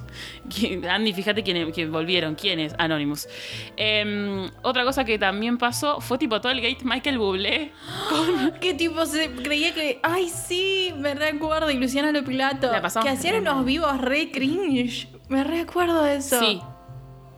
¿Quién- 0.56 0.86
Andy, 0.90 1.14
fíjate 1.14 1.42
quién, 1.44 1.72
quién 1.72 1.92
volvieron, 1.92 2.36
quiénes, 2.36 2.76
Anonymous. 2.78 3.28
Eh, 3.76 4.50
otra 4.62 4.84
cosa 4.84 5.04
que 5.04 5.18
también 5.18 5.58
pasó 5.58 6.00
fue 6.00 6.18
tipo 6.20 6.40
todo 6.40 6.52
el 6.52 6.62
gate 6.62 6.84
Michael 6.84 7.18
Bublé. 7.18 7.72
¿Qué 8.62 8.76
tipo 8.76 9.04
se 9.08 9.32
creía 9.32 9.74
que.? 9.74 10.00
Ay, 10.04 10.30
sí, 10.30 10.94
me 10.98 11.16
recuerdo. 11.16 11.72
Y 11.72 11.76
Luciana 11.80 12.12
Lopilato. 12.12 12.70
Que 13.02 13.10
hacían 13.10 13.38
unos 13.38 13.66
vivos 13.66 14.00
re 14.00 14.32
cringe. 14.32 15.08
Me 15.30 15.44
recuerdo 15.44 16.06
eso. 16.06 16.40
Sí. 16.40 16.62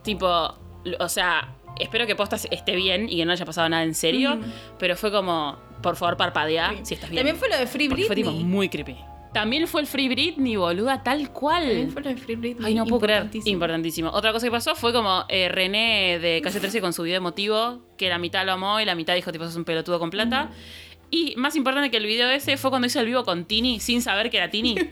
Tipo, 0.04 0.56
o 1.00 1.10
sea, 1.10 1.56
espero 1.80 2.06
que 2.08 2.16
Postas 2.16 2.48
esté 2.52 2.76
bien 2.76 3.10
y 3.10 3.18
que 3.18 3.26
no 3.26 3.32
haya 3.32 3.46
pasado 3.46 3.68
nada 3.70 3.84
en 3.84 3.96
serio, 3.96 4.40
pero 4.78 4.96
fue 4.96 5.12
como, 5.12 5.58
por 5.82 5.96
favor, 5.96 6.18
parpadea 6.18 6.74
si 6.84 6.94
estás 6.96 7.10
bien. 7.10 7.22
También 7.22 7.38
fue 7.38 7.50
lo 7.50 7.58
de 7.58 7.68
Free 7.68 7.90
Porque 7.90 8.06
fue 8.06 8.16
tipo 8.16 8.30
Britney. 8.32 8.46
muy 8.46 8.70
creepy. 8.70 8.98
También 9.34 9.68
fue 9.68 9.82
el 9.82 9.88
Free 9.88 10.10
Britney, 10.10 10.56
boluda, 10.56 11.04
tal 11.04 11.32
cual. 11.32 11.64
También 11.64 11.92
fue 11.92 12.02
lo 12.02 12.10
de 12.10 12.18
Free 12.18 12.36
Britney. 12.36 12.66
Ay, 12.66 12.74
no 12.74 12.86
puedo 12.86 13.02
creer. 13.02 13.18
Importantísimo. 13.20 13.54
Importantísimo. 13.54 14.10
Otra 14.10 14.32
cosa 14.32 14.48
que 14.48 14.52
pasó 14.52 14.74
fue 14.76 14.92
como 14.92 15.26
eh, 15.30 15.50
René 15.50 16.18
de 16.20 16.42
Calle 16.42 16.60
13 16.62 16.82
con 16.82 16.94
su 16.94 17.04
video 17.04 17.18
emotivo, 17.18 17.80
que 17.98 18.10
la 18.10 18.18
mitad 18.18 18.44
lo 18.46 18.54
amó 18.54 18.80
y 18.80 18.86
la 18.86 18.96
mitad 18.96 19.14
dijo, 19.14 19.32
tipo, 19.32 19.46
sos 19.46 19.56
un 19.56 19.66
pelotudo 19.66 20.00
con 20.00 20.10
plata. 20.10 20.50
Y 21.12 21.36
más 21.38 21.56
importante 21.56 21.92
que 21.92 21.98
el 21.98 22.06
video 22.06 22.30
ese 22.30 22.58
fue 22.58 22.70
cuando 22.72 22.88
hizo 22.88 23.00
el 23.00 23.06
vivo 23.06 23.24
con 23.24 23.46
Tini, 23.46 23.80
sin 23.80 24.02
saber 24.02 24.30
que 24.32 24.38
era 24.38 24.50
Tini. 24.50 24.76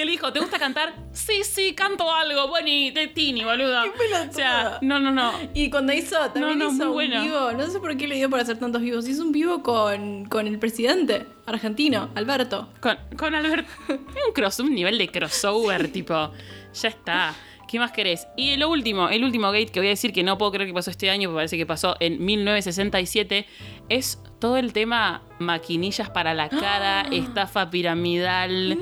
que 0.00 0.06
le 0.06 0.12
dijo, 0.12 0.32
¿te 0.32 0.40
gusta 0.40 0.58
cantar? 0.58 0.94
Sí, 1.12 1.44
sí, 1.44 1.74
canto 1.74 2.10
algo. 2.10 2.48
Bueno, 2.48 2.68
y 2.70 2.90
de 2.90 3.08
Tini, 3.08 3.44
boludo. 3.44 3.82
O 3.82 4.32
sea, 4.32 4.78
no, 4.80 4.98
no, 4.98 5.10
no. 5.10 5.30
Y 5.52 5.68
cuando 5.68 5.92
hizo, 5.92 6.16
también 6.30 6.58
No, 6.58 6.68
no, 6.68 6.72
hizo 6.72 6.86
un 6.86 6.92
bueno. 6.94 7.20
vivo, 7.22 7.52
no 7.52 7.66
sé 7.66 7.80
por 7.80 7.94
qué 7.98 8.08
le 8.08 8.14
dio 8.14 8.30
por 8.30 8.40
hacer 8.40 8.58
tantos 8.58 8.80
vivos, 8.80 9.06
hizo 9.06 9.22
un 9.22 9.30
vivo 9.30 9.62
con, 9.62 10.24
con 10.24 10.46
el 10.46 10.58
presidente 10.58 11.26
argentino, 11.44 12.08
Alberto. 12.14 12.70
Con, 12.80 12.96
con 13.18 13.34
Albert. 13.34 13.68
un 13.88 14.32
cross, 14.32 14.60
un 14.60 14.74
nivel 14.74 14.96
de 14.96 15.08
crossover, 15.10 15.92
tipo. 15.92 16.32
Ya 16.72 16.88
está. 16.88 17.34
¿Qué 17.70 17.78
más 17.78 17.92
querés? 17.92 18.26
Y 18.36 18.56
lo 18.56 18.68
último, 18.68 19.10
el 19.10 19.22
último 19.22 19.52
gate 19.52 19.68
que 19.68 19.78
voy 19.78 19.86
a 19.86 19.90
decir 19.90 20.12
que 20.12 20.24
no 20.24 20.36
puedo 20.36 20.50
creer 20.50 20.66
que 20.66 20.74
pasó 20.74 20.90
este 20.90 21.08
año, 21.08 21.28
porque 21.28 21.36
parece 21.36 21.56
que 21.56 21.66
pasó 21.66 21.94
en 22.00 22.24
1967, 22.24 23.46
es 23.88 24.20
todo 24.40 24.56
el 24.56 24.72
tema 24.72 25.22
maquinillas 25.38 26.10
para 26.10 26.34
la 26.34 26.48
cara, 26.48 27.02
estafa 27.12 27.70
piramidal, 27.70 28.76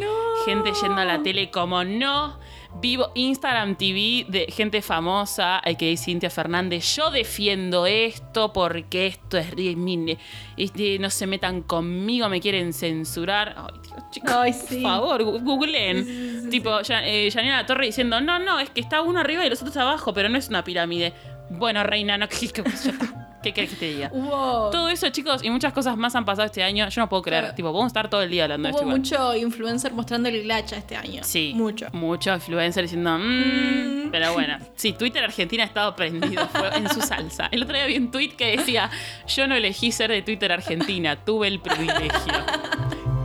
gente 0.47 0.72
yendo 0.80 1.03
a 1.03 1.05
la 1.05 1.22
tele 1.22 1.51
como 1.51 1.84
no. 1.84 2.41
Vivo 2.81 3.11
Instagram 3.14 3.76
TV 3.76 4.26
de 4.29 4.47
gente 4.53 4.83
famosa, 4.83 5.61
hay 5.64 5.74
que 5.74 5.87
decir 5.87 6.05
Cintia 6.09 6.31
Fernández, 6.31 6.95
yo 6.95 7.11
defiendo 7.11 7.87
esto 7.87 8.53
porque 8.53 9.09
esto 9.09 9.37
es 9.37 9.57
mi- 9.76 10.16
este, 10.57 10.99
no 11.01 11.11
se 11.11 11.26
metan 11.26 11.62
conmigo, 11.62 12.29
me 12.29 12.41
quieren 12.41 12.72
censurar. 12.72 13.55
Ay, 13.57 13.81
Dios, 13.83 14.11
chicos, 14.12 14.31
Ay, 14.33 14.53
sí. 14.53 14.74
por 14.76 14.83
favor, 14.83 15.24
googleen. 15.43 16.05
Sí, 16.05 16.41
sí, 16.45 16.51
tipo, 16.51 16.81
ya, 16.83 17.05
eh, 17.05 17.29
Janina 17.33 17.57
La 17.57 17.66
Torre 17.66 17.87
diciendo, 17.87 18.20
no, 18.20 18.39
no, 18.39 18.61
es 18.61 18.70
que 18.70 18.81
está 18.81 19.03
uno 19.03 19.18
arriba 19.18 19.45
y 19.45 19.51
los 19.51 19.61
otros 19.61 19.76
abajo, 19.76 20.14
pero 20.14 20.29
no 20.29 20.39
es 20.39 20.49
una 20.49 20.62
pirámide. 20.62 21.12
Bueno, 21.51 21.83
reina, 21.83 22.16
no, 22.16 22.29
¿qué, 22.29 22.49
qué- 23.43 23.49
ya 23.49 23.49
está. 23.49 23.49
¿Qué 23.49 23.53
querés 23.53 23.70
que 23.70 23.76
te 23.76 23.86
diga? 23.93 24.11
Todo 24.11 24.89
eso, 24.89 25.09
chicos, 25.11 25.43
y 25.45 25.51
muchas 25.51 25.72
cosas 25.72 25.97
más 25.97 26.14
han 26.14 26.24
pasado 26.24 26.47
este 26.47 26.62
año. 26.62 26.89
Yo 26.89 27.01
no 27.01 27.09
puedo 27.09 27.22
creer. 27.22 27.43
Claro. 27.43 27.55
Tipo, 27.57 27.68
podemos 27.72 27.91
estar 27.91 28.09
todo 28.11 28.22
el 28.22 28.30
día 28.30 28.45
hablando 28.45 28.68
de 28.68 28.72
hubo 28.72 28.78
esto. 28.78 28.86
igual. 28.89 28.99
mucho 29.01 29.36
influencer 29.36 29.93
mostrando 29.93 30.28
el 30.28 30.43
glacha 30.43 30.76
este 30.76 30.97
año. 30.97 31.22
Sí. 31.24 31.53
Mucho. 31.55 31.86
Mucho 31.93 32.34
influencer 32.34 32.82
diciendo, 32.84 33.16
"Mm", 33.18 34.11
pero 34.11 34.32
bueno. 34.32 34.59
Sí, 34.76 34.93
Twitter 34.93 35.22
Argentina 35.24 35.62
ha 35.62 35.66
estado 35.66 35.95
prendido 35.95 36.47
fue 36.49 36.68
en 36.76 36.89
su 36.91 37.01
salsa. 37.01 37.49
El 37.53 37.62
otro 37.62 37.74
día 37.76 37.86
vi 37.86 37.97
un 37.97 38.11
tweet 38.11 38.30
que 38.30 38.57
decía, 38.57 38.91
yo 39.26 39.47
no 39.47 39.55
elegí 39.55 39.93
ser 39.93 40.11
de 40.11 40.22
Twitter 40.22 40.51
Argentina, 40.53 41.16
tuve 41.24 41.49
el 41.49 41.61
privilegio. 41.61 42.11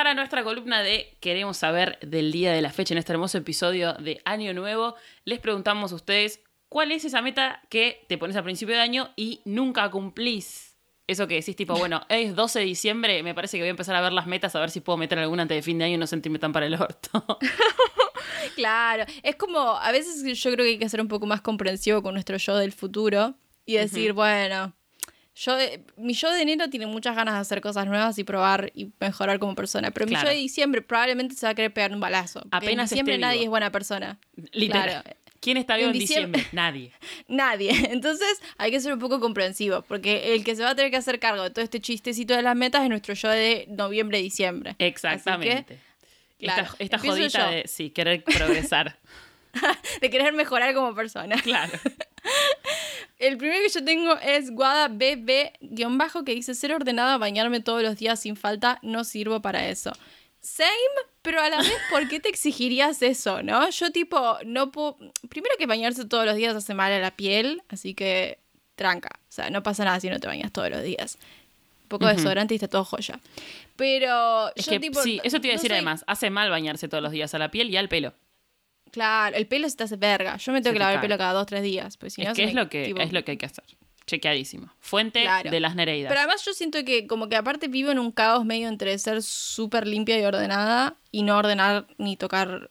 Para 0.00 0.14
nuestra 0.14 0.42
columna 0.42 0.82
de 0.82 1.18
Queremos 1.20 1.58
saber 1.58 1.98
del 2.00 2.32
día 2.32 2.54
de 2.54 2.62
la 2.62 2.72
fecha 2.72 2.94
en 2.94 2.98
este 2.98 3.12
hermoso 3.12 3.36
episodio 3.36 3.92
de 3.92 4.22
Año 4.24 4.54
Nuevo, 4.54 4.94
les 5.26 5.40
preguntamos 5.40 5.92
a 5.92 5.94
ustedes 5.94 6.40
cuál 6.70 6.90
es 6.90 7.04
esa 7.04 7.20
meta 7.20 7.60
que 7.68 8.06
te 8.08 8.16
pones 8.16 8.34
a 8.36 8.42
principio 8.42 8.74
de 8.76 8.80
año 8.80 9.10
y 9.14 9.42
nunca 9.44 9.90
cumplís. 9.90 10.78
Eso 11.06 11.28
que 11.28 11.34
decís 11.34 11.54
tipo, 11.54 11.74
bueno, 11.74 12.00
es 12.08 12.34
12 12.34 12.60
de 12.60 12.64
diciembre, 12.64 13.22
me 13.22 13.34
parece 13.34 13.58
que 13.58 13.62
voy 13.64 13.68
a 13.68 13.72
empezar 13.72 13.94
a 13.94 14.00
ver 14.00 14.14
las 14.14 14.26
metas 14.26 14.56
a 14.56 14.60
ver 14.60 14.70
si 14.70 14.80
puedo 14.80 14.96
meter 14.96 15.18
alguna 15.18 15.42
antes 15.42 15.58
de 15.58 15.60
fin 15.60 15.76
de 15.76 15.84
año 15.84 15.96
y 15.96 15.98
no 15.98 16.06
sentirme 16.06 16.38
tan 16.38 16.54
para 16.54 16.64
el 16.64 16.80
orto. 16.80 17.26
Claro, 18.54 19.04
es 19.22 19.36
como, 19.36 19.60
a 19.60 19.92
veces 19.92 20.22
yo 20.40 20.52
creo 20.52 20.64
que 20.64 20.70
hay 20.72 20.78
que 20.78 20.88
ser 20.88 21.02
un 21.02 21.08
poco 21.08 21.26
más 21.26 21.42
comprensivo 21.42 22.02
con 22.02 22.14
nuestro 22.14 22.38
yo 22.38 22.56
del 22.56 22.72
futuro 22.72 23.34
y 23.66 23.74
decir, 23.74 24.14
bueno, 24.14 24.74
yo 25.42 25.56
de- 25.56 25.82
mi 25.96 26.12
yo 26.12 26.30
de 26.32 26.42
enero 26.42 26.68
tiene 26.68 26.86
muchas 26.86 27.16
ganas 27.16 27.34
de 27.34 27.40
hacer 27.40 27.60
cosas 27.62 27.86
nuevas 27.86 28.18
y 28.18 28.24
probar 28.24 28.70
y 28.74 28.90
mejorar 29.00 29.38
como 29.38 29.54
persona, 29.54 29.90
pero 29.90 30.06
mi 30.06 30.14
yo 30.14 30.22
de 30.28 30.34
diciembre 30.34 30.82
probablemente 30.82 31.34
se 31.34 31.46
va 31.46 31.50
a 31.50 31.54
querer 31.54 31.72
pegar 31.72 31.92
un 31.92 32.00
balazo. 32.00 32.42
Apenas 32.50 32.90
en 32.92 32.96
diciembre 32.96 33.18
nadie 33.18 33.38
vivo. 33.38 33.44
es 33.44 33.50
buena 33.50 33.72
persona. 33.72 34.18
Literal. 34.52 35.02
Claro. 35.02 35.16
¿Quién 35.40 35.56
está 35.56 35.76
vivo 35.76 35.88
En 35.88 35.94
en 35.94 36.00
diciembre? 36.00 36.38
diciembre- 36.42 36.54
Nadie. 36.54 36.92
Nadie. 37.28 37.70
Entonces 37.92 38.28
hay 38.58 38.70
que 38.70 38.78
ser 38.80 38.92
un 38.92 38.98
poco 38.98 39.20
comprensivo, 39.20 39.80
porque 39.82 40.34
el 40.34 40.44
que 40.44 40.54
se 40.54 40.62
va 40.62 40.70
a 40.70 40.74
tener 40.74 40.90
que 40.90 40.98
hacer 40.98 41.18
cargo 41.18 41.42
de 41.44 41.48
todo 41.50 41.64
este 41.64 41.80
chistecito 41.80 42.34
de 42.36 42.42
las 42.42 42.54
metas 42.54 42.82
es 42.82 42.90
nuestro 42.90 43.14
yo 43.14 43.30
de 43.30 43.64
noviembre-diciembre. 43.70 44.76
Exactamente. 44.78 45.78
claro, 46.38 46.64
esta 46.78 46.84
esta 46.84 46.98
jodita 46.98 47.50
yo. 47.50 47.56
de, 47.56 47.66
sí, 47.68 47.88
querer 47.88 48.22
progresar. 48.24 48.98
de 50.02 50.10
querer 50.10 50.34
mejorar 50.34 50.74
como 50.74 50.94
persona. 50.94 51.36
claro. 51.40 51.72
El 53.20 53.36
primero 53.36 53.60
que 53.62 53.68
yo 53.68 53.84
tengo 53.84 54.16
es 54.18 54.50
Guada 54.50 54.88
BB-bajo 54.88 56.24
que 56.24 56.34
dice 56.34 56.54
ser 56.54 56.72
ordenada, 56.72 57.18
bañarme 57.18 57.60
todos 57.60 57.82
los 57.82 57.96
días 57.96 58.18
sin 58.20 58.34
falta, 58.34 58.78
no 58.82 59.04
sirvo 59.04 59.40
para 59.40 59.68
eso. 59.68 59.92
Same, 60.40 60.70
pero 61.20 61.40
a 61.40 61.50
la 61.50 61.58
vez, 61.58 61.76
¿por 61.90 62.08
qué 62.08 62.18
te 62.18 62.30
exigirías 62.30 63.02
eso, 63.02 63.42
no? 63.42 63.68
Yo 63.68 63.90
tipo, 63.92 64.38
no 64.46 64.72
puedo... 64.72 64.96
Primero 65.28 65.54
que 65.58 65.66
bañarse 65.66 66.06
todos 66.06 66.24
los 66.24 66.34
días 66.34 66.56
hace 66.56 66.72
mal 66.72 66.90
a 66.92 66.98
la 66.98 67.10
piel, 67.10 67.62
así 67.68 67.92
que 67.92 68.38
tranca. 68.74 69.10
O 69.28 69.32
sea, 69.32 69.50
no 69.50 69.62
pasa 69.62 69.84
nada 69.84 70.00
si 70.00 70.08
no 70.08 70.18
te 70.18 70.26
bañas 70.26 70.50
todos 70.50 70.70
los 70.70 70.82
días. 70.82 71.18
Un 71.82 71.88
poco 71.88 72.06
de 72.06 72.14
desodorante 72.14 72.54
y 72.54 72.56
está 72.56 72.68
todo 72.68 72.84
joya. 72.84 73.20
Pero 73.76 74.48
Es 74.56 74.64
yo 74.64 74.72
que, 74.72 74.80
tipo... 74.80 75.02
sí, 75.02 75.20
eso 75.24 75.40
te 75.42 75.48
iba 75.48 75.52
a 75.52 75.56
no 75.56 75.58
decir 75.58 75.70
soy- 75.70 75.76
además. 75.76 76.04
Hace 76.06 76.30
mal 76.30 76.48
bañarse 76.48 76.88
todos 76.88 77.02
los 77.02 77.12
días 77.12 77.34
a 77.34 77.38
la 77.38 77.50
piel 77.50 77.68
y 77.68 77.76
al 77.76 77.90
pelo. 77.90 78.14
Claro, 78.90 79.36
el 79.36 79.46
pelo 79.46 79.68
se 79.68 79.76
te 79.76 79.84
hace 79.84 79.96
verga. 79.96 80.36
Yo 80.36 80.52
me 80.52 80.60
tengo 80.60 80.70
Se 80.70 80.74
que 80.74 80.78
lavar 80.80 80.94
el 80.96 81.00
pelo 81.00 81.16
cada 81.18 81.32
dos, 81.32 81.46
tres 81.46 81.62
días. 81.62 81.96
Pues 81.96 82.14
si 82.14 82.22
es 82.22 82.28
no, 82.28 82.34
que 82.34 82.44
es 82.44 82.54
me- 82.54 82.60
lo 82.60 82.68
que, 82.68 82.84
tipo- 82.86 83.00
es 83.00 83.12
lo 83.12 83.24
que 83.24 83.32
hay 83.32 83.36
que 83.36 83.46
hacer. 83.46 83.64
Chequeadísimo. 84.06 84.72
Fuente 84.80 85.22
Claro. 85.22 85.50
de 85.50 85.60
las 85.60 85.76
Nereidas. 85.76 86.08
Pero 86.08 86.20
además 86.20 86.44
yo 86.44 86.52
siento 86.52 86.84
que 86.84 87.06
como 87.06 87.28
que 87.28 87.36
aparte 87.36 87.68
vivo 87.68 87.90
en 87.92 87.98
un 88.00 88.10
caos 88.10 88.44
medio 88.44 88.66
entre 88.68 88.98
ser 88.98 89.22
súper 89.22 89.86
limpia 89.86 90.18
y 90.18 90.24
ordenada 90.24 90.96
y 91.12 91.22
no 91.22 91.36
ordenar 91.36 91.86
ni 91.98 92.16
tocar 92.16 92.70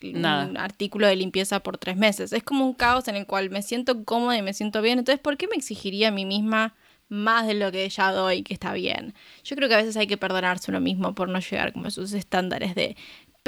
Nada. 0.00 0.46
un 0.46 0.56
artículo 0.56 1.08
de 1.08 1.16
limpieza 1.16 1.60
por 1.60 1.78
tres 1.78 1.96
meses. 1.96 2.32
Es 2.32 2.44
como 2.44 2.64
un 2.64 2.74
caos 2.74 3.08
en 3.08 3.16
el 3.16 3.26
cual 3.26 3.50
me 3.50 3.62
siento 3.62 4.04
cómoda 4.04 4.36
y 4.36 4.42
me 4.42 4.52
siento 4.54 4.80
bien. 4.80 5.00
Entonces, 5.00 5.20
¿por 5.20 5.36
qué 5.36 5.48
me 5.48 5.56
exigiría 5.56 6.08
a 6.08 6.12
mí 6.12 6.24
misma 6.24 6.76
más 7.08 7.48
de 7.48 7.54
lo 7.54 7.72
que 7.72 7.88
ya 7.88 8.12
doy 8.12 8.44
que 8.44 8.54
está 8.54 8.72
bien? 8.72 9.14
Yo 9.42 9.56
creo 9.56 9.68
que 9.68 9.74
a 9.74 9.78
veces 9.78 9.96
hay 9.96 10.06
que 10.06 10.16
perdonarse 10.16 10.70
uno 10.70 10.78
mismo 10.80 11.16
por 11.16 11.28
no 11.28 11.40
llegar 11.40 11.72
como 11.72 11.86
a 11.86 11.88
esos 11.88 12.12
estándares 12.12 12.76
de 12.76 12.96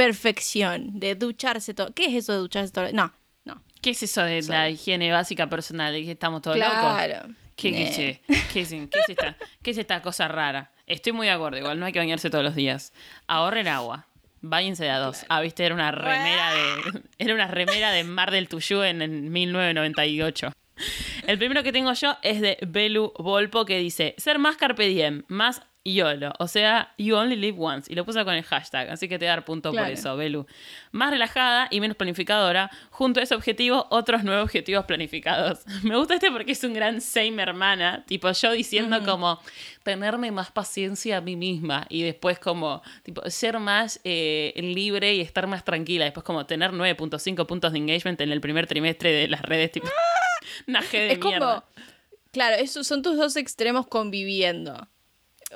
perfección, 0.01 0.99
de 0.99 1.15
ducharse 1.15 1.75
todo. 1.75 1.93
¿Qué 1.95 2.07
es 2.07 2.15
eso 2.15 2.33
de 2.33 2.39
ducharse 2.39 2.73
todo? 2.73 2.91
No, 2.93 3.13
no. 3.45 3.63
¿Qué 3.83 3.91
es 3.91 4.03
eso 4.03 4.23
de 4.23 4.41
la 4.43 4.71
higiene 4.71 5.13
básica 5.13 5.47
personal? 5.49 5.93
¿De 5.93 6.03
que 6.05 6.13
estamos 6.13 6.41
todos 6.41 6.57
locos? 6.57 6.73
Claro. 6.73 7.29
¿Qué, 7.55 7.71
qué? 7.71 8.21
¿Qué, 8.51 8.61
es, 8.63 8.71
qué 8.71 8.99
es 8.99 9.09
esta, 9.11 9.37
qué 9.63 9.71
es 9.73 9.77
esta 9.77 10.01
cosa 10.01 10.27
rara? 10.27 10.73
Estoy 10.87 11.13
muy 11.13 11.27
de 11.27 11.35
acuerdo, 11.35 11.59
igual 11.59 11.79
no 11.79 11.85
hay 11.85 11.93
que 11.93 11.99
bañarse 11.99 12.31
todos 12.31 12.43
los 12.43 12.55
días. 12.55 12.95
Ahorren 13.27 13.69
agua. 13.69 14.07
Váyanse 14.41 14.85
de 14.85 14.91
a 14.91 14.99
dos. 15.01 15.27
Ah, 15.29 15.43
viste, 15.43 15.67
era 15.67 15.75
una 15.75 15.93
remera 15.93 16.51
de. 16.55 17.03
Era 17.19 17.35
una 17.35 17.49
remera 17.49 17.91
de 17.91 18.03
Mar 18.03 18.31
del 18.31 18.49
Tuyú 18.49 18.83
en, 18.83 19.03
en 19.03 19.31
1998. 19.31 20.51
El 21.27 21.37
primero 21.37 21.63
que 21.63 21.73
tengo 21.73 21.93
yo 21.93 22.17
es 22.23 22.41
de 22.41 22.57
Belu 22.67 23.13
Volpo 23.19 23.67
que 23.67 23.77
dice: 23.77 24.15
ser 24.17 24.39
más 24.39 24.57
carpe 24.57 24.89
diem, 24.89 25.25
más 25.29 25.61
YOLO. 25.85 26.33
O 26.39 26.47
sea, 26.47 26.93
you 26.99 27.17
only 27.17 27.37
live 27.37 27.57
once. 27.59 27.91
Y 27.91 27.95
lo 27.95 28.05
puse 28.05 28.23
con 28.25 28.35
el 28.35 28.43
hashtag, 28.43 28.91
así 28.91 29.09
que 29.09 29.19
te 29.19 29.25
voy 29.25 29.29
a 29.29 29.37
dar 29.37 29.45
punto 29.45 29.73
por 29.73 29.89
eso, 29.89 30.17
Belu. 30.17 30.47
Más 30.93 31.11
relajada 31.11 31.69
y 31.71 31.81
menos 31.81 31.97
planificadora. 31.97 32.71
Junto 32.91 33.21
a 33.21 33.23
ese 33.23 33.35
objetivo, 33.35 33.87
otros 33.91 34.23
nuevos 34.23 34.45
objetivos 34.45 34.85
planificados. 34.85 35.61
Me 35.83 35.97
gusta 35.97 36.15
este 36.15 36.31
porque 36.31 36.53
es 36.53 36.63
un 36.65 36.75
gran 36.75 37.01
same 37.01 37.43
hermana. 37.43 38.05
Tipo, 38.07 38.31
yo 38.33 38.53
diciendo 38.53 39.03
como 39.05 39.41
tenerme 39.83 40.31
más 40.31 40.51
paciencia 40.51 41.17
a 41.17 41.21
mí 41.23 41.37
misma. 41.37 41.87
Y 41.89 42.03
después 42.03 42.39
como, 42.39 42.83
tipo, 43.03 43.23
ser 43.31 43.59
más 43.59 44.01
eh, 44.05 44.53
libre 44.57 45.15
y 45.15 45.21
estar 45.21 45.47
más 45.47 45.65
tranquila. 45.65 46.05
Después 46.05 46.25
como 46.25 46.45
tener 46.45 46.73
9.5 46.73 47.47
puntos 47.47 47.73
de 47.73 47.79
engagement 47.79 48.21
en 48.21 48.33
el 48.33 48.43
primer 48.43 48.67
trimestre 48.67 49.13
de 49.13 49.29
las 49.29 49.41
redes. 49.43 49.73
Tipo, 49.73 49.89
G 50.67 50.91
de 50.91 51.13
es 51.13 51.19
como, 51.19 51.31
mierda. 51.31 51.65
claro, 52.33 52.57
esos 52.57 52.87
son 52.87 53.01
tus 53.01 53.17
dos 53.17 53.37
extremos 53.37 53.87
conviviendo. 53.87 54.89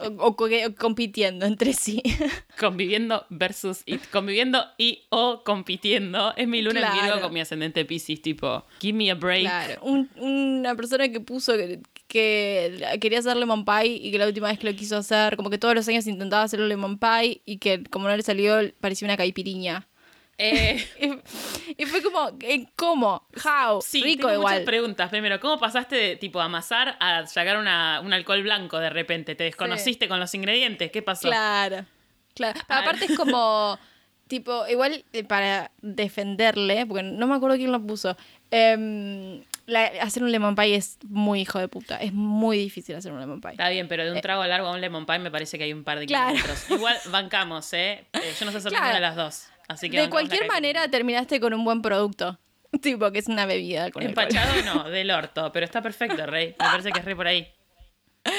O, 0.01 0.07
o 0.27 0.37
co- 0.37 0.47
o 0.47 0.75
compitiendo 0.75 1.47
entre 1.47 1.73
sí. 1.73 2.03
Conviviendo 2.59 3.25
versus 3.31 3.83
y 3.87 3.99
conviviendo 3.99 4.65
y 4.79 5.03
o 5.11 5.43
compitiendo. 5.45 6.35
Es 6.37 6.49
mi 6.49 6.63
luna 6.63 6.81
en 6.81 6.87
Claro. 6.87 7.03
Virgo 7.05 7.21
con 7.21 7.33
mi 7.33 7.41
ascendente 7.41 7.85
Pisces, 7.85 8.21
tipo, 8.23 8.65
give 8.81 8.97
me 8.97 9.11
a 9.11 9.15
break. 9.15 9.43
Claro. 9.43 9.83
Un- 9.83 10.11
una 10.17 10.75
persona 10.75 11.09
que 11.09 11.21
puso 11.21 11.53
que, 11.57 11.81
que 12.09 12.99
quería 13.01 13.19
hacer 13.21 13.37
lemon 13.37 13.65
pie 13.65 13.87
y 13.87 14.11
que 14.11 14.19
la 14.19 14.27
última 14.27 14.49
vez 14.49 14.59
que 14.59 14.67
lo 14.71 14.77
quiso 14.77 14.97
hacer, 14.97 15.37
como 15.37 15.51
que 15.51 15.59
todos 15.59 15.75
los 15.75 15.87
años 15.89 16.07
intentaba 16.07 16.43
hacer 16.43 16.61
un 16.61 16.69
lemon 16.69 16.99
pie 16.99 17.43
y 17.45 17.59
que 17.59 17.85
como 17.85 18.09
no 18.09 18.17
le 18.17 18.23
salió, 18.23 18.59
parecía 18.81 19.07
una 19.07 19.17
caipiriña. 19.17 19.87
Eh, 20.39 20.85
Y, 21.76 21.87
fue 21.87 22.03
como, 22.03 22.30
eh, 22.41 22.66
¿cómo? 22.76 23.26
How? 23.45 23.80
sí, 23.80 24.03
Rico 24.03 24.28
tengo 24.28 24.35
igual. 24.41 24.55
muchas 24.55 24.66
preguntas. 24.66 25.11
Primero, 25.11 25.41
¿cómo 25.41 25.59
pasaste 25.59 25.97
de 25.97 26.16
tipo 26.16 26.41
amasar 26.41 26.97
a 27.01 27.26
sacar 27.26 27.57
una, 27.57 28.01
un 28.05 28.12
alcohol 28.12 28.43
blanco 28.43 28.78
de 28.78 28.91
repente? 28.91 29.35
¿Te 29.35 29.45
desconociste 29.45 30.07
con 30.09 30.20
los 30.20 30.35
ingredientes? 30.35 30.91
¿Qué 30.91 31.03
pasó? 31.03 31.28
Claro. 31.28 31.85
Claro. 32.35 32.61
Ah. 32.68 32.80
Aparte 32.80 33.07
es 33.07 33.16
como, 33.16 33.78
tipo, 34.28 34.66
igual 34.68 35.05
eh, 35.12 35.24
para 35.24 35.70
defenderle, 35.80 36.87
porque 36.87 37.03
no 37.03 37.26
me 37.26 37.35
acuerdo 37.35 37.57
quién 37.57 37.72
lo 37.72 37.80
puso, 37.80 38.16
em, 38.51 39.43
la- 39.66 39.91
hacer 40.03 40.22
un 40.22 40.30
lemon 40.30 40.55
pie 40.55 40.74
es 40.76 40.99
muy 41.09 41.41
hijo 41.41 41.59
de 41.59 41.68
puta. 41.68 41.97
Es 41.97 42.12
muy 42.12 42.59
difícil 42.59 42.95
hacer 42.95 43.11
un 43.12 43.20
lemon 43.20 43.41
pie. 43.41 43.53
Está 43.53 43.68
bien, 43.70 43.89
pero 43.89 44.05
de 44.05 44.12
un 44.12 44.20
trago 44.20 44.45
largo 44.45 44.68
a 44.68 44.72
un 44.72 44.80
lemon 44.80 45.07
pie 45.07 45.18
me 45.18 45.30
parece 45.30 45.59
que 45.59 45.64
hay 45.64 45.72
un 45.72 45.82
par 45.85 45.99
de 45.99 46.07
Claro. 46.07 46.35
kilómetros. 46.35 46.70
Igual 46.70 46.97
bancamos, 47.11 47.72
¿eh? 47.72 48.05
Eh, 48.12 48.35
Yo 48.39 48.45
no 48.47 48.53
sé 48.53 48.59
hacer 48.59 48.70
Claro. 48.72 48.85
ninguna 48.87 48.95
de 48.95 49.01
las 49.01 49.16
dos. 49.16 49.47
Así 49.69 49.91
que 49.91 50.01
De 50.01 50.11
cualquier 50.11 50.47
manera 50.47 50.89
terminaste 50.89 51.41
con 51.41 51.55
un 51.55 51.65
buen 51.65 51.83
producto. 51.83 52.39
Tipo, 52.83 53.11
que 53.12 53.21
es 53.21 53.29
una 53.29 53.47
bebida 53.47 53.91
con 53.91 54.03
alcohol. 54.03 54.27
Empachado 54.27 54.62
no, 54.62 54.91
del 54.91 55.11
orto, 55.11 55.53
pero 55.53 55.65
está 55.65 55.81
perfecto, 55.81 56.27
Rey. 56.27 56.49
Me 56.49 56.55
parece 56.57 56.93
que 56.93 56.99
es 56.99 57.05
Rey 57.05 57.15
por 57.15 57.27
ahí. 57.27 57.49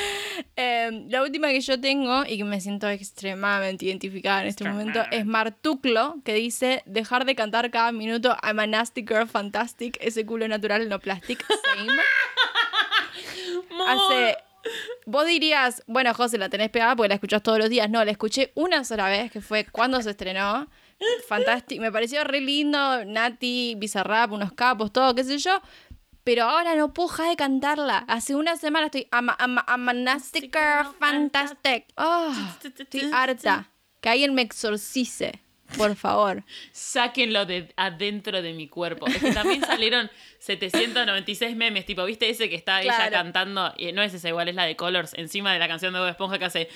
Em, 0.57 1.09
la 1.09 1.21
última 1.21 1.49
que 1.49 1.61
yo 1.61 1.79
tengo 1.79 2.23
y 2.25 2.37
que 2.37 2.43
me 2.43 2.59
siento 2.59 2.89
extremadamente 2.89 3.85
identificada 3.85 4.41
en 4.41 4.47
este 4.47 4.67
momento 4.67 5.03
es 5.11 5.25
Martuclo, 5.25 6.15
que 6.23 6.33
dice 6.33 6.81
dejar 6.85 7.25
de 7.25 7.35
cantar 7.35 7.71
cada 7.71 7.91
minuto 7.91 8.35
I'm 8.43 8.59
a 8.59 8.67
nasty 8.67 9.05
girl 9.07 9.27
fantastic, 9.27 9.97
ese 10.01 10.25
culo 10.25 10.47
natural, 10.47 10.87
no 10.89 10.99
plastic, 10.99 11.45
same. 11.75 11.91
Hace... 13.87 14.37
Vos 15.05 15.25
dirías, 15.25 15.83
bueno, 15.87 16.13
José, 16.13 16.37
la 16.37 16.49
tenés 16.49 16.69
pegada 16.69 16.95
porque 16.95 17.09
la 17.09 17.15
escuchás 17.15 17.43
todos 17.43 17.59
los 17.59 17.69
días. 17.69 17.89
No, 17.89 18.03
la 18.03 18.11
escuché 18.11 18.51
una 18.55 18.83
sola 18.83 19.09
vez, 19.09 19.31
que 19.31 19.41
fue 19.41 19.65
cuando 19.65 20.01
se 20.01 20.11
estrenó. 20.11 20.67
Fantástico. 21.27 21.81
Me 21.81 21.91
pareció 21.91 22.23
re 22.23 22.41
lindo, 22.41 23.03
Nati, 23.05 23.75
Bizarrap, 23.77 24.31
unos 24.31 24.53
capos, 24.53 24.91
todo, 24.93 25.13
qué 25.15 25.23
sé 25.23 25.37
yo. 25.37 25.61
Pero 26.23 26.45
ahora 26.45 26.75
no 26.75 26.93
puedo 26.93 27.09
dejar 27.09 27.29
de 27.29 27.35
cantarla. 27.35 27.99
Hace 28.07 28.33
una 28.35 28.55
semana 28.57 28.87
estoy 28.87 29.07
I'm 29.11 29.29
a, 29.29 29.37
I'm 29.39 29.57
a- 29.59 29.65
I'm 29.67 29.89
a 29.89 29.93
nasty 29.93 30.41
girl, 30.51 30.91
fantastic. 30.99 31.85
Ah, 31.97 32.57
estoy 32.63 33.11
harta. 33.13 33.69
Que 34.01 34.09
alguien 34.09 34.33
me 34.33 34.41
exorcice, 34.41 35.41
por 35.77 35.95
favor. 35.95 36.43
Sáquenlo 36.71 37.45
de 37.45 37.73
adentro 37.75 38.41
de 38.41 38.53
mi 38.53 38.67
cuerpo. 38.67 39.07
Es 39.07 39.17
que 39.17 39.31
también 39.33 39.61
salieron 39.61 40.09
796 40.39 41.55
memes, 41.55 41.85
tipo, 41.85 42.05
¿viste 42.05 42.29
ese 42.29 42.49
que 42.49 42.55
está 42.55 42.81
claro. 42.81 43.03
ella 43.03 43.11
cantando? 43.11 43.73
Y 43.77 43.91
no 43.91 44.01
es 44.01 44.13
esa 44.13 44.29
igual, 44.29 44.47
es 44.47 44.55
la 44.55 44.65
de 44.65 44.75
Colors, 44.75 45.13
encima 45.15 45.51
de 45.53 45.59
la 45.59 45.67
canción 45.67 45.91
de 45.93 45.99
Bob 45.99 46.09
Esponja 46.09 46.39
que 46.39 46.45
hace. 46.45 46.69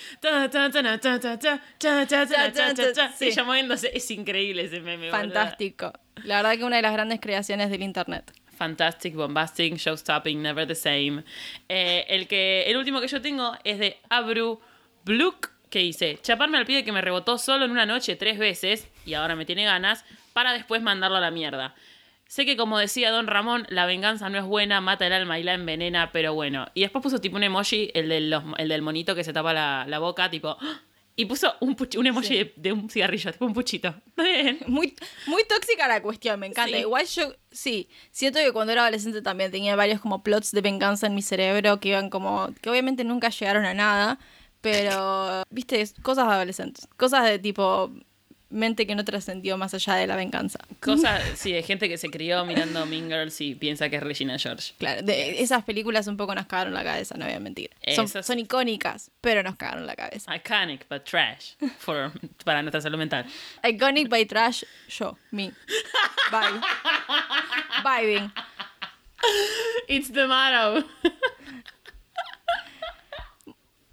Ella 3.19 3.43
moviéndose. 3.43 3.91
Es 3.93 4.11
increíble 4.11 4.63
ese 4.63 4.81
meme. 4.81 5.09
Fantástico. 5.11 5.93
Boluda. 5.93 6.27
La 6.27 6.37
verdad 6.37 6.57
que 6.57 6.63
una 6.65 6.75
de 6.77 6.81
las 6.81 6.93
grandes 6.93 7.19
creaciones 7.21 7.69
del 7.69 7.83
internet. 7.83 8.33
Fantastic, 8.57 9.15
bombastic, 9.15 9.75
showstopping, 9.75 10.41
never 10.41 10.67
the 10.67 10.75
same. 10.75 11.23
Eh, 11.69 12.05
el, 12.09 12.27
que, 12.27 12.63
el 12.63 12.75
último 12.75 12.99
que 12.99 13.07
yo 13.07 13.21
tengo 13.21 13.53
es 13.63 13.79
de 13.79 13.97
Abru 14.09 14.59
Bluk 15.05 15.51
que 15.69 15.79
dice, 15.79 16.19
chaparme 16.21 16.57
al 16.57 16.65
pibe 16.65 16.83
que 16.83 16.91
me 16.91 17.01
rebotó 17.01 17.37
solo 17.37 17.65
en 17.65 17.71
una 17.71 17.85
noche 17.85 18.15
tres 18.15 18.37
veces, 18.39 18.87
y 19.05 19.13
ahora 19.13 19.35
me 19.35 19.45
tiene 19.45 19.65
ganas, 19.65 20.03
para 20.33 20.53
después 20.53 20.81
mandarlo 20.81 21.17
a 21.17 21.21
la 21.21 21.31
mierda. 21.31 21.75
Sé 22.27 22.45
que 22.45 22.55
como 22.57 22.77
decía 22.77 23.09
Don 23.11 23.25
Ramón, 23.27 23.65
la 23.69 23.85
venganza 23.87 24.29
no 24.29 24.37
es 24.37 24.43
buena, 24.43 24.81
mata 24.81 25.07
el 25.07 25.13
alma 25.13 25.39
y 25.39 25.43
la 25.43 25.55
envenena, 25.55 26.11
pero 26.11 26.33
bueno. 26.35 26.67
Y 26.75 26.81
después 26.81 27.01
puso 27.01 27.19
tipo 27.19 27.37
un 27.37 27.43
emoji, 27.43 27.89
el, 27.95 28.07
de 28.09 28.21
los- 28.21 28.43
el 28.57 28.69
del 28.69 28.81
monito 28.83 29.15
que 29.15 29.23
se 29.23 29.33
tapa 29.33 29.53
la, 29.53 29.85
la 29.87 29.97
boca, 29.99 30.29
tipo... 30.29 30.55
¡ah! 30.61 30.81
Y 31.15 31.25
puso 31.25 31.53
un, 31.59 31.75
puch- 31.75 31.97
un 31.97 32.07
emoji 32.07 32.37
de, 32.37 32.53
de 32.55 32.71
un 32.71 32.89
cigarrillo, 32.89 33.31
tipo 33.33 33.45
un 33.45 33.53
puchito. 33.53 33.93
Muy, 34.67 34.95
muy 35.25 35.43
tóxica 35.43 35.85
la 35.87 36.01
cuestión, 36.01 36.39
me 36.39 36.47
encanta. 36.47 36.73
Sí. 36.77 36.81
Igual 36.81 37.05
yo, 37.07 37.33
sí, 37.51 37.89
siento 38.11 38.39
que 38.39 38.53
cuando 38.53 38.71
era 38.71 38.83
adolescente 38.83 39.21
también 39.21 39.51
tenía 39.51 39.75
varios 39.75 39.99
como 39.99 40.23
plots 40.23 40.51
de 40.53 40.61
venganza 40.61 41.07
en 41.07 41.15
mi 41.15 41.21
cerebro 41.21 41.79
que 41.81 41.89
iban 41.89 42.09
como, 42.09 42.53
que 42.61 42.69
obviamente 42.69 43.03
nunca 43.03 43.29
llegaron 43.31 43.65
a 43.65 43.73
nada, 43.73 44.17
pero, 44.61 45.43
viste, 45.49 45.83
cosas 46.01 46.27
de 46.27 46.33
adolescentes, 46.33 46.87
cosas 46.97 47.25
de 47.25 47.39
tipo 47.39 47.91
mente 48.51 48.87
que 48.87 48.95
no 48.95 49.05
trascendió 49.05 49.57
más 49.57 49.73
allá 49.75 49.93
de 49.95 50.07
la 50.07 50.15
venganza. 50.15 50.59
Cosas, 50.79 51.21
sí, 51.35 51.51
de 51.51 51.61
gente 51.61 51.87
que 51.87 51.97
se 51.97 52.09
crió 52.09 52.43
mirando 52.45 52.85
Mean 52.87 53.07
Girls 53.07 53.39
y 53.41 53.53
piensa 53.55 53.89
que 53.89 53.97
es 53.97 54.03
Regina 54.03 54.39
George. 54.39 54.73
Claro, 54.77 55.03
de, 55.03 55.41
esas 55.41 55.63
películas 55.63 56.07
un 56.07 56.17
poco 56.17 56.33
nos 56.33 56.47
cagaron 56.47 56.73
la 56.73 56.83
cabeza, 56.83 57.15
no 57.15 57.25
voy 57.25 57.33
a 57.35 57.39
mentir. 57.39 57.69
Son, 57.95 58.05
Esas- 58.05 58.25
son 58.25 58.39
icónicas, 58.39 59.11
pero 59.21 59.43
nos 59.43 59.55
cagaron 59.55 59.85
la 59.85 59.95
cabeza. 59.95 60.35
Iconic, 60.35 60.87
but 60.89 61.03
trash. 61.03 61.53
For, 61.77 62.11
para 62.43 62.61
nuestra 62.63 62.81
salud 62.81 62.97
mental. 62.97 63.25
Iconic 63.63 64.09
by 64.09 64.25
Trash, 64.25 64.63
yo, 64.89 65.17
me. 65.31 65.51
Bye. 66.31 66.59
Vibing. 67.83 68.31
It's 69.87 70.09
the 70.11 70.25
motto. 70.27 70.85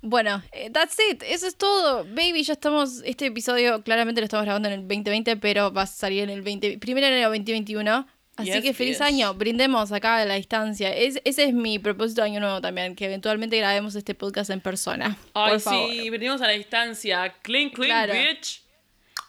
Bueno, 0.08 0.42
eh, 0.52 0.70
that's 0.70 0.96
it. 1.10 1.22
Eso 1.26 1.46
es 1.46 1.56
todo. 1.56 2.04
Baby, 2.04 2.42
ya 2.44 2.52
estamos. 2.52 3.02
Este 3.04 3.26
episodio 3.26 3.82
claramente 3.82 4.20
lo 4.20 4.24
estamos 4.26 4.44
grabando 4.44 4.68
en 4.68 4.74
el 4.74 4.80
2020, 4.88 5.36
pero 5.38 5.72
va 5.72 5.82
a 5.82 5.86
salir 5.86 6.22
en 6.22 6.30
el 6.30 6.42
20, 6.42 6.78
primero 6.78 7.06
enero 7.06 7.28
2021. 7.28 8.06
Así 8.36 8.50
Yes, 8.52 8.62
que 8.62 8.74
feliz 8.74 8.98
yes. 8.98 9.00
año. 9.00 9.32
Brindemos 9.34 9.92
acá 9.92 10.18
a 10.18 10.24
la 10.26 10.34
distancia. 10.34 10.94
Es- 10.94 11.20
ese 11.24 11.44
es 11.44 11.54
mi 11.54 11.78
propósito 11.78 12.20
de 12.20 12.26
año 12.28 12.40
nuevo 12.40 12.60
también, 12.60 12.94
que 12.94 13.06
eventualmente 13.06 13.56
grabemos 13.56 13.94
este 13.94 14.14
podcast 14.14 14.50
en 14.50 14.60
persona. 14.60 15.16
Ay, 15.32 15.52
por 15.52 15.60
favor. 15.60 15.90
sí, 15.90 16.10
venimos 16.10 16.40
a 16.42 16.46
la 16.46 16.52
distancia. 16.52 17.34
Clink, 17.42 17.74
clink, 17.74 17.86
Claro. 17.88 18.12
bitch. 18.12 18.62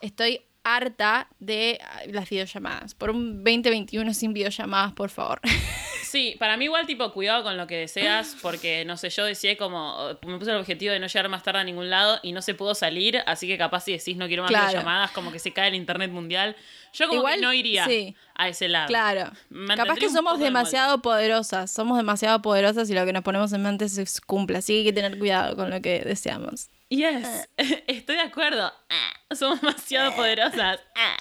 Estoy 0.01 0.41
harta 0.63 1.29
de 1.39 1.79
ah, 1.81 2.01
las 2.11 2.29
videollamadas. 2.29 2.93
Por 2.95 3.09
un 3.11 3.43
2021 3.45 4.13
sin 4.13 4.33
videollamadas, 4.33 4.91
por 4.93 5.09
favor. 5.09 5.39
Sí, 6.07 6.35
para 6.39 6.55
mí 6.55 6.65
igual 6.65 6.85
tipo 6.87 7.11
cuidado 7.11 7.43
con 7.43 7.57
lo 7.57 7.67
que 7.67 7.75
deseas, 7.75 8.37
porque 8.41 8.85
no 8.85 8.95
sé, 8.95 9.09
yo 9.09 9.25
decía 9.25 9.57
como, 9.57 10.17
me 10.25 10.37
puse 10.37 10.51
el 10.51 10.57
objetivo 10.57 10.93
de 10.93 10.99
no 10.99 11.07
llegar 11.07 11.27
más 11.27 11.43
tarde 11.43 11.59
a 11.59 11.63
ningún 11.65 11.89
lado 11.89 12.17
y 12.23 12.31
no 12.31 12.41
se 12.41 12.53
pudo 12.53 12.75
salir, 12.75 13.21
así 13.25 13.45
que 13.45 13.57
capaz 13.57 13.81
si 13.81 13.91
decís 13.91 14.15
no 14.15 14.27
quiero 14.27 14.43
más 14.43 14.49
Claro. 14.51 14.71
llamadas, 14.71 15.11
como 15.11 15.33
que 15.33 15.39
se 15.39 15.51
cae 15.51 15.67
el 15.67 15.75
internet 15.75 16.09
mundial. 16.09 16.55
Yo 16.93 17.07
como 17.07 17.19
Igual, 17.19 17.35
que 17.35 17.41
no 17.41 17.53
iría 17.53 17.85
sí. 17.85 18.15
a 18.35 18.47
ese 18.47 18.69
lado. 18.69 18.87
Claro. 18.87 19.31
Capaz 19.75 19.95
que 19.95 20.09
somos 20.09 20.39
demasiado 20.39 21.01
poderosas. 21.01 21.69
Somos 21.69 21.97
demasiado 21.97 22.41
poderosas 22.41 22.89
y 22.89 22.93
lo 22.93 23.05
que 23.05 23.11
nos 23.13 23.23
ponemos 23.23 23.51
en 23.51 23.61
mente 23.63 23.89
se 23.89 24.05
cumple. 24.25 24.59
Así 24.59 24.73
que 24.73 24.77
hay 24.79 24.83
que 24.85 24.93
tener 24.93 25.19
cuidado 25.19 25.55
con 25.57 25.69
lo 25.69 25.81
que 25.81 25.99
deseamos. 25.99 26.69
Yes, 26.89 27.49
estoy 27.87 28.15
de 28.15 28.21
acuerdo. 28.21 28.71
Ah, 28.89 29.35
Somos 29.35 29.59
demasiado 29.61 30.15
poderosas. 30.15 30.79
Ah. 30.95 31.17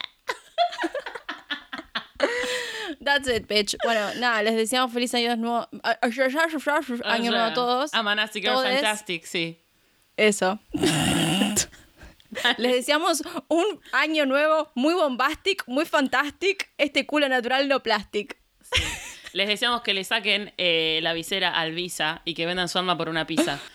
That's 3.06 3.28
it, 3.28 3.46
bitch. 3.46 3.76
Bueno, 3.84 4.12
nada, 4.18 4.42
les 4.42 4.56
deseamos 4.56 4.92
feliz 4.92 5.14
año 5.14 5.36
nuevo. 5.36 5.68
Año 7.04 7.30
nuevo 7.30 7.44
a 7.44 7.54
todos. 7.54 7.94
Amanastic 7.94 8.44
Todes. 8.44 8.80
Fantastic, 8.80 9.24
sí. 9.24 9.60
Eso. 10.16 10.58
Les 12.58 12.74
deseamos 12.74 13.22
un 13.48 13.80
año 13.92 14.26
nuevo 14.26 14.70
muy 14.74 14.92
bombastic, 14.92 15.62
muy 15.68 15.86
fantastic. 15.86 16.68
Este 16.76 17.06
culo 17.06 17.28
natural 17.28 17.68
no 17.68 17.82
plastic. 17.82 18.36
Les 19.32 19.46
deseamos 19.46 19.82
que 19.82 19.94
le 19.94 20.02
saquen 20.02 20.52
eh, 20.58 20.98
la 21.02 21.12
visera 21.12 21.56
al 21.56 21.72
Visa 21.72 22.22
y 22.24 22.34
que 22.34 22.44
vendan 22.44 22.68
su 22.68 22.78
alma 22.78 22.98
por 22.98 23.08
una 23.08 23.26
pizza. 23.26 23.60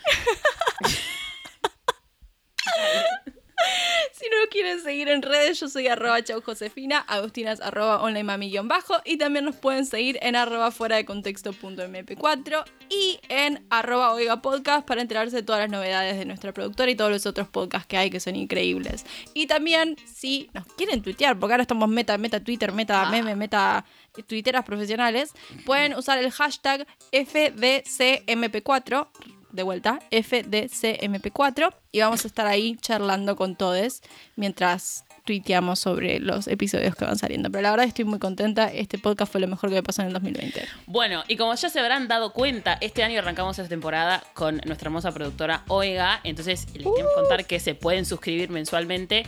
Si 4.22 4.30
no 4.30 4.38
quieren 4.52 4.80
seguir 4.84 5.10
en 5.10 5.24
redes, 5.24 5.60
yo 5.60 5.68
soy 5.68 5.88
arroba 5.88 6.24
chau 6.24 6.44
Josefina, 6.44 7.00
Agustinas 7.00 7.60
arroba 7.60 8.04
online 8.04 8.24
mami 8.24 8.52
guion 8.52 8.68
bajo 8.68 8.94
y 9.04 9.18
también 9.18 9.46
nos 9.46 9.56
pueden 9.56 9.84
seguir 9.84 10.20
en 10.22 10.36
arroba 10.36 10.70
fuera 10.70 10.96
de 10.98 11.06
contexto 11.06 11.54
punto 11.54 11.82
mp4 11.88 12.64
y 12.88 13.20
en 13.30 13.66
arroba 13.72 14.14
oiga 14.14 14.44
podcast 14.44 14.86
para 14.86 15.02
enterarse 15.02 15.38
de 15.38 15.42
todas 15.42 15.62
las 15.62 15.72
novedades 15.72 16.20
de 16.20 16.26
nuestra 16.26 16.54
productora 16.54 16.92
y 16.92 16.96
todos 16.96 17.10
los 17.10 17.26
otros 17.26 17.48
podcasts 17.48 17.88
que 17.88 17.98
hay 17.98 18.12
que 18.12 18.20
son 18.20 18.36
increíbles. 18.36 19.08
Y 19.34 19.48
también 19.48 19.96
si 20.06 20.52
nos 20.54 20.68
quieren 20.68 21.02
tuitear, 21.02 21.40
porque 21.40 21.54
ahora 21.54 21.64
estamos 21.64 21.90
meta, 21.90 22.16
meta 22.20 22.44
Twitter, 22.44 22.72
meta 22.74 23.10
meme, 23.10 23.36
meta 23.36 23.86
tuiteras 24.28 24.64
profesionales, 24.66 25.32
pueden 25.66 25.96
usar 25.96 26.20
el 26.20 26.30
hashtag 26.30 26.86
FDCMP4 27.12 29.08
de 29.52 29.64
vuelta, 29.64 30.00
FDCMP4, 30.12 31.74
y 31.92 32.00
vamos 32.00 32.24
a 32.26 32.28
estar 32.28 32.48
ahí 32.48 32.78
charlando 32.82 33.36
con 33.36 33.56
todos 33.56 34.02
mientras 34.36 35.06
tuiteamos 35.26 35.80
sobre 35.80 36.20
los 36.20 36.48
episodios 36.48 36.96
que 36.96 37.06
van 37.06 37.18
saliendo. 37.18 37.52
Pero 37.52 37.62
la 37.62 37.72
verdad 37.72 37.86
estoy 37.86 38.06
muy 38.06 38.20
contenta, 38.20 38.72
este 38.72 38.98
podcast 38.98 39.32
fue 39.32 39.42
lo 39.42 39.48
mejor 39.48 39.70
que 39.70 39.76
me 39.76 39.84
pasó 39.84 40.02
en 40.02 40.08
el 40.08 40.14
2020. 40.14 40.68
Bueno, 40.88 41.24
y 41.28 41.38
como 41.38 41.54
ya 41.54 41.70
se 41.70 41.80
habrán 41.80 42.08
dado 42.08 42.34
cuenta, 42.34 42.78
este 42.82 43.04
año 43.04 43.20
arrancamos 43.20 43.58
esta 43.60 43.70
temporada 43.70 44.24
con 44.34 44.62
nuestra 44.66 44.88
hermosa 44.88 45.12
productora 45.12 45.64
Oiga. 45.68 46.22
Entonces, 46.24 46.66
les 46.74 46.84
queremos 46.84 47.14
contar 47.16 47.46
que 47.46 47.60
se 47.60 47.76
pueden 47.76 48.06
suscribir 48.06 48.50
mensualmente 48.50 49.26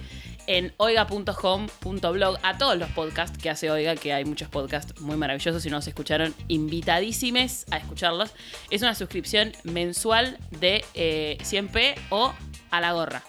en 0.47 0.73
oiga.home.blog 0.77 2.37
a 2.43 2.57
todos 2.57 2.77
los 2.77 2.89
podcasts 2.91 3.37
que 3.37 3.49
hace 3.49 3.71
Oiga, 3.71 3.95
que 3.95 4.13
hay 4.13 4.25
muchos 4.25 4.49
podcasts 4.49 4.99
muy 5.01 5.17
maravillosos. 5.17 5.63
Si 5.63 5.69
no 5.69 5.77
los 5.77 5.87
escucharon, 5.87 6.33
invitadísimes 6.47 7.65
a 7.71 7.77
escucharlos. 7.77 8.33
Es 8.69 8.81
una 8.81 8.95
suscripción 8.95 9.53
mensual 9.63 10.37
de 10.51 10.83
eh, 10.93 11.37
100p 11.41 11.95
o 12.09 12.33
a 12.71 12.81
la 12.81 12.93
gorra. 12.93 13.23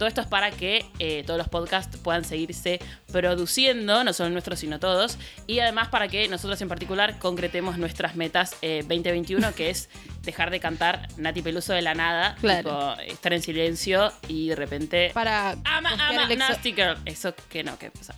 Todo 0.00 0.08
esto 0.08 0.22
es 0.22 0.26
para 0.28 0.50
que 0.50 0.86
eh, 0.98 1.24
todos 1.26 1.36
los 1.36 1.50
podcasts 1.50 1.98
puedan 1.98 2.24
seguirse 2.24 2.80
produciendo, 3.12 4.02
no 4.02 4.14
solo 4.14 4.30
nuestros, 4.30 4.58
sino 4.58 4.80
todos. 4.80 5.18
Y 5.46 5.58
además 5.60 5.88
para 5.88 6.08
que 6.08 6.26
nosotros 6.26 6.58
en 6.62 6.68
particular 6.68 7.18
concretemos 7.18 7.76
nuestras 7.76 8.16
metas 8.16 8.56
eh, 8.62 8.78
2021, 8.88 9.54
que 9.54 9.68
es 9.68 9.90
dejar 10.22 10.50
de 10.50 10.58
cantar 10.58 11.06
Nati 11.18 11.42
Peluso 11.42 11.74
de 11.74 11.82
la 11.82 11.92
nada, 11.92 12.34
Claro. 12.40 12.94
tipo, 12.96 13.12
estar 13.12 13.34
en 13.34 13.42
silencio 13.42 14.10
y 14.26 14.48
de 14.48 14.56
repente... 14.56 15.10
Para 15.12 15.50
Ama, 15.66 15.90
ama, 15.92 16.34
Nasty 16.34 16.72
Girl. 16.72 16.96
Eso 17.04 17.34
que 17.50 17.62
no, 17.62 17.78
que 17.78 17.90
pasar. 17.90 18.16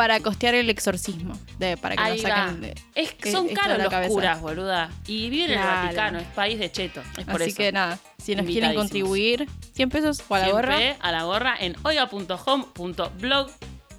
Para 0.00 0.18
costear 0.20 0.54
el 0.54 0.70
exorcismo, 0.70 1.38
de, 1.58 1.76
para 1.76 1.94
que 1.94 2.02
Ahí 2.02 2.22
va. 2.22 2.28
saquen 2.28 2.60
de- 2.62 2.74
Es, 2.94 3.12
que- 3.12 3.30
son 3.30 3.46
esto 3.46 3.54
de 3.54 3.60
caros 3.60 3.76
la 3.78 3.84
los 3.84 3.90
cabeza. 3.92 4.08
curas, 4.08 4.40
boluda. 4.40 4.90
Y 5.06 5.28
viven 5.28 5.50
en 5.50 5.58
el. 5.58 5.64
Vaticano, 5.66 6.18
es 6.20 6.26
país 6.28 6.58
de 6.58 6.72
cheto. 6.72 7.02
Es 7.18 7.26
por 7.26 7.42
Así 7.42 7.50
eso. 7.50 7.58
que 7.58 7.70
nada, 7.72 7.98
si 8.16 8.34
nos 8.34 8.46
quieren 8.46 8.70
Invitadísimos. 8.70 8.82
contribuir, 8.84 9.48
100 9.74 9.88
pesos 9.90 10.22
o 10.26 10.34
a 10.34 10.38
la 10.38 10.48
gorra. 10.50 10.78
A 11.00 11.12
la 11.12 11.24
gorra 11.24 11.54
en 11.60 11.76
oiga.home.blog 11.82 13.50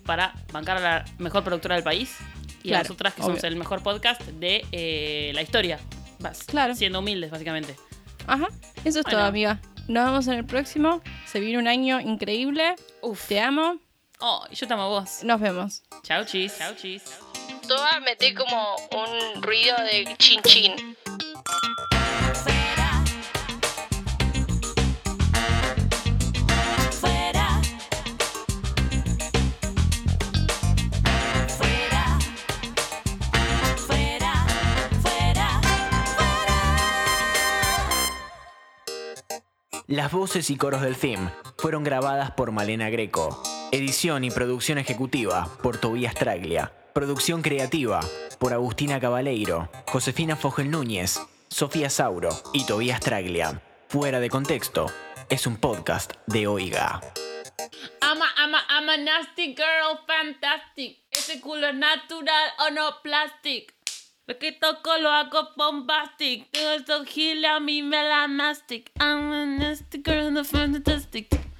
para 0.05 0.33
bancar 0.51 0.77
a 0.77 0.79
la 0.81 1.05
mejor 1.19 1.43
productora 1.43 1.75
del 1.75 1.83
país 1.83 2.15
y 2.63 2.69
a 2.69 2.71
Claro, 2.71 2.83
nosotras 2.85 3.13
que 3.13 3.21
somos 3.21 3.37
obvio. 3.39 3.49
el 3.49 3.55
mejor 3.57 3.83
podcast 3.83 4.21
de 4.21 4.65
eh, 4.71 5.31
la 5.35 5.43
historia. 5.43 5.79
Vas, 6.19 6.43
Claro. 6.45 6.73
Siendo 6.75 6.99
humildes, 6.99 7.29
básicamente. 7.29 7.75
Ajá, 8.27 8.47
eso 8.83 8.99
es 8.99 9.03
Bueno. 9.05 9.19
todo, 9.19 9.27
amiga. 9.27 9.59
Nos 9.87 10.05
vemos 10.05 10.27
en 10.27 10.33
el 10.33 10.45
próximo. 10.45 11.01
Se 11.25 11.39
viene 11.39 11.57
un 11.59 11.67
año 11.67 11.99
increíble. 11.99 12.75
Uf. 13.01 13.27
Te 13.27 13.39
amo. 13.39 13.77
Oh, 14.23 14.45
yo 14.51 14.67
te 14.67 14.73
amo 14.73 14.83
a 14.83 14.87
vos. 14.87 15.23
Nos 15.23 15.41
vemos. 15.41 15.81
Chau, 16.03 16.23
chis. 16.25 16.55
Chau, 16.57 16.75
chis. 16.75 17.01
Toda 17.67 17.99
metí 18.01 18.35
como 18.35 18.75
un 18.91 19.41
ruido 19.41 19.75
de 19.77 20.15
chin 20.17 20.41
chin. 20.43 20.95
Fuera. 22.43 23.01
Fuera. 26.99 27.61
Fuera. 31.47 32.19
Fuera. 33.87 34.45
Fuera. 34.99 35.61
Las 39.87 40.11
voces 40.11 40.51
y 40.51 40.57
coros 40.57 40.81
del 40.81 40.95
theme 40.95 41.31
fueron 41.57 41.83
grabadas 41.83 42.29
por 42.31 42.51
Malena 42.51 42.91
Greco. 42.91 43.41
Edición 43.73 44.25
y 44.25 44.31
producción 44.31 44.79
ejecutiva 44.79 45.47
por 45.63 45.79
Tobías 45.79 46.13
Traglia. 46.13 46.73
Producción 46.93 47.41
creativa 47.41 48.01
por 48.37 48.51
Agustina 48.51 48.99
Cabaleiro, 48.99 49.69
Josefina 49.87 50.35
Fogel 50.35 50.69
Núñez, 50.69 51.21
Sofía 51.47 51.89
Sauro 51.89 52.31
y 52.53 52.65
Tobías 52.65 52.99
Traglia. 52.99 53.61
Fuera 53.87 54.19
de 54.19 54.29
contexto, 54.29 54.87
es 55.29 55.47
un 55.47 55.55
podcast 55.55 56.11
de 56.27 56.47
Oiga. 56.47 56.99
Ama, 58.01 58.25
ama, 58.35 58.59
ama, 58.67 58.97
nasty 58.97 59.55
girl, 59.55 59.99
fantastic. 60.05 60.99
Ese 61.09 61.39
culo 61.39 61.67
es 61.67 61.75
natural 61.75 62.51
o 62.67 62.71
no 62.71 63.01
plastic. 63.01 63.73
Lo 64.27 64.37
que 64.37 64.51
toco 64.51 64.97
lo 64.97 65.09
hago 65.09 65.47
bombastic. 65.55 66.51
Todo 66.51 66.73
esto 66.73 67.05
gila 67.05 67.55
a 67.55 67.59
mí 67.61 67.83
me 67.83 68.03
la 68.03 68.27
mastic. 68.27 68.91
I'm 68.99 69.31
a 69.31 69.45
nasty 69.45 70.01
girl, 70.03 70.29
no 70.33 70.43
fantastic. 70.43 71.50